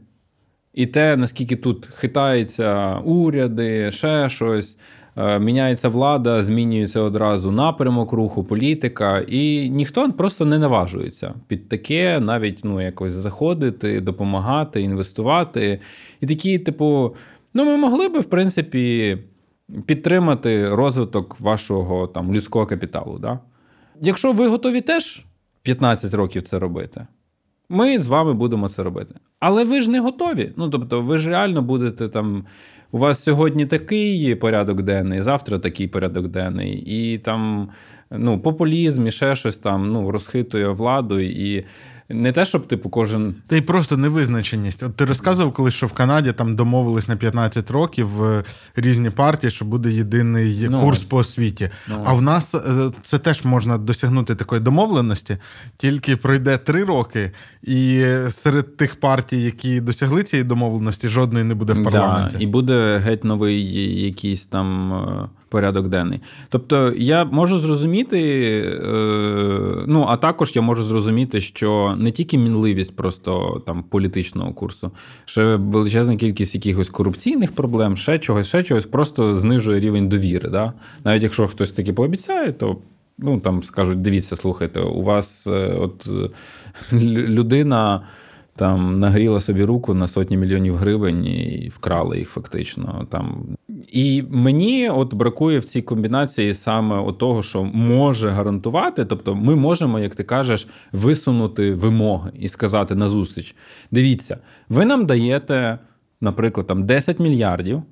і 0.74 0.86
те, 0.86 1.16
наскільки 1.16 1.56
тут 1.56 1.86
хитаються 1.86 2.98
уряди, 2.98 3.90
ще 3.92 4.28
щось. 4.28 4.76
Е, 5.18 5.38
Міняється 5.38 5.88
влада, 5.88 6.42
змінюється 6.42 7.00
одразу 7.00 7.50
напрямок 7.50 8.12
руху, 8.12 8.44
політика, 8.44 9.18
і 9.18 9.70
ніхто 9.70 10.12
просто 10.12 10.44
не 10.44 10.58
наважується 10.58 11.34
під 11.46 11.68
таке 11.68 12.20
навіть 12.20 12.60
ну, 12.64 12.80
якось 12.80 13.14
заходити, 13.14 14.00
допомагати, 14.00 14.82
інвестувати. 14.82 15.80
І 16.20 16.26
такі, 16.26 16.58
типу, 16.58 17.14
ну, 17.54 17.64
ми 17.64 17.76
могли 17.76 18.08
би, 18.08 18.20
в 18.20 18.24
принципі, 18.24 19.18
підтримати 19.86 20.74
розвиток 20.74 21.40
вашого 21.40 22.06
там, 22.06 22.34
людського 22.34 22.66
капіталу. 22.66 23.18
Да? 23.18 23.38
Якщо 24.00 24.32
ви 24.32 24.48
готові 24.48 24.80
теж 24.80 25.24
15 25.62 26.14
років 26.14 26.42
це 26.42 26.58
робити, 26.58 27.06
ми 27.68 27.98
з 27.98 28.06
вами 28.06 28.34
будемо 28.34 28.68
це 28.68 28.82
робити. 28.82 29.14
Але 29.40 29.64
ви 29.64 29.80
ж 29.80 29.90
не 29.90 30.00
готові. 30.00 30.52
Ну, 30.56 30.70
тобто, 30.70 31.02
ви 31.02 31.18
ж 31.18 31.30
реально 31.30 31.62
будете 31.62 32.08
там. 32.08 32.44
У 32.92 32.98
вас 32.98 33.22
сьогодні 33.22 33.66
такий 33.66 34.34
порядок 34.34 34.82
денний, 34.82 35.22
завтра 35.22 35.58
такий 35.58 35.88
порядок 35.88 36.28
денний, 36.28 36.72
і 36.86 37.18
там 37.18 37.68
ну, 38.10 38.40
популізм 38.40 39.06
і 39.06 39.10
ще 39.10 39.34
щось 39.34 39.56
там 39.56 39.92
ну, 39.92 40.10
розхитує 40.10 40.68
владу. 40.68 41.20
І 41.20 41.64
не 42.10 42.32
те, 42.32 42.44
щоб 42.44 42.66
типу 42.66 42.88
кожен. 42.88 43.34
Та 43.46 43.56
й 43.56 43.60
просто 43.60 43.96
невизначеність. 43.96 44.82
От 44.82 44.96
ти 44.96 45.04
розказував 45.04 45.52
колись, 45.52 45.74
що 45.74 45.86
в 45.86 45.92
Канаді 45.92 46.32
там 46.32 46.56
домовились 46.56 47.08
на 47.08 47.16
15 47.16 47.70
років 47.70 48.24
е, 48.24 48.44
різні 48.76 49.10
партії, 49.10 49.50
що 49.50 49.64
буде 49.64 49.90
єдиний 49.90 50.68
Ну, 50.70 50.80
курс 50.80 51.00
по 51.00 51.16
освіті. 51.16 51.70
Ну, 51.88 52.02
а 52.06 52.12
в 52.12 52.22
нас 52.22 52.54
е, 52.54 52.90
це 53.04 53.18
теж 53.18 53.44
можна 53.44 53.78
досягнути 53.78 54.34
такої 54.34 54.60
домовленості, 54.60 55.36
тільки 55.76 56.16
пройде 56.16 56.58
три 56.58 56.84
роки, 56.84 57.30
і 57.62 58.04
серед 58.30 58.76
тих 58.76 59.00
партій, 59.00 59.40
які 59.40 59.80
досягли 59.80 60.22
цієї 60.22 60.44
домовленості, 60.44 61.08
жодної 61.08 61.44
не 61.44 61.54
буде 61.54 61.72
в 61.72 61.84
парламенті. 61.84 62.36
Да, 62.36 62.44
і 62.44 62.46
буде 62.46 62.98
геть 62.98 63.24
новий 63.24 63.72
якийсь 64.04 64.46
там 64.46 64.92
е, 64.92 65.28
порядок 65.48 65.88
денний. 65.88 66.20
Тобто 66.48 66.92
я 66.96 67.24
можу 67.24 67.58
зрозуміти, 67.58 68.20
е, 68.84 69.84
ну 69.86 70.04
а 70.08 70.16
також 70.16 70.52
я 70.56 70.62
можу 70.62 70.82
зрозуміти, 70.82 71.40
що 71.40 71.94
не 71.98 72.10
тільки 72.10 72.38
мінливість 72.38 72.96
просто 72.96 73.62
там 73.66 73.82
політичного 73.82 74.52
курсу, 74.52 74.90
ще 75.24 75.56
величезна 75.56 76.16
кількість 76.16 76.54
якихось 76.54 76.88
корупційних 76.88 77.52
проблем, 77.52 77.96
ще 77.96 78.18
чогось, 78.18 78.48
ще 78.48 78.62
чогось, 78.62 78.86
просто 78.86 79.38
знижує 79.38 79.80
рівень 79.80 80.08
довіри. 80.08 80.48
Да? 80.48 80.72
Навіть 81.04 81.22
якщо 81.22 81.48
хтось 81.48 81.72
таки 81.72 81.92
пообіцяє, 81.92 82.52
то 82.52 82.76
ну 83.18 83.40
там 83.40 83.62
скажуть: 83.62 84.02
дивіться, 84.02 84.36
слухайте, 84.36 84.80
у 84.80 85.02
вас 85.02 85.46
е, 85.46 85.76
от 85.80 86.08
людина 86.92 88.00
там 88.58 89.00
нагріла 89.00 89.40
собі 89.40 89.64
руку 89.64 89.94
на 89.94 90.08
сотні 90.08 90.36
мільйонів 90.36 90.76
гривень 90.76 91.26
і 91.26 91.70
вкрали 91.74 92.18
їх 92.18 92.28
фактично. 92.28 93.06
Там. 93.10 93.56
І 93.92 94.24
мені 94.30 94.88
от 94.88 95.14
бракує 95.14 95.58
в 95.58 95.64
цій 95.64 95.82
комбінації 95.82 96.54
саме 96.54 97.12
того, 97.12 97.42
що 97.42 97.64
може 97.64 98.30
гарантувати. 98.30 99.04
Тобто, 99.04 99.34
ми 99.34 99.56
можемо, 99.56 99.98
як 99.98 100.14
ти 100.14 100.24
кажеш, 100.24 100.68
висунути 100.92 101.74
вимоги 101.74 102.30
і 102.38 102.48
сказати 102.48 102.94
на 102.94 103.08
зустріч: 103.08 103.54
дивіться, 103.90 104.38
ви 104.68 104.84
нам 104.84 105.06
даєте, 105.06 105.78
наприклад, 106.20 106.66
там 106.66 106.86
10 106.86 107.18
мільярдів 107.18 107.82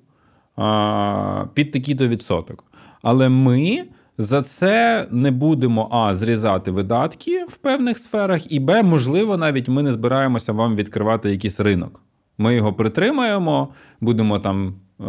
а, 0.57 1.45
під 1.55 1.73
такий-то 1.73 2.09
відсоток. 2.09 2.65
Але 3.03 3.29
ми 3.29 3.85
за 4.19 4.43
це 4.43 5.07
не 5.11 5.31
будемо 5.31 5.89
а 5.91 6.15
зрізати 6.15 6.71
видатки 6.71 7.45
в 7.49 7.57
певних 7.57 7.99
сферах, 7.99 8.53
і 8.53 8.61
б, 8.61 8.83
можливо, 8.83 9.37
навіть 9.37 9.69
ми 9.69 9.83
не 9.83 9.93
збираємося 9.93 10.53
вам 10.53 10.77
відкривати 10.77 11.31
якийсь 11.31 11.61
ринок. 11.61 12.01
Ми 12.39 12.55
його 12.55 12.73
притримаємо, 12.73 13.69
будемо 14.01 14.39
там 14.39 14.75
е, 15.01 15.05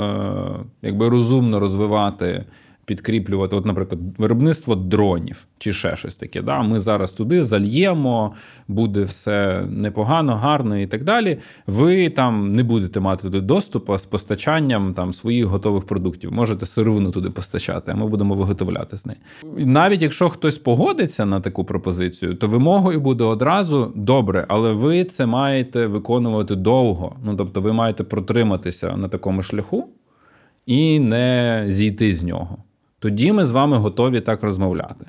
якби 0.82 1.10
розумно 1.10 1.60
розвивати 1.60 2.46
підкріплювати, 2.88 3.56
от, 3.56 3.66
наприклад, 3.66 4.02
виробництво 4.18 4.76
дронів 4.76 5.48
чи 5.58 5.74
ще 5.74 5.96
щось 5.96 6.16
таке. 6.16 6.42
Да? 6.42 6.62
Ми 6.62 6.80
зараз 6.80 7.12
туди 7.12 7.42
зальємо, 7.42 8.34
буде 8.68 9.04
все 9.04 9.66
непогано, 9.70 10.36
гарно 10.36 10.78
і 10.78 10.88
так 10.88 11.04
далі. 11.04 11.38
Ви 11.68 12.10
там 12.10 12.56
не 12.56 12.64
будете 12.64 13.00
мати 13.00 13.22
туди 13.24 13.42
доступу 13.42 13.98
з 13.98 14.06
постачанням 14.06 14.94
там 14.94 15.14
своїх 15.14 15.46
готових 15.46 15.84
продуктів. 15.84 16.32
Можете 16.32 16.66
сировину 16.66 17.12
туди 17.12 17.30
постачати, 17.30 17.92
а 17.92 17.96
ми 17.96 18.08
будемо 18.08 18.36
виготовляти 18.36 18.98
з 18.98 19.06
неї. 19.06 19.20
Навіть 19.58 20.02
якщо 20.02 20.30
хтось 20.30 20.58
погодиться 20.58 21.26
на 21.26 21.40
таку 21.40 21.66
пропозицію, 21.66 22.36
то 22.36 22.48
вимогою 22.48 23.02
буде 23.02 23.24
одразу 23.24 23.92
добре, 23.96 24.46
але 24.48 24.74
ви 24.74 25.04
це 25.04 25.26
маєте 25.26 25.88
виконувати 25.88 26.56
довго. 26.56 27.16
Ну 27.24 27.36
тобто, 27.36 27.62
ви 27.62 27.74
маєте 27.74 28.04
протриматися 28.04 28.98
на 28.98 29.08
такому 29.10 29.42
шляху. 29.42 29.88
І 30.66 31.00
не 31.00 31.66
зійти 31.68 32.16
з 32.16 32.24
нього 32.24 32.58
тоді 33.00 33.32
ми 33.32 33.46
з 33.46 33.52
вами 33.52 33.78
готові 33.78 34.22
так 34.22 34.44
розмовляти. 34.44 35.06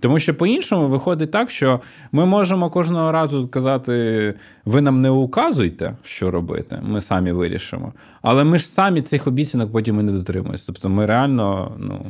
Тому 0.00 0.18
що 0.18 0.34
по-іншому 0.34 0.88
виходить 0.88 1.30
так, 1.30 1.50
що 1.50 1.80
ми 2.12 2.26
можемо 2.26 2.70
кожного 2.70 3.12
разу 3.12 3.48
казати: 3.48 4.34
ви 4.64 4.80
нам 4.80 5.02
не 5.02 5.10
указуйте, 5.10 5.96
що 6.02 6.30
робити, 6.30 6.78
ми 6.82 7.00
самі 7.00 7.32
вирішимо. 7.32 7.92
Але 8.22 8.44
ми 8.44 8.58
ж 8.58 8.66
самі 8.66 9.02
цих 9.02 9.26
обіцянок 9.26 9.72
потім 9.72 10.00
і 10.00 10.02
не 10.02 10.12
дотримуємося. 10.12 10.64
Тобто 10.66 10.88
ми 10.88 11.06
реально. 11.06 11.72
ну... 11.78 12.06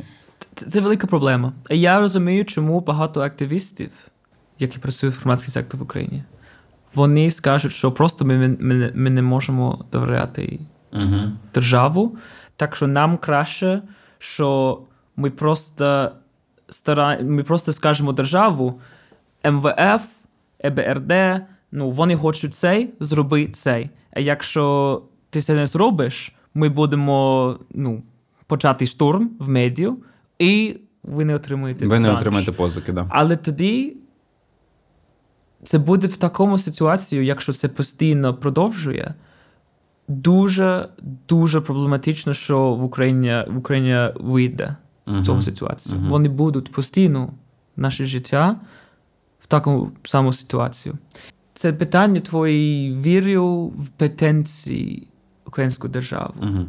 Це, 0.53 0.81
велика 0.81 1.07
проблема. 1.07 1.53
Я 1.69 1.99
розумію, 1.99 2.45
чому 2.45 2.79
багато 2.79 3.21
активістів, 3.21 3.91
які 4.59 4.79
працюють 4.79 5.15
в 5.15 5.19
громадський 5.19 5.53
сектор 5.53 5.79
в 5.79 5.83
Україні, 5.83 6.23
вони 6.95 7.31
скажуть, 7.31 7.71
що 7.71 7.91
просто 7.91 8.25
ми 8.25 8.57
ми, 8.59 8.91
ми 8.95 9.09
не 9.09 9.21
можемо 9.21 9.85
довіряти 9.91 10.59
угу. 10.93 11.19
державу. 11.53 12.17
Так 12.55 12.75
що 12.75 12.87
нам 12.87 13.17
краще, 13.17 13.81
що 14.19 14.79
ми 15.17 15.29
просто 15.29 16.11
стара... 16.69 17.19
ми 17.21 17.43
просто 17.43 17.71
скажемо 17.71 18.13
державу, 18.13 18.81
МВФ, 19.51 20.05
ЕБРД, 20.59 21.13
ну 21.71 21.89
вони 21.89 22.15
хочуть 22.15 22.55
цей, 22.55 22.93
зроби 22.99 23.47
цей. 23.47 23.89
А 24.11 24.19
якщо 24.19 25.01
ти 25.29 25.41
це 25.41 25.53
не 25.53 25.65
зробиш, 25.65 26.35
ми 26.53 26.69
будемо 26.69 27.59
ну, 27.73 28.03
почати 28.47 28.85
штурм 28.85 29.31
в 29.39 29.49
медіа, 29.49 29.95
і 30.39 30.77
ви 31.03 31.25
не 31.25 31.35
отримуєте. 31.35 31.87
Ви 31.87 31.99
не 31.99 32.11
отримаєте 32.11 32.51
позики, 32.51 32.91
да. 32.91 33.05
Але 33.09 33.37
тоді 33.37 33.97
це 35.63 35.79
буде 35.79 36.07
в 36.07 36.17
такому 36.17 36.57
ситуації, 36.57 37.25
якщо 37.25 37.53
це 37.53 37.67
постійно 37.67 38.33
продовжує. 38.33 39.13
Дуже 40.07 40.89
дуже 41.27 41.61
проблематично, 41.61 42.33
що 42.33 42.73
в 42.73 42.83
Україні 42.83 43.43
в 43.47 43.57
Україні 43.57 44.13
вийде 44.15 44.75
з 45.07 45.25
цього 45.25 45.41
ситуацію. 45.41 45.99
Uh-huh. 45.99 46.09
Вони 46.09 46.29
будуть 46.29 46.71
постійно 46.71 47.33
наше 47.75 48.05
життя 48.05 48.59
в 49.39 49.47
таку 49.47 49.91
саму 50.03 50.33
ситуацію. 50.33 50.97
Це 51.53 51.73
питання 51.73 52.21
твоєї 52.21 52.95
віри 52.95 53.39
в 53.39 53.87
претензії 53.97 55.07
української 55.45 55.93
держави. 55.93 56.33
Uh-huh. 56.41 56.65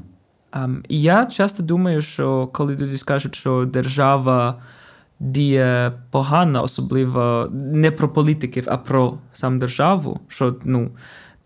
Um, 0.52 0.84
і 0.88 1.02
я 1.02 1.26
часто 1.26 1.62
думаю, 1.62 2.02
що 2.02 2.46
коли 2.46 2.76
люди 2.76 2.96
скажуть, 2.96 3.34
що 3.34 3.64
держава 3.72 4.62
діє 5.20 5.92
погано, 6.10 6.62
особливо 6.62 7.48
не 7.52 7.90
про 7.90 8.08
політиків, 8.08 8.64
а 8.66 8.76
про 8.76 9.18
сам 9.34 9.58
державу, 9.58 10.20
що 10.28 10.56
ну, 10.64 10.90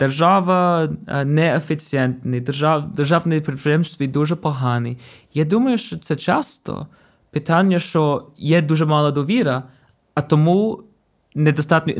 держава 0.02 0.88
е, 1.06 1.24
неефіцієнтний, 1.24 2.40
держав, 2.40 2.92
державне 2.94 3.40
підприємство 3.40 4.06
дуже 4.06 4.36
поганий. 4.36 4.98
Я 5.34 5.44
думаю, 5.44 5.78
що 5.78 5.98
це 5.98 6.16
часто 6.16 6.86
питання, 7.30 7.78
що 7.78 8.26
є 8.36 8.62
дуже 8.62 8.86
мала 8.86 9.10
довіра, 9.10 9.62
а 10.14 10.22
тому 10.22 10.82
недостатньо 11.34 11.92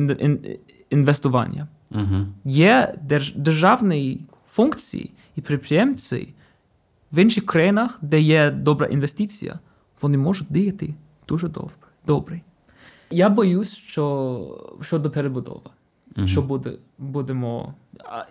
інвестування. 0.91 1.69
Угу. 1.91 2.27
Є 2.45 2.95
держ, 3.03 3.35
державні 3.37 4.21
функції 4.49 5.11
і 5.37 5.41
підприємці 5.41 6.35
в 7.13 7.19
інших 7.19 7.47
країнах, 7.47 7.99
де 8.03 8.21
є 8.21 8.51
добра 8.51 8.87
інвестиція, 8.87 9.59
вони 10.01 10.19
можуть 10.19 10.49
діяти 10.51 10.95
дуже 11.29 11.49
добре. 11.49 11.75
добре. 12.07 12.41
Я 13.11 13.29
боюсь, 13.29 13.77
що 13.77 14.77
щодо 14.81 15.11
перебудови. 15.11 15.71
Угу. 16.17 16.27
Що 16.27 16.43
буде, 16.43 16.73
будемо. 16.99 17.75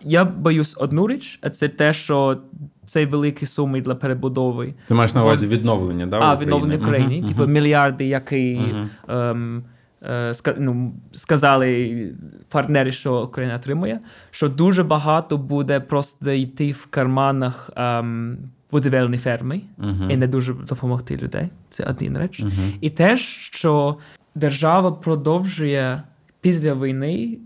Я 0.01 0.25
боюсь 0.25 0.75
одну 0.79 1.07
річ, 1.07 1.39
а 1.41 1.49
це 1.49 1.67
те, 1.67 1.93
що 1.93 2.37
цей 2.85 3.05
великі 3.05 3.45
суми 3.45 3.81
для 3.81 3.95
перебудови. 3.95 4.73
Ти 4.87 4.93
маєш 4.93 5.13
на 5.13 5.23
увазі 5.23 5.47
відновлення, 5.47 6.05
да? 6.05 6.19
А, 6.19 6.35
відновлення 6.35 6.77
країни. 6.77 7.17
Угу. 7.19 7.27
Типу 7.27 7.47
мільярди, 7.47 8.05
які 8.05 8.55
угу. 8.55 9.17
ем, 9.19 9.63
е, 10.03 10.33
ну, 10.57 10.93
сказали 11.11 12.13
партнери, 12.49 12.91
що 12.91 13.23
Україна 13.23 13.55
отримує, 13.55 13.99
що 14.31 14.49
дуже 14.49 14.83
багато 14.83 15.37
буде 15.37 15.79
просто 15.79 16.31
йти 16.31 16.71
в 16.71 16.85
карманах. 16.85 17.69
Ем, 17.75 18.37
Будівельні 18.71 19.17
ферми 19.17 19.61
і 20.09 20.17
не 20.17 20.27
дуже 20.27 20.53
допомогти 20.53 21.17
людей. 21.17 21.49
Це 21.69 21.83
один 21.83 22.17
реч. 22.17 22.43
Uh-huh. 22.43 22.73
І 22.81 22.89
те, 22.89 23.17
що 23.17 23.97
держава 24.35 24.91
продовжує 24.91 26.03
після 26.41 26.73
війни 26.73 27.37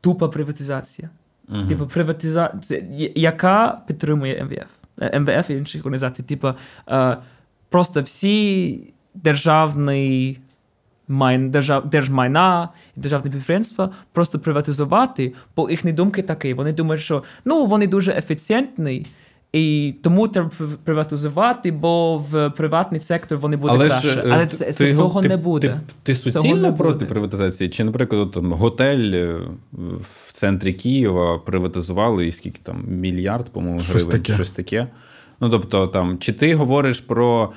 тупа 0.00 0.28
приватизація. 0.28 1.10
Uh-huh. 1.48 1.68
Типу, 1.68 1.86
приватизація, 1.86 2.82
яка 3.14 3.82
підтримує 3.86 4.44
МВФ, 4.44 4.70
е, 5.00 5.20
МВФ 5.20 5.50
і 5.50 5.54
інші 5.54 5.78
організації. 5.78 6.26
Типу, 6.28 6.54
е, 6.88 7.16
просто 7.68 8.02
всі 8.02 8.94
державні 9.14 10.38
майн, 11.08 11.50
держав, 11.50 11.90
держмайна 11.90 12.68
і 12.96 13.00
державні 13.00 13.30
підприємства 13.30 13.90
просто 14.12 14.38
приватизувати, 14.38 15.34
бо 15.56 15.70
їхні 15.70 15.92
думки 15.92 16.22
такі. 16.22 16.54
Вони 16.54 16.72
думають, 16.72 17.02
що 17.02 17.22
ну, 17.44 17.66
вони 17.66 17.86
дуже 17.86 18.12
ефіцієнтні, 18.12 19.06
і 19.52 19.94
тому 20.02 20.28
треба 20.28 20.50
приватизувати, 20.84 21.72
бо 21.72 22.18
в 22.18 22.50
приватний 22.50 23.00
сектор 23.00 23.38
вони 23.38 23.56
будуть 23.56 23.76
Але 23.76 23.88
краще. 23.88 24.08
Ж, 24.08 24.22
Але 24.30 24.46
це, 24.46 24.64
ти, 24.64 24.72
це 24.72 24.92
цього 24.92 25.22
ти, 25.22 25.28
не 25.28 25.36
буде. 25.36 25.80
Ти, 25.86 25.92
ти 26.02 26.14
суцільно 26.14 26.74
проти 26.74 26.94
буде. 26.94 27.06
приватизації? 27.06 27.70
Чи, 27.70 27.84
наприклад, 27.84 28.30
там 28.32 28.52
готель 28.52 29.12
е, 29.12 29.36
в 30.00 30.32
центрі 30.32 30.72
Києва 30.72 31.38
приватизували 31.38 32.26
і 32.26 32.32
скільки 32.32 32.60
там 32.62 32.84
мільярд, 32.88 33.48
по-моєму, 33.48 33.80
щось 33.80 33.94
гривень, 33.94 34.10
таке. 34.10 34.32
щось 34.34 34.50
таке. 34.50 34.86
Ну 35.40 35.48
тобто, 35.48 35.86
там, 35.86 36.18
чи 36.18 36.32
ти 36.32 36.54
говориш 36.54 37.00
про. 37.00 37.52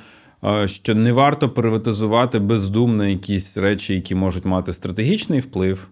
Е, 0.45 0.68
що 0.68 0.95
не 0.95 1.11
варто 1.11 1.49
приватизувати 1.49 2.40
бездумно 2.40 3.07
якісь 3.07 3.57
речі, 3.57 3.94
які 3.94 4.15
можуть 4.15 4.45
мати 4.45 4.74
стратегічний 4.74 5.40
вплив, 5.40 5.88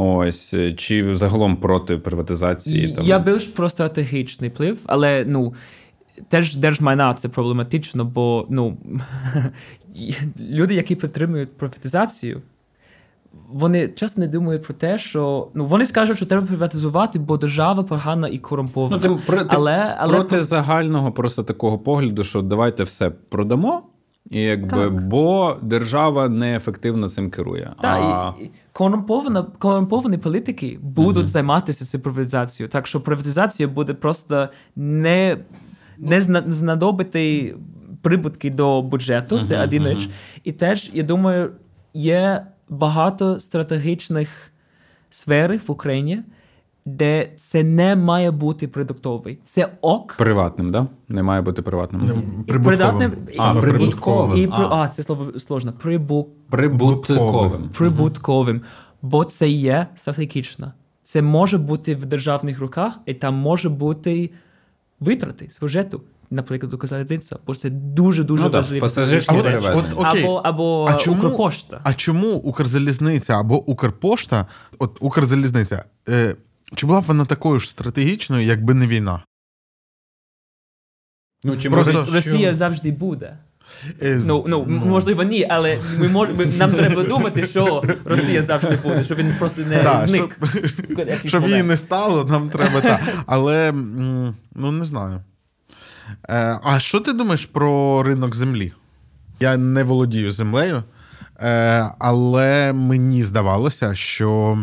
Ось 0.00 0.54
е, 0.54 0.72
чи 0.72 1.16
загалом 1.16 1.56
проти 1.56 1.96
приватизації? 1.96 2.88
Там... 2.88 3.04
Я 3.04 3.18
більш 3.18 3.46
про 3.46 3.68
стратегічний 3.68 4.50
вплив, 4.50 4.80
але 4.86 5.24
ну. 5.28 5.54
Теж 6.28 6.56
держмайна 6.56 7.14
це 7.14 7.28
проблематично, 7.28 8.04
бо 8.04 8.46
ну, 8.50 8.76
люди, 10.40 10.74
які 10.74 10.94
підтримують 10.94 11.56
приватизацію, 11.56 12.42
вони 13.48 13.88
часто 13.88 14.20
не 14.20 14.28
думають 14.28 14.62
про 14.62 14.74
те, 14.74 14.98
що 14.98 15.48
ну 15.54 15.66
вони 15.66 15.86
скажуть, 15.86 16.16
що 16.16 16.26
треба 16.26 16.46
приватизувати, 16.46 17.18
бо 17.18 17.36
держава 17.36 17.82
погана 17.82 18.28
і 18.28 18.38
корумпована. 18.38 19.02
Ну, 19.04 19.16
ти, 19.16 19.22
про, 19.26 19.46
але, 19.48 19.96
але 19.98 20.14
проти 20.14 20.28
про... 20.28 20.42
загального 20.42 21.12
просто 21.12 21.42
такого 21.44 21.78
погляду, 21.78 22.24
що 22.24 22.42
давайте 22.42 22.82
все 22.82 23.10
продамо, 23.10 23.82
І 24.30 24.40
якби, 24.40 24.88
Бо 24.90 25.56
держава 25.62 26.28
неефективно 26.28 27.08
цим 27.08 27.30
керує. 27.30 27.72
Так, 27.80 28.00
а... 28.02 28.34
і, 28.40 28.50
корумпована, 28.72 29.42
корумповані 29.58 30.18
політики 30.18 30.78
будуть 30.82 31.24
uh 31.24 31.28
займатися 31.28 31.84
цією 31.84 32.02
приватизацією. 32.02 32.70
Так 32.70 32.86
що 32.86 33.00
приватизація 33.00 33.68
буде 33.68 33.94
просто 33.94 34.48
не 34.76 35.38
не 35.98 36.20
знадобити 36.46 37.54
прибутки 38.02 38.50
до 38.50 38.82
бюджету. 38.82 39.36
Uh-huh, 39.36 39.44
це 39.44 39.64
один 39.64 39.88
річ. 39.88 40.10
І 40.44 40.52
теж, 40.52 40.90
я 40.94 41.02
думаю, 41.02 41.50
є 41.94 42.46
багато 42.68 43.40
стратегічних 43.40 44.52
сфер 45.10 45.60
в 45.66 45.70
Україні 45.70 46.22
де 46.96 47.32
це 47.36 47.64
не 47.64 47.96
має 47.96 48.30
бути 48.30 48.68
продуктовий. 48.68 49.38
Це 49.44 49.68
ок. 49.80 50.14
Приватним, 50.18 50.72
да? 50.72 50.86
Не 51.08 51.22
має 51.22 51.42
бути 51.42 51.62
приватним. 51.62 52.22
Прибутковим. 52.46 53.12
А, 53.38 53.54
прибутковим. 53.54 54.38
І, 54.38 54.48
а. 54.52 54.68
а, 54.70 54.88
це 54.88 55.02
слово 55.02 55.38
сложно. 55.38 55.72
Прибу... 55.72 56.28
Прибутковим. 56.50 57.70
Прибутковим. 57.78 58.60
Бо 59.02 59.24
це 59.24 59.48
є 59.48 59.86
стратегічно. 59.96 60.72
Це 61.02 61.22
може 61.22 61.58
бути 61.58 61.94
в 61.94 62.06
державних 62.06 62.60
руках, 62.60 62.98
і 63.06 63.14
там 63.14 63.34
може 63.34 63.68
бути 63.68 64.30
витрати 65.00 65.48
з 65.50 65.60
бюджету. 65.60 66.00
Наприклад, 66.30 66.74
Укрзалізниця, 66.74 67.36
бо 67.46 67.54
це 67.54 67.70
дуже 67.70 68.24
дуже 68.24 68.44
ну, 68.44 68.50
важливо. 68.50 68.80
Пасажирські 68.80 69.36
або 69.96 70.34
або 70.44 70.88
а 70.90 70.94
чому, 70.94 71.16
Укрпошта. 71.16 71.80
А 71.84 71.94
чому 71.94 72.28
Укрзалізниця 72.28 73.40
або 73.40 73.64
Укрпошта, 73.70 74.46
от 74.78 74.98
Укрзалізниця, 75.00 75.84
е, 76.08 76.36
чи 76.74 76.86
була 76.86 77.00
б 77.00 77.04
вона 77.04 77.24
такою 77.24 77.60
ж 77.60 77.70
стратегічною, 77.70 78.46
якби 78.46 78.74
не 78.74 78.86
війна? 78.86 79.22
Ну, 81.44 81.56
чи 81.56 81.70
Просто 81.70 82.06
Росія 82.12 82.48
що... 82.48 82.54
завжди 82.54 82.90
буде. 82.90 83.38
Е, 84.02 84.22
ну, 84.24 84.44
ну, 84.48 84.64
ну, 84.68 84.78
можливо, 84.86 85.22
ні, 85.22 85.46
але 85.50 85.80
ми 85.98 86.08
мож, 86.08 86.28
ми, 86.38 86.46
нам 86.46 86.72
треба 86.72 87.04
думати, 87.04 87.46
що 87.46 87.82
Росія 88.04 88.42
завжди 88.42 88.78
буде, 88.82 89.04
щоб 89.04 89.18
він 89.18 89.34
просто 89.38 89.62
не 89.62 89.82
да, 89.82 90.00
зник. 90.00 90.38
Щоб, 90.54 91.26
щоб 91.26 91.48
її 91.48 91.62
не 91.62 91.76
стало, 91.76 92.24
нам 92.24 92.50
треба 92.50 92.80
так. 92.80 93.00
Але 93.26 93.72
ну 94.54 94.72
не 94.72 94.84
знаю. 94.84 95.20
Е, 96.28 96.60
а 96.64 96.80
що 96.80 97.00
ти 97.00 97.12
думаєш 97.12 97.46
про 97.46 98.02
ринок 98.02 98.34
землі? 98.34 98.72
Я 99.40 99.56
не 99.56 99.82
володію 99.82 100.30
землею, 100.30 100.82
е, 101.40 101.90
але 101.98 102.72
мені 102.72 103.24
здавалося, 103.24 103.94
що 103.94 104.58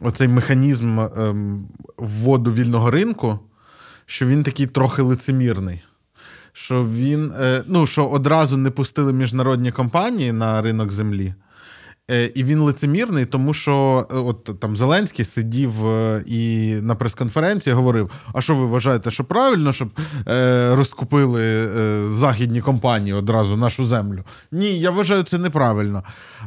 оцей 0.00 0.28
механізм 0.28 1.00
ем, 1.00 1.68
вводу 1.96 2.52
вільного 2.52 2.90
ринку, 2.90 3.38
що 4.06 4.26
він 4.26 4.42
такий 4.42 4.66
трохи 4.66 5.02
лицемірний. 5.02 5.82
Що 6.52 6.84
він, 6.84 7.32
е, 7.40 7.62
ну, 7.66 7.86
що 7.86 8.06
одразу 8.06 8.56
не 8.56 8.70
пустили 8.70 9.12
міжнародні 9.12 9.72
компанії 9.72 10.32
на 10.32 10.62
ринок 10.62 10.92
землі. 10.92 11.34
Е, 12.10 12.24
і 12.34 12.44
він 12.44 12.60
лицемірний, 12.60 13.24
тому 13.24 13.54
що 13.54 14.06
е, 14.10 14.16
от 14.16 14.60
там 14.60 14.76
Зеленський 14.76 15.24
сидів 15.24 15.72
і 16.26 16.74
на 16.82 16.94
прес-конференції 16.94 17.74
говорив: 17.74 18.10
а 18.32 18.40
що 18.40 18.54
ви 18.54 18.66
вважаєте, 18.66 19.10
що 19.10 19.24
правильно, 19.24 19.72
щоб 19.72 19.88
розкупили 20.76 21.68
західні 22.14 22.60
компанії 22.60 23.12
одразу 23.12 23.56
нашу 23.56 23.86
землю? 23.86 24.24
Ні, 24.52 24.78
я 24.78 24.90
вважаю 24.90 25.22
це 25.22 25.38
неправильно. 25.38 26.02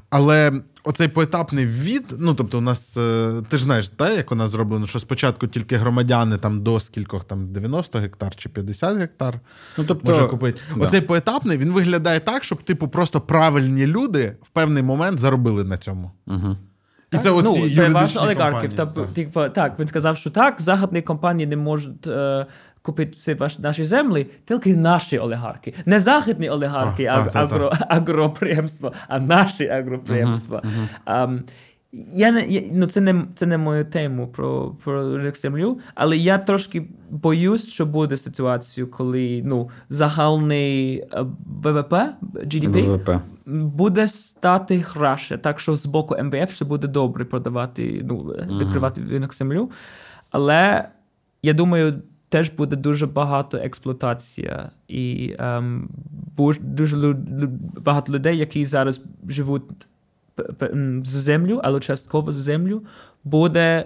Але 0.09 0.61
оцей 0.83 1.07
поетапний 1.07 1.65
ввід, 1.65 2.03
ну 2.19 2.35
тобто, 2.35 2.57
у 2.57 2.61
нас 2.61 2.97
е, 2.97 3.31
ти 3.49 3.57
ж 3.57 3.63
знаєш, 3.63 3.89
та, 3.89 4.11
як 4.11 4.31
у 4.31 4.35
нас 4.35 4.51
зроблено, 4.51 4.87
що 4.87 4.99
спочатку 4.99 5.47
тільки 5.47 5.75
громадяни 5.75 6.37
там 6.37 6.63
до 6.63 6.79
скількох 6.79 7.23
там 7.23 7.53
90 7.53 7.99
гектар 7.99 8.35
чи 8.35 8.49
50 8.49 8.97
гектар 8.97 9.39
ну, 9.77 9.85
тобто, 9.87 10.11
може 10.11 10.27
купити. 10.27 10.61
Да. 10.75 10.85
Оцей 10.85 11.01
поетапний 11.01 11.57
він 11.57 11.71
виглядає 11.71 12.19
так, 12.19 12.43
щоб 12.43 12.63
типу 12.63 12.87
просто 12.87 13.21
правильні 13.21 13.87
люди 13.87 14.35
в 14.43 14.49
певний 14.49 14.83
момент 14.83 15.19
заробили 15.19 15.63
на 15.63 15.77
цьому. 15.77 16.11
Угу. 16.27 16.57
І 17.11 17.17
це 17.17 17.31
оці 17.31 17.59
ну, 17.59 17.67
юридичні 17.67 18.21
олігархів. 18.21 18.73
Та, 18.73 18.85
так. 18.85 19.07
Типу, 19.07 19.49
так, 19.49 19.79
він 19.79 19.87
сказав, 19.87 20.17
що 20.17 20.29
так, 20.29 20.61
західні 20.61 21.01
компанії 21.01 21.47
не 21.47 21.57
можуть. 21.57 22.07
Е, 22.07 22.45
купити 22.81 23.11
всі 23.11 23.37
наші 23.59 23.83
землі, 23.83 24.27
тільки 24.45 24.75
наші 24.75 25.19
олігархи. 25.19 25.73
Не 25.85 25.99
західні 25.99 26.49
олігархи, 26.49 27.05
а, 27.05 27.13
аг, 27.13 27.29
агро, 27.33 27.71
агроприємства, 27.89 28.91
а 29.07 29.19
наші 29.19 29.67
агроприємства. 29.67 30.61
Uh-huh, 30.65 30.87
uh-huh. 31.05 31.27
Um, 31.27 31.41
я 31.91 32.31
не 32.31 32.47
я, 32.47 32.61
ну 32.71 32.87
це 32.87 33.01
не 33.01 33.25
це 33.35 33.45
не 33.45 33.57
мою 33.57 33.85
тему 33.85 34.27
про 34.27 34.75
про 34.83 35.17
ринок 35.17 35.37
землю, 35.37 35.79
але 35.95 36.17
я 36.17 36.37
трошки 36.37 36.83
боюсь, 37.09 37.67
що 37.67 37.85
буде 37.85 38.17
ситуація, 38.17 38.85
коли 38.87 39.41
ну 39.45 39.69
загальний 39.89 41.03
ВВП 41.63 41.93
GDP 42.33 42.85
ВВП. 42.85 43.09
Буде 43.51 44.07
стати 44.07 44.81
краще, 44.93 45.37
так 45.37 45.59
що 45.59 45.75
з 45.75 45.85
боку 45.85 46.15
МВФ 46.23 46.53
ще 46.53 46.65
буде 46.65 46.87
добре 46.87 47.25
продавати, 47.25 48.01
ну 48.05 48.17
відкривати 48.59 49.01
ринок 49.09 49.33
землю. 49.33 49.71
Але 50.31 50.89
я 51.43 51.53
думаю, 51.53 52.01
теж 52.29 52.49
буде 52.49 52.75
дуже 52.75 53.07
багато 53.07 53.57
експлуатація, 53.57 54.71
і 54.87 55.35
ем, 55.39 55.89
дуже 56.59 57.15
багато 57.77 58.13
людей, 58.13 58.37
які 58.37 58.65
зараз 58.65 59.05
живуть 59.27 59.63
з 61.03 61.09
землю, 61.09 61.61
але 61.63 61.79
частково 61.79 62.31
з 62.31 62.35
землю, 62.35 62.83
буде 63.23 63.85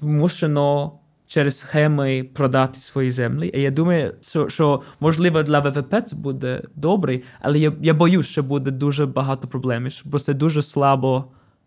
вмушено 0.00 0.92
через 1.26 1.58
схеми 1.58 2.26
продати 2.34 2.78
свої 2.78 3.10
землі. 3.10 3.50
І 3.54 3.60
я 3.60 3.70
думаю, 3.70 4.14
що, 4.20 4.48
що 4.48 4.82
можливо 5.00 5.42
для 5.42 5.60
ВВП 5.60 5.94
це 6.06 6.16
буде 6.16 6.62
добре, 6.74 7.20
але 7.40 7.58
я 7.58 7.72
я 7.82 7.94
боюсь, 7.94 8.26
що 8.26 8.42
буде 8.42 8.70
дуже 8.70 9.06
багато 9.06 9.48
проблем, 9.48 9.88
бо 10.04 10.18
це 10.18 10.34
дуже 10.34 10.62
слабо 10.62 11.24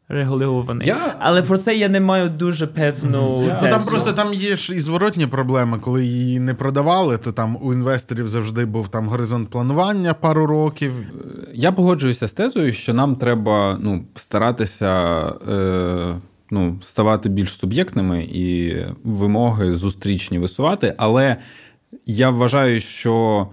регульований. 0.10 0.88
Я... 0.88 1.16
Але 1.20 1.44
про 1.44 1.58
це 1.58 1.76
я 1.76 1.90
не 1.90 2.00
маю 2.00 2.30
дуже 2.30 2.68
певну. 2.68 3.44
Я... 3.48 3.60
Ну, 3.64 3.70
Там 3.70 3.84
просто 3.84 4.14
там 4.14 4.34
є 4.34 4.56
ж 4.56 4.76
і 4.76 4.80
зворотні 4.80 5.28
проблеми, 5.28 5.78
коли 5.82 6.06
її 6.06 6.40
не 6.40 6.54
продавали, 6.54 7.18
то 7.18 7.32
там 7.32 7.58
у 7.62 7.74
інвесторів 7.74 8.30
завжди 8.30 8.66
був 8.66 8.88
там 8.88 9.08
горизонт 9.08 9.50
планування 9.50 10.14
пару 10.14 10.46
років. 10.46 10.92
Я 11.54 11.72
погоджуюся 11.72 12.28
з 12.28 12.32
тезою, 12.32 12.72
що 12.72 12.94
нам 12.94 13.16
треба 13.16 13.78
ну, 13.82 14.06
старатися. 14.16 15.24
Е... 15.52 16.16
Ну, 16.52 16.78
ставати 16.82 17.30
більш 17.30 17.53
суб'єктними 17.53 18.24
і 18.24 18.76
вимоги 19.03 19.76
зустрічні 19.76 20.40
висувати. 20.40 20.94
Але 20.98 21.38
я 22.06 22.30
вважаю, 22.30 22.80
що 22.80 23.48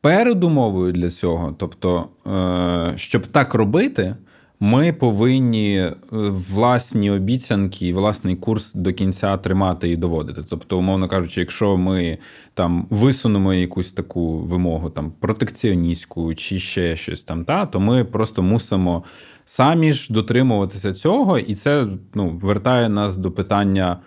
передумовою 0.00 0.92
для 0.92 1.10
цього, 1.10 1.54
тобто, 1.58 2.08
е, 2.26 2.92
щоб 2.96 3.26
так 3.26 3.54
робити, 3.54 4.16
ми 4.60 4.92
повинні 4.92 5.76
е, 5.78 5.94
власні 6.12 7.10
обіцянки, 7.10 7.94
власний 7.94 8.36
курс 8.36 8.74
до 8.74 8.92
кінця 8.92 9.36
тримати 9.36 9.88
і 9.88 9.96
доводити. 9.96 10.42
Тобто, 10.50 10.78
умовно 10.78 11.08
кажучи, 11.08 11.40
якщо 11.40 11.76
ми 11.76 12.18
там 12.54 12.86
висунемо 12.90 13.54
якусь 13.54 13.92
таку 13.92 14.38
вимогу, 14.38 14.90
там 14.90 15.12
протекціоністську 15.20 16.34
чи 16.34 16.58
ще 16.58 16.96
щось 16.96 17.22
там, 17.22 17.44
та 17.44 17.66
то 17.66 17.80
ми 17.80 18.04
просто 18.04 18.42
мусимо 18.42 19.04
самі 19.50 19.92
ж 19.92 20.12
дотримуватися 20.12 20.92
цього, 20.92 21.38
і 21.38 21.54
це 21.54 21.86
ну, 22.14 22.38
вертає 22.42 22.88
нас 22.88 23.16
до 23.16 23.30
питання 23.30 24.00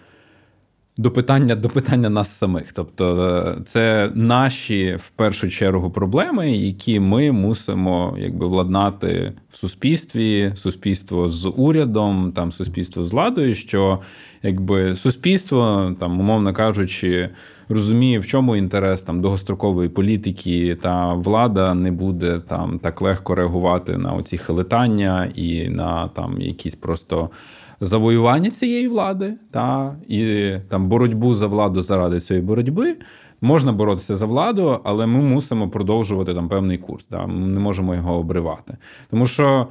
до 0.97 1.11
питання 1.11 1.55
до 1.55 1.69
питання 1.69 2.09
нас 2.09 2.37
самих. 2.37 2.71
Тобто, 2.73 3.25
е, 3.59 3.61
це 3.63 4.11
наші 4.15 4.95
в 4.95 5.09
першу 5.09 5.49
чергу 5.49 5.91
проблеми, 5.91 6.51
які 6.51 6.99
ми 6.99 7.31
мусимо 7.31 8.15
якби 8.19 8.47
владнати 8.47 9.33
в 9.49 9.55
суспільстві, 9.57 10.53
суспільство 10.55 11.29
з 11.29 11.49
урядом, 11.55 12.31
там 12.35 12.51
суспільство 12.51 13.05
з 13.05 13.11
владою, 13.11 13.55
що 13.55 13.99
якби 14.43 14.95
суспільство, 14.95 15.91
там, 15.99 16.19
умовно 16.19 16.53
кажучи, 16.53 17.29
розуміє, 17.69 18.19
в 18.19 18.25
чому 18.25 18.55
інтерес 18.55 19.01
там 19.01 19.21
довгострокової 19.21 19.89
політики, 19.89 20.77
та 20.81 21.13
влада 21.13 21.73
не 21.73 21.91
буде 21.91 22.39
там 22.39 22.79
так 22.79 23.01
легко 23.01 23.35
реагувати 23.35 23.97
на 23.97 24.13
оці 24.13 24.37
хилитання 24.37 25.31
і 25.35 25.69
на 25.69 26.07
там 26.07 26.41
якісь 26.41 26.75
просто 26.75 27.29
завоювання 27.81 28.49
цієї 28.49 28.87
влади 28.87 29.33
та 29.51 29.95
і 30.07 30.51
там 30.69 30.87
боротьбу 30.89 31.35
за 31.35 31.47
владу 31.47 31.81
заради 31.81 32.19
цієї 32.19 32.45
боротьби. 32.45 32.95
Можна 33.41 33.71
боротися 33.71 34.17
за 34.17 34.25
владу, 34.25 34.79
але 34.83 35.05
ми 35.05 35.21
мусимо 35.21 35.69
продовжувати 35.69 36.33
там 36.33 36.49
певний 36.49 36.77
курс. 36.77 37.07
Да? 37.07 37.25
Ми 37.25 37.47
не 37.47 37.59
можемо 37.59 37.95
його 37.95 38.15
обривати. 38.15 38.77
Тому 39.09 39.25
що 39.25 39.67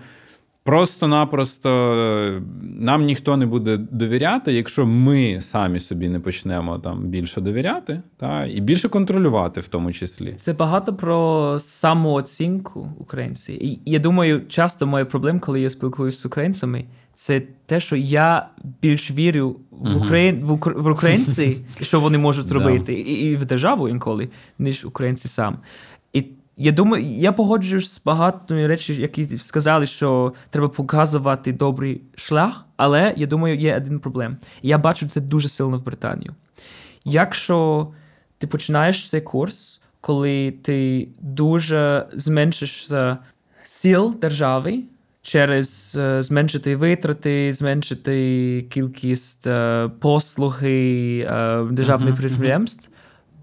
просто-напросто 0.62 2.42
нам 2.62 3.04
ніхто 3.04 3.36
не 3.36 3.46
буде 3.46 3.76
довіряти, 3.76 4.52
якщо 4.52 4.86
ми 4.86 5.40
самі 5.40 5.80
собі 5.80 6.08
не 6.08 6.20
почнемо 6.20 6.78
там 6.78 7.00
більше 7.06 7.40
довіряти, 7.40 8.02
та 8.16 8.46
і 8.46 8.60
більше 8.60 8.88
контролювати, 8.88 9.60
в 9.60 9.68
тому 9.68 9.92
числі. 9.92 10.32
Це 10.32 10.52
багато 10.52 10.94
про 10.94 11.56
самооцінку 11.58 12.88
українців. 12.98 13.64
І 13.64 13.80
я 13.84 13.98
думаю, 13.98 14.42
часто 14.48 14.86
моя 14.86 15.04
проблема, 15.04 15.40
коли 15.40 15.60
я 15.60 15.70
спілкуюся 15.70 16.18
з 16.18 16.26
українцями 16.26 16.84
це 17.14 17.42
те, 17.66 17.80
що 17.80 17.96
я 17.96 18.48
більш 18.82 19.10
вірю 19.10 19.56
в 19.70 19.96
Україн 19.96 20.40
в, 20.44 20.72
в 20.76 20.92
українці, 20.92 21.56
що 21.80 22.00
вони 22.00 22.18
можуть 22.18 22.46
зробити, 22.46 22.94
і, 22.94 23.30
і 23.30 23.36
в 23.36 23.44
державу 23.44 23.88
інколи, 23.88 24.28
ніж 24.58 24.84
українці 24.84 25.28
сам. 25.28 25.58
Я 26.56 26.72
думаю, 26.72 27.04
я 27.04 27.32
погоджуюсь 27.32 27.92
з 27.92 28.04
багатими 28.04 28.66
речі, 28.66 28.94
які 28.94 29.38
сказали, 29.38 29.86
що 29.86 30.32
треба 30.50 30.68
показувати 30.68 31.52
добрий 31.52 32.02
шлях, 32.14 32.66
але 32.76 33.14
я 33.16 33.26
думаю, 33.26 33.58
є 33.58 33.76
один 33.76 34.00
проблем. 34.00 34.36
Я 34.62 34.78
бачу 34.78 35.08
це 35.08 35.20
дуже 35.20 35.48
сильно 35.48 35.76
в 35.76 35.84
Британії. 35.84 36.30
Якщо 37.04 37.88
ти 38.38 38.46
починаєш 38.46 39.10
цей 39.10 39.20
курс, 39.20 39.80
коли 40.00 40.50
ти 40.50 41.08
дуже 41.20 42.06
зменшишся 42.12 43.18
сил 43.64 44.16
держави 44.20 44.82
через 45.22 45.96
uh, 45.98 46.22
зменшити 46.22 46.76
витрати, 46.76 47.52
зменшити 47.52 48.66
кількість 48.70 49.46
uh, 49.46 49.90
послуги 49.90 51.26
uh, 51.30 51.72
державних 51.72 52.14
uh-huh, 52.14 52.22
підприємств, 52.22 52.90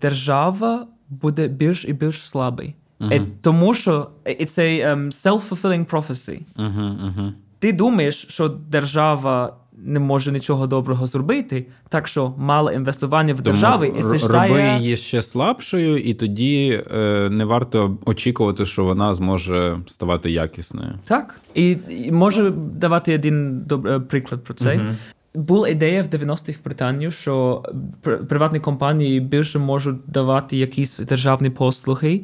держава 0.02 0.88
буде 1.10 1.48
більш 1.48 1.86
і 1.86 1.94
більш 1.94 2.30
слабий. 2.30 2.76
Uh-huh. 3.00 3.26
Тому 3.42 3.74
що 3.74 4.10
it's 4.26 4.60
a 4.60 4.96
um, 4.96 5.08
self-fulfilling 5.08 5.86
prophecy. 5.86 6.42
Uh-huh, 6.58 7.34
Ти 7.60 7.74
думаєш, 7.74 8.26
що 8.30 8.48
держава 8.48 9.58
не 9.84 10.00
може 10.00 10.32
нічого 10.32 10.68
доброго 10.68 11.08
зробити, 11.08 11.66
так 11.90 12.08
що 12.08 12.34
мало 12.38 12.72
інвестування 12.72 13.34
в 13.34 13.42
держави 13.42 13.94
і 14.00 14.04
стає... 14.20 14.50
роби 14.50 14.84
її 14.84 14.98
ще 14.98 15.22
слабшою, 15.22 15.98
і 15.98 16.14
тоді 16.14 16.84
е, 16.94 17.30
не 17.32 17.46
варто 17.46 17.98
очікувати, 18.06 18.66
що 18.66 18.84
вона 18.84 19.14
зможе 19.14 19.80
ставати 19.88 20.32
якісною. 20.32 20.94
Так, 21.04 21.40
і, 21.54 21.78
і 21.90 22.12
можу 22.12 22.50
давати 22.50 23.16
один 23.16 23.62
доб... 23.66 24.08
приклад 24.08 24.44
про 24.44 24.54
це. 24.54 24.96
Була 25.34 25.70
ідея 25.70 26.04
в 26.04 26.06
90-х 26.06 26.60
в 26.60 26.64
Британії, 26.64 27.12
що 27.12 27.64
приватні 28.02 28.60
компанії 28.60 29.20
більше 29.20 29.60
можуть 29.60 29.98
давати 30.08 30.58
якісь 30.58 31.00
державні 31.00 31.50
послуги, 31.50 32.24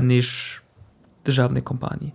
ніж 0.00 0.60
державні 1.24 1.60
компанії. 1.60 2.12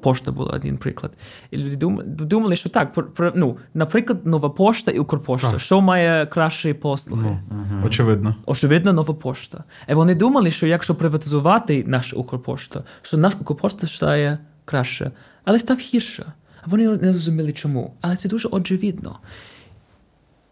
Пошта 0.00 0.32
була 0.32 0.52
один 0.52 0.78
приклад. 0.78 1.12
І 1.50 1.56
люди 1.56 1.76
думали, 2.06 2.56
що 2.56 2.68
так, 2.68 2.98
ну, 3.34 3.56
наприклад, 3.74 4.26
нова 4.26 4.50
пошта 4.50 4.90
і 4.90 4.98
Укрпошта. 4.98 5.50
Так. 5.50 5.60
Що 5.60 5.80
має 5.80 6.26
кращі 6.26 6.74
послуги? 6.74 7.38
Ну, 7.50 7.56
угу. 7.56 7.86
Очевидно. 7.86 8.34
Очевидно, 8.46 8.92
нова 8.92 9.14
пошта. 9.14 9.64
І 9.88 9.94
вони 9.94 10.14
думали, 10.14 10.50
що 10.50 10.66
якщо 10.66 10.94
приватизувати 10.94 11.84
наш 11.86 12.14
Укрпошта, 12.14 12.84
що 13.02 13.16
наш 13.16 13.34
Укрпошта 13.40 13.86
стає 13.86 14.38
краще, 14.64 15.10
але 15.44 15.58
став 15.58 15.78
гірше. 15.78 16.32
А 16.62 16.70
вони 16.70 16.88
не 16.88 17.12
розуміли 17.12 17.52
чому. 17.52 17.94
Але 18.00 18.16
це 18.16 18.28
дуже 18.28 18.48
очевидно. 18.48 19.18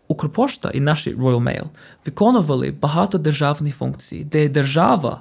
Укрпошта 0.09 0.71
і 0.71 0.81
наші 0.81 1.15
Royal 1.15 1.43
Mail 1.43 1.65
виконували 2.07 2.71
багато 2.71 3.19
державних 3.19 3.77
функцій, 3.77 4.25
де 4.25 4.49
держава 4.49 5.21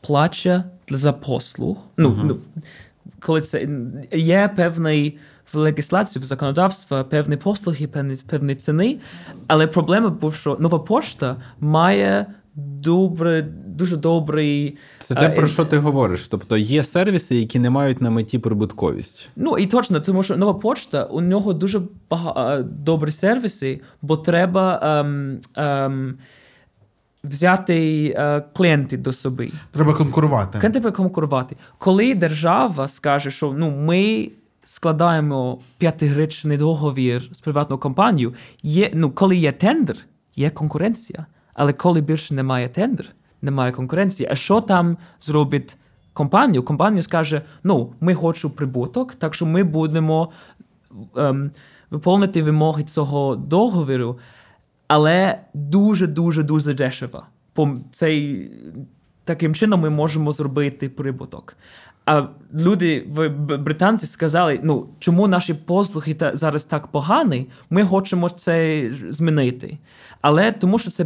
плаче 0.00 0.64
за 0.90 1.12
послуг. 1.12 1.86
Ну, 1.96 2.08
uh-huh. 2.08 2.24
ну, 2.24 2.38
коли 3.20 3.40
це 3.40 3.68
є 4.12 4.50
певний 4.56 5.18
в 5.52 5.56
легіслацію, 5.56 6.22
в 6.22 6.24
законодавство 6.24 7.04
певні 7.04 7.36
послуги, 7.36 7.86
певні 7.86 8.16
певні 8.30 8.54
ціни. 8.54 8.98
Але 9.46 9.66
проблема 9.66 10.08
був, 10.08 10.34
що 10.34 10.56
нова 10.60 10.78
пошта 10.78 11.36
має 11.60 12.26
добре, 12.54 13.48
дуже 13.78 13.96
добрий. 13.96 14.76
Це 14.98 15.14
те, 15.14 15.28
про 15.28 15.46
що 15.46 15.64
ти 15.64 15.78
говориш? 15.78 16.28
Тобто 16.28 16.56
є 16.56 16.84
сервіси, 16.84 17.36
які 17.36 17.58
не 17.58 17.70
мають 17.70 18.00
на 18.00 18.10
меті 18.10 18.38
прибутковість. 18.38 19.28
Ну 19.36 19.58
і 19.58 19.66
точно, 19.66 20.00
тому 20.00 20.22
що 20.22 20.36
нова 20.36 20.54
пошта 20.54 21.04
у 21.04 21.20
нього 21.20 21.52
дуже 21.52 21.80
бага... 22.10 22.62
добрі 22.62 23.10
сервіси, 23.10 23.80
бо 24.02 24.16
треба. 24.16 24.80
Ем, 24.82 25.40
ем, 25.54 26.18
взяти 27.24 28.06
е, 28.16 28.44
клієнти 28.56 28.96
до 28.96 29.12
собі. 29.12 29.52
Треба 29.70 29.94
конкурувати. 29.94 30.58
Треба 30.58 30.90
конкурувати. 30.90 31.56
Коли 31.78 32.14
держава 32.14 32.88
скаже, 32.88 33.30
що 33.30 33.54
ну 33.56 33.70
ми 33.70 34.30
складаємо 34.64 35.58
п'ятирічний 35.78 36.56
договір 36.56 37.28
з 37.32 37.40
приватною 37.40 37.80
компанією, 37.80 38.34
є 38.62 38.90
ну 38.94 39.10
коли 39.10 39.36
є 39.36 39.52
тендер, 39.52 39.96
є 40.36 40.50
конкуренція. 40.50 41.26
Але 41.54 41.72
коли 41.72 42.00
більше 42.00 42.34
немає 42.34 42.68
тендер, 42.68 43.06
немає 43.42 43.72
конкуренції. 43.72 44.28
А 44.32 44.34
що 44.34 44.60
там 44.60 44.96
зробить 45.20 45.76
компанія? 46.12 46.62
Компанія 46.62 47.02
скаже: 47.02 47.42
ну, 47.64 47.92
ми 48.00 48.14
хочемо 48.14 48.54
прибуток, 48.54 49.14
так 49.14 49.34
що 49.34 49.46
ми 49.46 49.64
будемо 49.64 50.30
ем, 51.16 51.50
виповнити 51.90 52.42
вимоги 52.42 52.84
цього 52.84 53.36
договору 53.36 54.18
але 54.88 55.38
дуже-дуже 55.54 56.42
дуже 56.42 56.74
дешево. 56.74 57.22
Цей, 57.92 58.50
Таким 59.24 59.54
чином 59.54 59.80
ми 59.80 59.90
можемо 59.90 60.32
зробити 60.32 60.88
прибуток. 60.88 61.56
А 62.08 62.28
люди 62.54 63.06
в 63.08 63.28
британці 63.56 64.06
сказали: 64.06 64.60
ну 64.62 64.86
чому 64.98 65.28
наші 65.28 65.54
послуги 65.54 66.14
та 66.14 66.36
зараз 66.36 66.64
так 66.64 66.86
погані, 66.86 67.46
ми 67.70 67.84
хочемо 67.84 68.28
це 68.28 68.88
змінити. 69.08 69.78
Але 70.20 70.52
тому, 70.52 70.78
що 70.78 70.90
це 70.90 71.04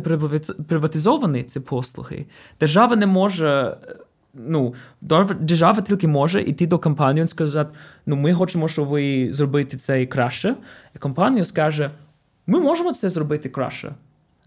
приватизовані 0.68 1.42
ці 1.42 1.60
послуги, 1.60 2.26
держава 2.60 2.96
не 2.96 3.06
може. 3.06 3.76
Ну, 4.34 4.74
держава 5.40 5.80
тільки 5.80 6.08
може 6.08 6.42
йти 6.42 6.66
до 6.66 6.78
компанії 6.78 7.24
і 7.24 7.28
сказати: 7.28 7.70
ну, 8.06 8.16
ми 8.16 8.34
хочемо, 8.34 8.68
щоб 8.68 8.88
ви 8.88 9.32
зробити 9.32 9.76
це 9.76 10.06
краще. 10.06 10.54
І 10.94 10.98
компанія 10.98 11.44
скаже: 11.44 11.90
ми 12.46 12.60
можемо 12.60 12.94
це 12.94 13.08
зробити 13.08 13.48
краще. 13.48 13.94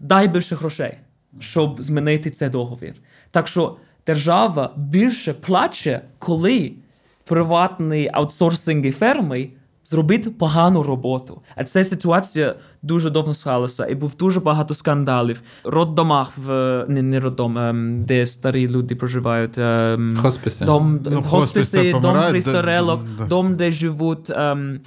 Дай 0.00 0.28
більше 0.28 0.54
грошей, 0.54 0.94
щоб 1.40 1.82
змінити 1.82 2.30
цей 2.30 2.48
договір. 2.48 2.94
Так 3.30 3.48
що 3.48 3.76
держава 4.06 4.72
більше 4.76 5.34
плаче, 5.34 6.02
коли 6.18 6.72
приватні 7.24 8.10
аутсорсинги 8.12 8.90
ферми 8.90 9.48
зробить 9.86 10.38
погану 10.38 10.82
роботу. 10.82 11.42
А 11.56 11.64
ця 11.64 11.84
ситуація 11.84 12.54
дуже 12.82 13.10
довго 13.10 13.34
схалася, 13.34 13.86
і 13.86 13.94
був 13.94 14.16
дуже 14.16 14.40
багато 14.40 14.74
скандалів. 14.74 15.42
Роддомах 15.64 16.32
в 16.38 16.48
не, 16.88 17.02
не 17.02 17.20
роддом, 17.20 17.58
ем, 17.58 18.02
де 18.02 18.26
старі 18.26 18.68
люди 18.68 18.94
проживають. 18.94 19.58
Ем, 19.58 20.16
хосписи. 20.16 20.64
Дом, 20.64 21.00
ну, 21.10 21.22
хосписи, 21.22 21.92
дом 22.02 22.18
пристарелок, 22.30 23.00
де, 23.18 23.26
дом, 23.26 23.56
де 23.56 23.70
живуть. 23.70 24.30
Ем, 24.30 24.80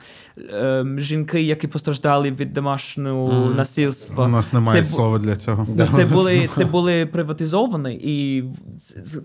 ем, 0.53 0.99
жінки, 0.99 1.41
які 1.41 1.67
постраждали 1.67 2.31
від 2.31 2.53
домашнього 2.53 3.31
mm. 3.31 3.55
насильства. 3.55 4.25
У 4.25 4.27
нас 4.27 4.53
немає 4.53 4.83
це, 4.83 4.89
слова 4.89 5.19
для 5.19 5.35
цього. 5.35 5.67
Це 5.95 6.05
були 6.13 6.49
це 6.55 6.65
були 6.65 7.05
приватизовані, 7.05 7.99
і 8.03 8.43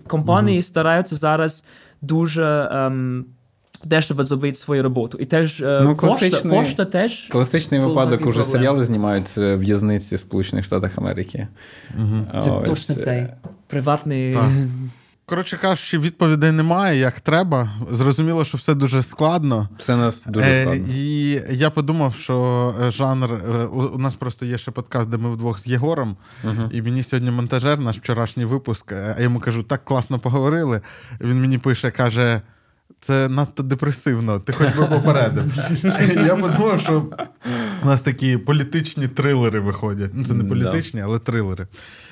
компанії 0.07 0.59
mm. 0.59 0.63
стараються 0.63 1.15
зараз 1.15 1.63
дуже. 2.01 2.69
Ем, 2.71 3.25
дешево 3.85 4.23
зробити 4.23 4.59
свою 4.59 4.83
роботу. 4.83 5.17
І 5.17 5.25
теж 5.25 5.61
е, 5.61 5.81
ну, 5.83 5.95
пошта, 5.95 6.49
пошта 6.49 6.85
теж. 6.85 7.27
Класичний 7.27 7.79
випадок 7.79 8.25
уже 8.25 8.43
серіали 8.43 8.85
знімають 8.85 9.37
в 9.37 9.57
в'язниці 9.57 10.17
Сполучених 10.17 10.65
Штатах 10.65 10.91
Америки. 10.95 11.47
Угу. 11.99 12.41
Це 12.43 12.51
Ось. 12.51 12.69
точно 12.69 12.95
цей 12.95 13.27
приватний. 13.67 14.33
Так. 14.33 14.49
Коротше 15.27 15.57
кажучи, 15.57 15.97
відповідей 15.97 16.51
немає, 16.51 16.99
як 16.99 17.19
треба. 17.19 17.69
Зрозуміло, 17.91 18.45
що 18.45 18.57
все 18.57 18.73
дуже 18.73 19.03
складно. 19.03 19.69
Все 19.77 19.95
нас 19.95 20.23
дуже 20.25 20.61
складно. 20.61 20.85
Е, 20.85 20.97
І 20.97 21.41
я 21.49 21.69
подумав, 21.69 22.15
що 22.15 22.75
е, 22.81 22.91
жанр. 22.91 23.33
Е, 23.33 23.65
у 23.65 23.97
нас 23.97 24.15
просто 24.15 24.45
є 24.45 24.57
ще 24.57 24.71
подкаст, 24.71 25.09
де 25.09 25.17
ми 25.17 25.31
вдвох 25.31 25.59
з 25.59 25.67
Єгором. 25.67 26.17
uh 26.43 26.71
І 26.71 26.81
мені 26.81 27.03
сьогодні 27.03 27.31
монтажер, 27.31 27.79
наш 27.79 27.97
вчорашній 27.97 28.45
випуск. 28.45 28.91
А 28.91 29.15
я 29.17 29.23
йому 29.23 29.39
кажу, 29.39 29.63
так 29.63 29.85
класно 29.85 30.19
поговорили. 30.19 30.81
Він 31.21 31.41
мені 31.41 31.57
пише, 31.57 31.91
каже. 31.91 32.41
Це 33.01 33.29
надто 33.29 33.63
депресивно, 33.63 34.39
ти 34.39 34.53
хоч 34.53 34.75
би 34.75 34.85
попередив. 34.85 35.45
Я 36.25 36.35
подумав, 36.35 36.81
що 36.81 37.05
у 37.83 37.85
нас 37.85 38.01
такі 38.01 38.37
політичні 38.37 39.07
трилери 39.07 39.59
виходять. 39.59 40.11
Ну, 40.13 40.25
Це 40.25 40.33
не 40.33 40.43
політичні, 40.43 41.01
але 41.01 41.19
трилери. 41.19 41.67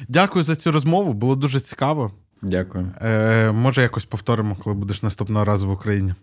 Дякую 0.08 0.46
за 0.46 0.56
цю 0.56 0.72
розмову, 0.72 1.14
було 1.14 1.36
дуже 1.36 1.60
цікаво. 1.60 2.12
Дякую. 2.42 2.92
Е, 3.02 3.52
Може, 3.52 3.82
якось 3.82 4.06
повторимо, 4.06 4.56
коли 4.56 4.76
будеш 4.76 5.04
наступного 5.04 5.46
разу 5.46 5.68
в 5.68 5.72
Україні. 5.72 6.14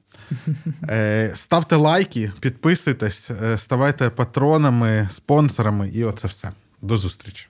Е, 0.89 1.32
Ставте 1.35 1.77
лайки, 1.77 2.32
підписуйтесь, 2.40 3.31
е, 3.31 3.59
ставайте 3.59 4.10
патронами, 4.10 5.09
спонсорами, 5.10 5.89
і 5.89 6.05
оце 6.05 6.28
все. 6.28 6.51
До 6.82 6.97
зустрічі. 6.97 7.49